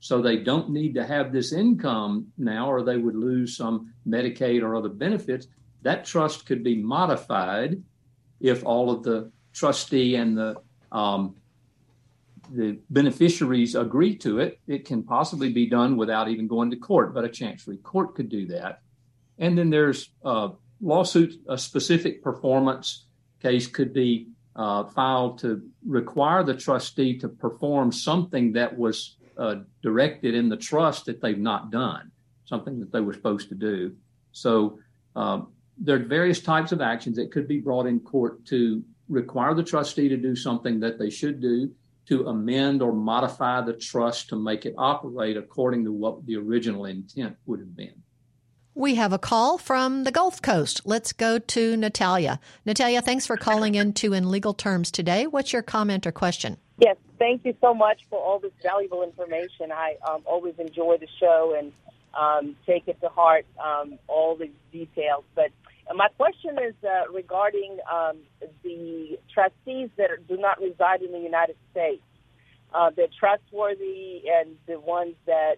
So 0.00 0.20
they 0.20 0.36
don't 0.36 0.68
need 0.68 0.94
to 0.94 1.06
have 1.06 1.32
this 1.32 1.54
income 1.54 2.26
now, 2.36 2.70
or 2.70 2.82
they 2.82 2.98
would 2.98 3.16
lose 3.16 3.56
some 3.56 3.94
Medicaid 4.06 4.62
or 4.62 4.76
other 4.76 4.90
benefits. 4.90 5.46
That 5.80 6.04
trust 6.04 6.44
could 6.44 6.62
be 6.62 6.76
modified 6.76 7.82
if 8.44 8.62
all 8.64 8.90
of 8.90 9.02
the 9.02 9.30
trustee 9.54 10.16
and 10.16 10.36
the 10.36 10.54
um, 10.92 11.34
the 12.52 12.78
beneficiaries 12.90 13.74
agree 13.74 14.14
to 14.16 14.38
it, 14.38 14.60
it 14.66 14.84
can 14.84 15.02
possibly 15.02 15.50
be 15.50 15.66
done 15.66 15.96
without 15.96 16.28
even 16.28 16.46
going 16.46 16.70
to 16.70 16.76
court, 16.76 17.14
but 17.14 17.24
a 17.24 17.28
chancery 17.28 17.78
court 17.78 18.14
could 18.14 18.28
do 18.28 18.46
that. 18.46 18.82
And 19.38 19.56
then 19.56 19.70
there's 19.70 20.10
a 20.24 20.50
lawsuit, 20.82 21.40
a 21.48 21.56
specific 21.56 22.22
performance 22.22 23.06
case 23.40 23.66
could 23.66 23.94
be 23.94 24.28
uh, 24.56 24.84
filed 24.84 25.38
to 25.38 25.62
require 25.86 26.44
the 26.44 26.54
trustee 26.54 27.18
to 27.18 27.28
perform 27.28 27.90
something 27.90 28.52
that 28.52 28.76
was 28.76 29.16
uh, 29.38 29.56
directed 29.82 30.34
in 30.34 30.50
the 30.50 30.56
trust 30.58 31.06
that 31.06 31.22
they've 31.22 31.38
not 31.38 31.70
done, 31.70 32.10
something 32.44 32.78
that 32.78 32.92
they 32.92 33.00
were 33.00 33.14
supposed 33.14 33.48
to 33.48 33.54
do. 33.54 33.96
So 34.32 34.78
um, 35.16 35.48
there 35.78 35.96
are 35.96 36.00
various 36.00 36.40
types 36.40 36.72
of 36.72 36.80
actions 36.80 37.16
that 37.16 37.32
could 37.32 37.48
be 37.48 37.60
brought 37.60 37.86
in 37.86 38.00
court 38.00 38.44
to 38.46 38.82
require 39.08 39.54
the 39.54 39.62
trustee 39.62 40.08
to 40.08 40.16
do 40.16 40.34
something 40.34 40.80
that 40.80 40.98
they 40.98 41.10
should 41.10 41.40
do 41.40 41.70
to 42.06 42.26
amend 42.26 42.82
or 42.82 42.92
modify 42.92 43.60
the 43.62 43.72
trust 43.72 44.28
to 44.28 44.36
make 44.36 44.66
it 44.66 44.74
operate 44.76 45.36
according 45.36 45.84
to 45.84 45.92
what 45.92 46.24
the 46.26 46.36
original 46.36 46.84
intent 46.84 47.36
would 47.46 47.60
have 47.60 47.74
been. 47.76 48.02
We 48.74 48.96
have 48.96 49.12
a 49.12 49.18
call 49.18 49.56
from 49.56 50.02
the 50.02 50.10
Gulf 50.10 50.42
Coast. 50.42 50.80
Let's 50.84 51.12
go 51.12 51.38
to 51.38 51.76
Natalia. 51.76 52.40
Natalia, 52.66 53.00
thanks 53.00 53.24
for 53.24 53.36
calling 53.36 53.76
in 53.76 53.92
to 53.94 54.12
In 54.12 54.30
Legal 54.30 54.52
Terms 54.52 54.90
today. 54.90 55.26
What's 55.26 55.52
your 55.52 55.62
comment 55.62 56.06
or 56.06 56.12
question? 56.12 56.56
Yes, 56.78 56.96
thank 57.18 57.44
you 57.44 57.54
so 57.60 57.72
much 57.72 58.04
for 58.10 58.18
all 58.18 58.40
this 58.40 58.52
valuable 58.62 59.04
information. 59.04 59.70
I 59.70 59.96
um, 60.06 60.22
always 60.26 60.54
enjoy 60.58 60.96
the 60.98 61.06
show 61.20 61.54
and 61.56 61.72
um, 62.18 62.56
take 62.66 62.88
it 62.88 63.00
to 63.00 63.08
heart, 63.08 63.46
um, 63.64 63.98
all 64.08 64.36
the 64.36 64.50
details. 64.72 65.24
But 65.36 65.52
my 65.94 66.08
question 66.16 66.56
is 66.66 66.74
uh, 66.84 67.10
regarding 67.12 67.78
um, 67.92 68.18
the 68.62 69.18
trustees 69.32 69.90
that 69.96 70.10
do 70.28 70.36
not 70.36 70.60
reside 70.60 71.02
in 71.02 71.12
the 71.12 71.18
United 71.18 71.56
States. 71.70 72.02
Uh, 72.72 72.90
they're 72.96 73.06
trustworthy 73.18 74.22
and 74.28 74.56
the 74.66 74.80
ones 74.80 75.14
that 75.26 75.56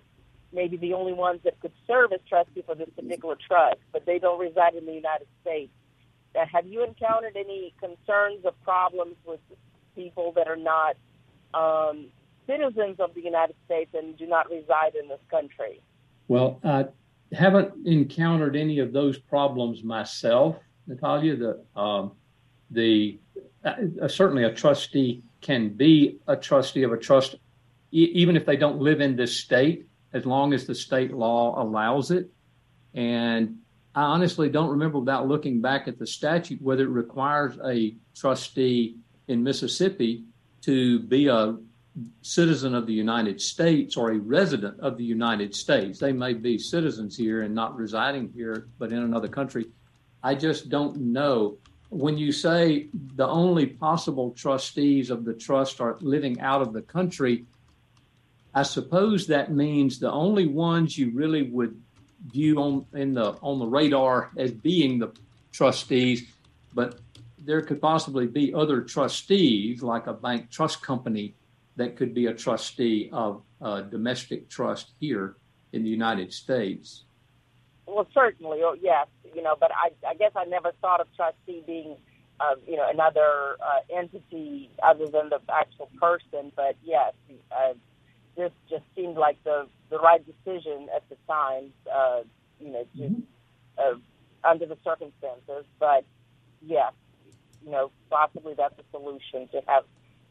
maybe 0.53 0.77
the 0.77 0.93
only 0.95 1.13
ones 1.13 1.41
that 1.45 1.59
could 1.61 1.73
serve 1.87 2.13
as 2.13 2.21
trustee 2.29 2.63
for 2.67 2.75
this 2.75 2.89
particular 2.97 3.37
trust, 3.47 3.79
but 3.93 4.05
they 4.05 4.19
don't 4.19 4.39
reside 4.39 4.75
in 4.75 4.85
the 4.87 4.93
United 4.93 5.27
States. 5.43 5.73
Uh, 6.35 6.45
have 6.53 6.67
you 6.67 6.85
encountered 6.85 7.37
any 7.37 7.73
concerns 7.81 8.41
or 8.45 8.53
problems 8.65 9.17
with 9.25 9.41
people 9.95 10.33
that 10.33 10.49
are 10.49 10.57
not 10.57 10.97
um, 11.55 12.07
citizens 12.47 13.01
of 13.01 13.15
the 13.15 13.23
United 13.23 13.57
States 13.65 13.91
and 13.95 14.17
do 14.17 14.27
not 14.27 14.51
reside 14.51 14.95
in 15.01 15.09
this 15.09 15.21
country? 15.31 15.81
Well, 16.29 16.61
uh, 16.63 16.85
haven't 17.33 17.87
encountered 17.87 18.57
any 18.57 18.79
of 18.79 18.93
those 18.93 19.19
problems 19.19 19.83
myself, 19.83 20.57
Natalia. 20.87 21.37
The 21.37 21.81
um, 21.81 22.13
the 22.71 23.19
uh, 23.65 24.09
certainly 24.09 24.45
a 24.45 24.53
trustee 24.53 25.23
can 25.41 25.71
be 25.71 26.19
a 26.27 26.37
trustee 26.37 26.83
of 26.83 26.93
a 26.93 26.97
trust, 26.97 27.37
e- 27.93 28.11
even 28.15 28.37
if 28.37 28.47
they 28.47 28.57
don't 28.57 28.79
live 28.79 29.01
in 29.01 29.17
this 29.17 29.37
state, 29.37 29.87
as 30.13 30.25
long 30.25 30.53
as 30.53 30.67
the 30.67 30.75
state 30.75 31.13
law 31.13 31.61
allows 31.63 32.11
it. 32.11 32.31
And 32.95 33.59
I 33.95 34.03
honestly 34.03 34.49
don't 34.49 34.71
remember 34.71 34.99
without 34.99 35.29
looking 35.29 35.61
back 35.61 35.89
at 35.89 35.99
the 35.99 36.07
statute 36.07 36.61
whether 36.63 36.85
it 36.85 36.91
requires 36.91 37.59
a 37.65 37.95
trustee 38.15 38.97
in 39.29 39.43
Mississippi 39.43 40.25
to 40.63 41.01
be 41.01 41.29
a 41.29 41.57
citizen 42.23 42.75
of 42.75 42.87
the 42.87 42.93
United 42.93 43.41
States 43.41 43.97
or 43.97 44.11
a 44.11 44.19
resident 44.19 44.79
of 44.81 44.99
the 44.99 45.05
United 45.05 45.55
States. 45.55 45.99
They 45.99 46.13
may 46.13 46.35
be 46.35 46.59
citizens 46.59 47.17
here 47.17 47.43
and 47.43 47.55
not 47.55 47.77
residing 47.77 48.33
here, 48.35 48.69
but 48.79 48.93
in 48.93 48.99
another 48.99 49.29
country. 49.29 49.67
I 50.23 50.35
just 50.35 50.69
don't 50.69 50.97
know. 50.97 51.59
When 51.89 52.19
you 52.19 52.33
say 52.33 52.89
the 53.15 53.27
only 53.27 53.67
possible 53.67 54.33
trustees 54.33 55.11
of 55.11 55.25
the 55.25 55.35
trust 55.35 55.81
are 55.81 55.97
living 56.01 56.41
out 56.41 56.61
of 56.61 56.73
the 56.73 56.83
country, 56.83 57.47
I 58.55 58.63
suppose 58.63 59.27
that 59.27 59.53
means 59.53 59.99
the 59.99 60.11
only 60.11 60.47
ones 60.47 60.99
you 60.99 61.11
really 61.11 61.43
would 61.43 61.81
view 62.33 62.59
on 62.59 62.87
in 62.95 63.15
the 63.15 63.37
on 63.43 63.59
the 63.59 63.67
radar 63.67 64.31
as 64.37 64.51
being 64.51 64.99
the 64.99 65.13
trustees, 65.53 66.25
but 66.75 66.99
there 67.39 67.61
could 67.61 67.81
possibly 67.81 68.27
be 68.27 68.53
other 68.53 68.81
trustees, 68.81 69.83
like 69.83 70.07
a 70.07 70.13
bank 70.13 70.51
trust 70.51 70.83
company, 70.83 71.35
that 71.77 71.97
could 71.97 72.15
be 72.15 72.27
a 72.27 72.35
trustee 72.35 73.11
of 73.13 73.43
a 73.61 73.83
domestic 73.83 74.49
trust 74.49 74.93
here 74.99 75.37
in 75.73 75.85
the 75.85 75.91
United 75.91 76.33
States. 76.33 77.05
Well, 77.87 78.07
certainly, 78.13 78.61
oh, 78.63 78.77
yes, 78.81 79.07
you 79.35 79.43
know, 79.43 79.55
but 79.59 79.71
I, 79.73 79.91
I 80.07 80.15
guess 80.15 80.33
I 80.35 80.45
never 80.45 80.73
thought 80.81 81.01
of 81.01 81.07
trustee 81.15 81.63
being, 81.67 81.97
uh, 82.41 82.57
you 82.67 82.77
know, 82.77 82.89
another 82.91 83.57
uh, 83.61 83.97
entity 83.97 84.71
other 84.83 85.07
than 85.07 85.29
the 85.29 85.41
actual 85.53 85.89
person. 86.01 86.53
But 86.57 86.77
yes, 86.83 87.13
uh, 87.53 87.75
this 88.37 88.51
just 88.69 88.85
seemed 88.95 89.17
like 89.17 89.43
the 89.45 89.69
the 89.89 89.99
right 89.99 90.23
decision 90.27 90.89
at 90.95 91.09
the 91.09 91.17
time, 91.29 91.73
uh, 91.93 92.23
you 92.61 92.73
know, 92.73 92.85
to, 92.97 93.03
mm-hmm. 93.03 93.21
uh, 93.79 94.49
under 94.49 94.67
the 94.67 94.77
circumstances. 94.83 95.65
But 95.79 96.05
yes, 96.61 96.93
you 97.65 97.71
know, 97.71 97.91
possibly 98.11 98.55
that's 98.55 98.79
a 98.79 98.85
solution 98.91 99.49
to 99.49 99.63
have 99.67 99.85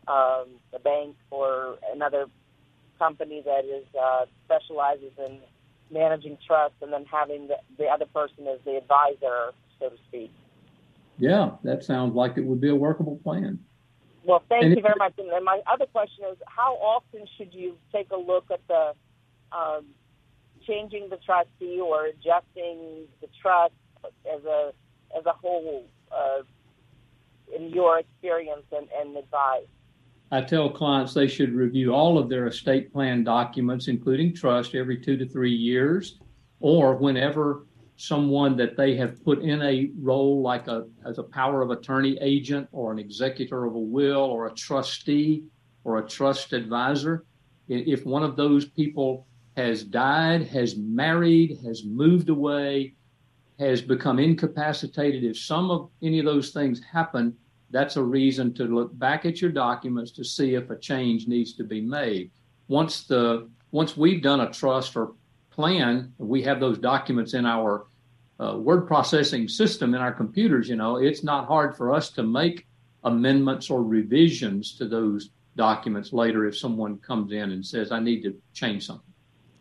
um, 0.07 0.59
a 0.73 0.79
bank 0.83 1.15
or 1.31 1.77
another 1.93 2.27
company 2.99 3.41
that 3.45 3.65
is 3.65 3.85
uh, 4.01 4.25
specializes 4.45 5.11
in 5.17 5.39
managing 5.91 6.37
trust, 6.45 6.73
and 6.81 6.91
then 6.91 7.05
having 7.05 7.47
the, 7.47 7.57
the 7.77 7.85
other 7.85 8.05
person 8.05 8.47
as 8.47 8.59
the 8.65 8.75
advisor, 8.77 9.53
so 9.79 9.89
to 9.89 9.97
speak. 10.07 10.31
Yeah, 11.17 11.51
that 11.63 11.83
sounds 11.83 12.15
like 12.15 12.37
it 12.37 12.43
would 12.43 12.59
be 12.59 12.69
a 12.69 12.75
workable 12.75 13.17
plan. 13.23 13.59
Well, 14.23 14.43
thank 14.49 14.65
and 14.65 14.75
you 14.75 14.81
very 14.81 14.95
much. 14.97 15.13
And 15.17 15.45
my 15.45 15.61
other 15.67 15.85
question 15.85 16.25
is, 16.31 16.37
how 16.47 16.75
often 16.75 17.27
should 17.37 17.53
you 17.53 17.77
take 17.93 18.11
a 18.11 18.17
look 18.17 18.45
at 18.51 18.61
the 18.67 18.93
um, 19.51 19.85
changing 20.65 21.09
the 21.09 21.17
trustee 21.17 21.79
or 21.79 22.05
adjusting 22.05 23.07
the 23.21 23.27
trust 23.41 23.73
as 24.03 24.43
a 24.45 24.73
as 25.15 25.25
a 25.25 25.33
whole 25.33 25.85
uh, 26.11 26.41
in 27.55 27.69
your 27.69 27.99
experience 27.99 28.65
and, 28.71 28.87
and 28.99 29.15
advice? 29.15 29.67
I 30.31 30.41
tell 30.41 30.69
clients 30.69 31.13
they 31.13 31.27
should 31.27 31.53
review 31.53 31.93
all 31.93 32.17
of 32.17 32.29
their 32.29 32.47
estate 32.47 32.91
plan 32.91 33.23
documents, 33.23 33.87
including 33.87 34.33
trust, 34.33 34.73
every 34.73 34.97
two 34.97 35.17
to 35.17 35.27
three 35.27 35.53
years, 35.53 36.19
or 36.59 36.95
whenever 36.95 37.67
someone 37.97 38.57
that 38.57 38.75
they 38.75 38.95
have 38.95 39.23
put 39.23 39.39
in 39.41 39.61
a 39.61 39.89
role 39.99 40.41
like 40.41 40.67
a 40.67 40.85
as 41.05 41.17
a 41.17 41.23
power 41.23 41.61
of 41.61 41.71
attorney 41.71 42.17
agent 42.21 42.67
or 42.71 42.91
an 42.91 42.99
executor 42.99 43.65
of 43.65 43.75
a 43.75 43.79
will 43.79 44.21
or 44.21 44.47
a 44.47 44.53
trustee 44.53 45.43
or 45.85 45.99
a 45.99 46.07
trust 46.07 46.51
advisor 46.51 47.25
if 47.69 48.05
one 48.05 48.21
of 48.21 48.35
those 48.35 48.65
people 48.65 49.25
has 49.55 49.83
died 49.83 50.45
has 50.45 50.75
married 50.75 51.57
has 51.63 51.85
moved 51.85 52.27
away 52.27 52.93
has 53.59 53.81
become 53.81 54.19
incapacitated 54.19 55.23
if 55.23 55.37
some 55.37 55.71
of 55.71 55.89
any 56.03 56.19
of 56.19 56.25
those 56.25 56.51
things 56.51 56.81
happen 56.83 57.33
that's 57.71 57.97
a 57.97 58.03
reason 58.03 58.53
to 58.53 58.63
look 58.65 58.97
back 58.97 59.25
at 59.25 59.41
your 59.41 59.51
documents 59.51 60.11
to 60.11 60.23
see 60.23 60.55
if 60.55 60.69
a 60.69 60.77
change 60.77 61.27
needs 61.27 61.53
to 61.53 61.63
be 61.63 61.81
made 61.81 62.31
once 62.67 63.03
the 63.03 63.49
once 63.71 63.97
we've 63.97 64.21
done 64.21 64.41
a 64.41 64.51
trust 64.51 64.95
or 64.95 65.13
plan, 65.51 66.13
we 66.17 66.41
have 66.43 66.59
those 66.59 66.77
documents 66.77 67.33
in 67.33 67.45
our 67.45 67.87
uh, 68.39 68.57
word 68.57 68.87
processing 68.87 69.47
system 69.47 69.93
in 69.93 70.01
our 70.01 70.11
computers. 70.11 70.69
You 70.69 70.75
know, 70.75 70.97
it's 70.97 71.23
not 71.23 71.47
hard 71.47 71.75
for 71.75 71.93
us 71.93 72.09
to 72.11 72.23
make 72.23 72.67
amendments 73.03 73.69
or 73.69 73.83
revisions 73.83 74.77
to 74.77 74.87
those 74.87 75.29
documents 75.55 76.11
later 76.11 76.45
if 76.45 76.57
someone 76.57 76.97
comes 76.97 77.31
in 77.31 77.51
and 77.51 77.65
says, 77.65 77.91
I 77.91 77.99
need 77.99 78.23
to 78.23 78.35
change 78.53 78.85
something. 78.85 79.13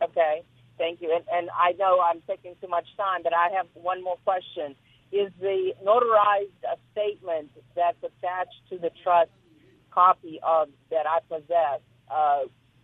Okay, 0.03 0.43
thank 0.79 1.01
you. 1.01 1.15
And, 1.15 1.25
and 1.33 1.51
I 1.59 1.73
know 1.73 2.01
I'm 2.01 2.21
taking 2.29 2.55
too 2.61 2.69
much 2.69 2.87
time, 2.97 3.23
but 3.23 3.33
I 3.33 3.51
have 3.57 3.67
one 3.75 4.03
more 4.03 4.17
question. 4.25 4.75
Is 5.13 5.31
the 5.41 5.75
notarized 5.85 6.59
uh, 6.69 6.77
statement 6.93 7.51
that's 7.77 7.99
attached 7.99 8.61
to 8.71 8.79
the 8.79 8.91
trust 9.03 9.31
copy 9.91 10.41
of 10.43 10.69
that 10.91 11.07
I 11.07 11.21
possess 11.29 11.81
uh, 12.11 12.41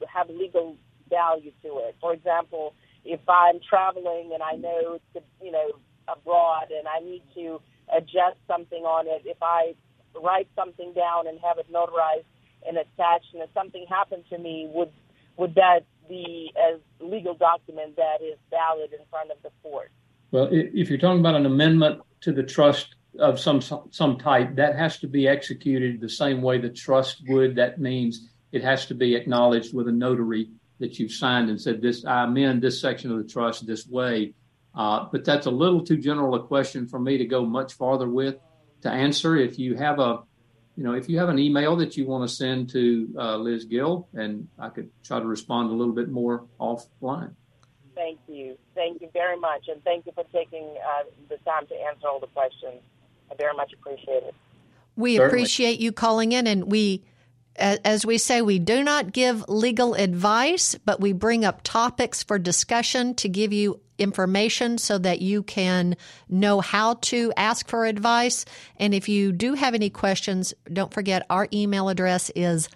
have 0.09 0.29
legal 0.29 0.77
value 1.09 1.51
to 1.62 1.79
it? 1.89 1.97
For 2.01 2.12
example, 2.12 2.75
if 3.05 3.21
I'm 3.29 3.61
traveling 3.68 4.31
and 4.33 4.43
I 4.43 4.57
know 4.57 4.99
it's 5.14 5.27
you 5.43 5.51
know 5.51 5.73
abroad 6.09 6.71
and 6.71 6.87
I 6.87 7.01
need 7.01 7.23
to 7.35 7.61
adjust 7.97 8.39
something 8.47 8.85
on 8.85 9.07
it, 9.09 9.23
if 9.25 9.39
I 9.43 9.75
write 10.23 10.49
something 10.57 10.93
down 10.93 11.27
and 11.27 11.39
have 11.41 11.59
it 11.59 11.73
notarized 11.73 12.25
and 12.66 12.77
attached, 12.77 13.33
and 13.33 13.43
if 13.43 13.51
something 13.55 13.87
happened 13.89 14.25
to 14.31 14.39
me, 14.39 14.68
would 14.73 14.93
would 15.37 15.55
that 15.55 15.81
be 16.09 16.53
a 16.57 16.79
legal 17.05 17.35
document 17.35 17.97
that 17.97 18.18
is 18.23 18.39
valid 18.51 18.93
in 18.93 19.01
front 19.11 19.31
of 19.31 19.39
the 19.43 19.51
court? 19.62 19.91
Well, 20.31 20.49
if 20.51 20.89
you're 20.89 20.99
talking 20.99 21.20
about 21.20 21.35
an 21.35 21.47
amendment 21.47 22.03
to 22.22 22.33
the 22.33 22.43
trust 22.43 22.95
of 23.18 23.41
some 23.41 23.61
some 23.61 24.18
type, 24.18 24.55
that 24.57 24.76
has 24.76 24.99
to 24.99 25.09
be 25.09 25.26
executed 25.26 26.01
the 26.01 26.09
same 26.09 26.41
way 26.43 26.59
the 26.59 26.70
trust 26.70 27.22
would. 27.28 27.57
That 27.57 27.81
means 27.81 28.28
it 28.53 28.62
has 28.62 28.87
to 28.87 28.95
be 28.95 29.14
acknowledged 29.14 29.74
with 29.74 29.89
a 29.89 29.93
notary 29.93 30.51
that 30.78 30.99
you've 30.99 31.12
signed 31.12 31.51
and 31.51 31.61
said 31.61 31.83
this 31.83 32.05
I 32.05 32.24
amend 32.24 32.62
this 32.62 32.81
section 32.81 33.11
of 33.11 33.18
the 33.18 33.28
trust 33.28 33.66
this 33.66 33.87
way. 33.87 34.35
Uh, 34.72 35.07
but 35.11 35.24
that's 35.24 35.47
a 35.47 35.51
little 35.51 35.85
too 35.85 35.97
general 35.97 36.37
a 36.37 36.47
question 36.47 36.87
for 36.87 37.01
me 37.01 37.18
to 37.18 37.24
go 37.24 37.45
much 37.45 37.74
farther 37.74 38.09
with 38.09 38.37
to 38.83 38.89
answer. 38.89 39.37
If 39.37 39.59
you 39.59 39.74
have 39.76 39.99
a 39.99 40.20
you 40.76 40.85
know, 40.85 40.95
if 40.95 41.09
you 41.09 41.18
have 41.18 41.28
an 41.28 41.39
email 41.39 41.76
that 41.76 41.97
you 41.97 42.07
want 42.07 42.26
to 42.26 42.35
send 42.35 42.70
to 42.70 43.12
uh, 43.18 43.37
Liz 43.37 43.64
Gill, 43.64 44.09
and 44.14 44.49
I 44.59 44.68
could 44.68 44.89
try 45.05 45.18
to 45.18 45.26
respond 45.26 45.70
a 45.70 45.74
little 45.74 45.93
bit 45.93 46.09
more 46.09 46.47
offline. 46.59 47.35
Thank 48.01 48.18
you. 48.28 48.57
Thank 48.74 49.03
you 49.03 49.11
very 49.12 49.38
much. 49.38 49.68
And 49.68 49.84
thank 49.84 50.07
you 50.07 50.12
for 50.12 50.24
taking 50.32 50.64
uh, 50.64 51.05
the 51.28 51.36
time 51.44 51.66
to 51.66 51.74
answer 51.74 52.09
all 52.09 52.18
the 52.18 52.28
questions. 52.28 52.80
I 53.30 53.34
very 53.34 53.55
much 53.55 53.74
appreciate 53.74 54.22
it. 54.22 54.34
We 54.96 55.16
Certainly. 55.16 55.28
appreciate 55.28 55.80
you 55.80 55.92
calling 55.92 56.32
in, 56.32 56.46
and 56.46 56.64
we 56.64 57.05
as 57.57 58.07
we 58.07 58.16
say, 58.16 58.40
we 58.40 58.59
do 58.59 58.82
not 58.82 59.12
give 59.12 59.46
legal 59.48 59.92
advice, 59.92 60.76
but 60.86 60.98
we 60.98 61.12
bring 61.12 61.44
up 61.44 61.61
topics 61.62 62.22
for 62.22 62.38
discussion 62.38 63.14
to 63.16 63.28
give 63.28 63.53
you 63.53 63.80
information 63.98 64.78
so 64.78 64.96
that 64.96 65.20
you 65.20 65.42
can 65.42 65.94
know 66.30 66.62
how 66.62 66.94
to 67.03 67.30
ask 67.36 67.68
for 67.68 67.84
advice. 67.84 68.46
And 68.78 68.94
if 68.94 69.11
you 69.11 69.30
do 69.32 69.53
have 69.53 69.74
any 69.74 69.90
questions, 69.90 70.55
don't 70.72 70.94
forget 70.94 71.26
our 71.28 71.48
email 71.53 71.90
address 71.90 72.30
is 72.34 72.70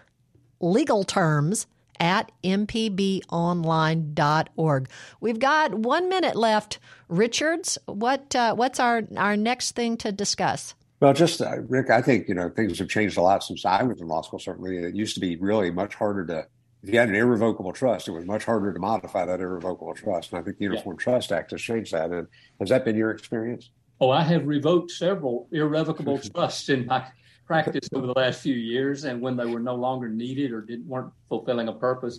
legal 0.60 1.02
terms 1.02 1.66
at 2.00 2.32
mpbonline.org. 2.42 4.88
We've 5.20 5.38
got 5.38 5.74
one 5.74 6.08
minute 6.08 6.36
left. 6.36 6.78
Richards, 7.08 7.76
what 7.86 8.34
uh, 8.34 8.54
what's 8.54 8.80
our, 8.80 9.02
our 9.16 9.36
next 9.36 9.72
thing 9.72 9.98
to 9.98 10.12
discuss? 10.12 10.74
Well, 11.00 11.12
just 11.12 11.42
uh, 11.42 11.60
Rick, 11.68 11.90
I 11.90 12.00
think 12.00 12.28
you 12.28 12.34
know 12.34 12.48
things 12.48 12.78
have 12.78 12.88
changed 12.88 13.18
a 13.18 13.22
lot 13.22 13.44
since 13.44 13.64
I 13.64 13.82
was 13.82 14.00
in 14.00 14.08
law 14.08 14.22
school. 14.22 14.38
Certainly, 14.38 14.78
it 14.78 14.94
used 14.94 15.14
to 15.14 15.20
be 15.20 15.36
really 15.36 15.70
much 15.70 15.94
harder 15.94 16.24
to. 16.26 16.46
If 16.82 16.92
you 16.92 16.98
had 16.98 17.08
an 17.08 17.14
irrevocable 17.14 17.72
trust, 17.72 18.08
it 18.08 18.12
was 18.12 18.26
much 18.26 18.44
harder 18.44 18.72
to 18.72 18.78
modify 18.78 19.24
that 19.24 19.40
irrevocable 19.40 19.94
trust. 19.94 20.32
And 20.32 20.40
I 20.40 20.44
think 20.44 20.58
the 20.58 20.64
Uniform 20.64 20.96
yeah. 20.98 21.04
Trust 21.04 21.32
Act 21.32 21.52
has 21.52 21.62
changed 21.62 21.92
that. 21.92 22.10
And 22.10 22.28
has 22.60 22.68
that 22.68 22.84
been 22.84 22.94
your 22.94 23.10
experience? 23.10 23.70
Oh, 24.00 24.10
I 24.10 24.22
have 24.22 24.46
revoked 24.46 24.90
several 24.90 25.48
irrevocable 25.50 26.18
trusts 26.18 26.68
in 26.68 26.84
my 26.84 27.06
practice 27.46 27.88
over 27.94 28.06
the 28.06 28.12
last 28.14 28.40
few 28.40 28.54
years, 28.54 29.04
and 29.04 29.20
when 29.20 29.36
they 29.36 29.46
were 29.46 29.60
no 29.60 29.74
longer 29.74 30.08
needed 30.08 30.52
or 30.52 30.60
didn't 30.60 30.86
weren't 30.86 31.12
fulfilling 31.28 31.68
a 31.68 31.72
purpose. 31.72 32.18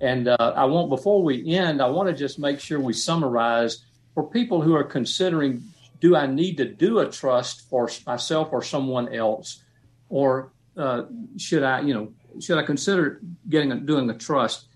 And 0.00 0.28
uh, 0.28 0.52
I 0.56 0.64
want 0.64 0.88
before 0.90 1.22
we 1.22 1.54
end, 1.54 1.80
I 1.80 1.86
want 1.86 2.08
to 2.08 2.14
just 2.14 2.38
make 2.38 2.60
sure 2.60 2.80
we 2.80 2.92
summarize 2.92 3.84
for 4.14 4.24
people 4.28 4.60
who 4.60 4.74
are 4.74 4.84
considering 4.84 5.62
do 6.00 6.16
I 6.16 6.26
need 6.26 6.56
to 6.58 6.66
do 6.66 6.98
a 6.98 7.10
trust 7.10 7.68
for 7.70 7.88
myself 8.06 8.48
or 8.52 8.62
someone 8.62 9.14
else, 9.14 9.62
or 10.08 10.52
uh, 10.76 11.04
should 11.38 11.62
I, 11.62 11.80
you 11.80 11.94
know, 11.94 12.12
should 12.40 12.58
I 12.58 12.62
consider 12.62 13.20
getting 13.48 13.72
a, 13.72 13.76
doing 13.76 14.10
a 14.10 14.18
trust? 14.18 14.66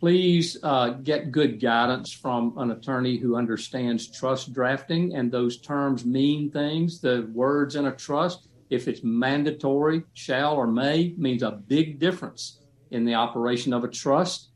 Please 0.00 0.58
uh, 0.62 0.90
get 0.90 1.32
good 1.32 1.58
guidance 1.60 2.12
from 2.12 2.56
an 2.58 2.70
attorney 2.70 3.16
who 3.16 3.36
understands 3.36 4.06
trust 4.06 4.52
drafting, 4.52 5.14
and 5.14 5.32
those 5.32 5.58
terms 5.58 6.04
mean 6.04 6.50
things. 6.50 7.00
The 7.00 7.28
words 7.32 7.74
in 7.74 7.86
a 7.86 7.92
trust, 7.92 8.47
if 8.70 8.88
it's 8.88 9.02
mandatory, 9.02 10.02
shall 10.14 10.54
or 10.54 10.66
may, 10.66 11.14
means 11.16 11.42
a 11.42 11.50
big 11.50 11.98
difference 11.98 12.60
in 12.90 13.04
the 13.04 13.14
operation 13.14 13.72
of 13.72 13.84
a 13.84 13.88
trust, 13.88 14.48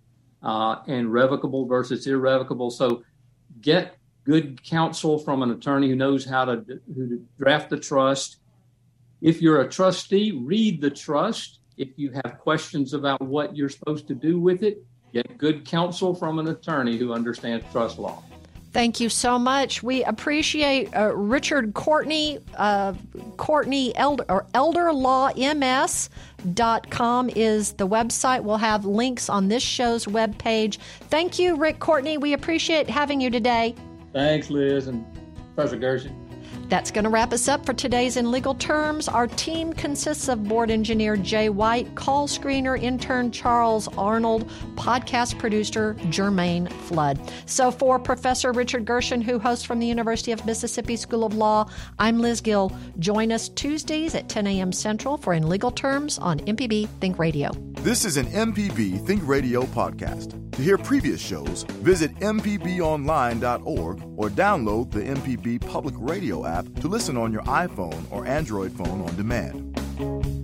uh, 0.43 0.77
and 0.87 1.13
revocable 1.13 1.67
versus 1.67 2.07
irrevocable. 2.07 2.71
So 2.71 3.05
get 3.61 3.97
good 4.25 4.63
counsel 4.63 5.19
from 5.19 5.43
an 5.43 5.51
attorney 5.51 5.89
who 5.89 5.97
knows 5.97 6.25
how 6.25 6.45
to, 6.45 6.81
who 6.95 7.09
to 7.09 7.27
draft 7.39 7.71
the 7.71 7.79
trust. 7.79 8.39
If 9.21 9.41
you're 9.41 9.61
a 9.61 9.69
trustee, 9.69 10.33
read 10.33 10.81
the 10.81 10.91
trust. 10.91 11.61
If 11.77 11.91
you 11.97 12.13
have 12.13 12.39
questions 12.39 12.93
about 12.93 13.21
what 13.21 13.57
you're 13.57 13.69
supposed 13.69 14.09
to 14.09 14.15
do 14.15 14.39
with 14.39 14.63
it, 14.63 14.85
get 15.13 15.39
good 15.39 15.65
counsel 15.65 16.15
from 16.15 16.39
an 16.39 16.49
attorney 16.49 16.97
who 16.97 17.13
understands 17.13 17.65
trust 17.73 17.99
law. 17.99 18.23
Thank 18.73 19.01
you 19.01 19.09
so 19.11 19.39
much. 19.39 19.83
We 19.83 20.03
appreciate 20.05 20.97
uh, 20.97 21.15
Richard 21.15 21.75
Courtney, 21.75 22.39
uh, 22.57 22.95
Courtney 23.37 23.95
Elder, 23.97 24.25
or 24.31 24.47
elderlawms.com 24.55 27.31
is 27.31 27.73
the 27.75 27.87
website. 27.87 28.43
We'll 28.43 28.57
have 28.57 28.87
links 28.87 29.29
on 29.29 29.49
this 29.49 29.63
show's 29.63 30.07
webpage. 30.07 30.79
Thank 31.11 31.39
you, 31.39 31.57
Rick 31.57 31.81
Courtney. 31.81 32.17
We 32.17 32.33
appreciate 32.33 32.89
having 32.89 33.21
you 33.21 33.29
today. 33.29 33.75
Thanks, 34.15 34.49
Liz 34.49 34.87
and 34.87 35.05
Professor 35.55 35.77
Gershon. 35.77 36.22
That's 36.73 36.91
going 36.91 37.05
to 37.05 37.11
wrap 37.11 37.35
us 37.35 37.49
up 37.49 37.67
for 37.67 37.75
today's 37.75 38.17
In 38.17 38.31
Legal 38.31 38.55
Terms. 38.55 39.07
Our 39.07 39.27
team 39.27 39.75
consists 39.75 40.29
of 40.29 40.45
board 40.45 40.71
engineer 40.71 41.19
Jay 41.19 41.51
White, 41.51 41.95
call 41.97 42.27
screener 42.27 42.81
intern 42.81 43.31
Charles 43.31 43.89
Arnold, 43.99 44.49
podcast 44.75 45.39
producer 45.39 45.93
Jermaine 46.05 46.73
Flood. 46.73 47.31
So, 47.45 47.71
for 47.71 47.99
Professor 47.99 48.53
Richard 48.53 48.87
Gershon, 48.87 49.21
who 49.21 49.39
hosts 49.39 49.67
from 49.67 49.81
the 49.81 49.87
University 49.87 50.33
of 50.33 50.47
Mississippi 50.47 50.97
School 50.97 51.25
of 51.25 51.35
Law, 51.35 51.69
I'm 51.99 52.21
Liz 52.21 52.41
Gill. 52.41 52.75
Join 52.99 53.33
us 53.33 53.51
Tuesdays 53.51 54.15
at 54.15 54.31
10 54.31 54.47
a.m. 54.47 54.73
Central 54.73 55.19
for 55.19 55.35
In 55.35 55.51
Legal 55.51 55.73
Terms 55.73 56.19
on 56.21 56.39
MPB 56.41 56.89
Think 57.03 57.19
Radio. 57.19 57.51
This 57.83 58.07
is 58.07 58.17
an 58.17 58.25
MPB 58.29 59.07
Think 59.07 59.21
Radio 59.27 59.65
podcast. 59.65 60.39
To 60.53 60.63
hear 60.63 60.77
previous 60.77 61.21
shows, 61.21 61.65
visit 61.81 62.15
MPBOnline.org 62.17 64.03
or 64.17 64.29
download 64.29 64.91
the 64.91 65.01
MPB 65.01 65.67
Public 65.67 65.95
Radio 65.99 66.45
app 66.63 66.81
to 66.81 66.89
listen 66.89 67.17
on 67.17 67.33
your 67.33 67.43
iPhone 67.43 68.05
or 68.11 68.27
Android 68.27 68.73
phone 68.73 69.01
on 69.03 69.15
demand. 69.17 70.42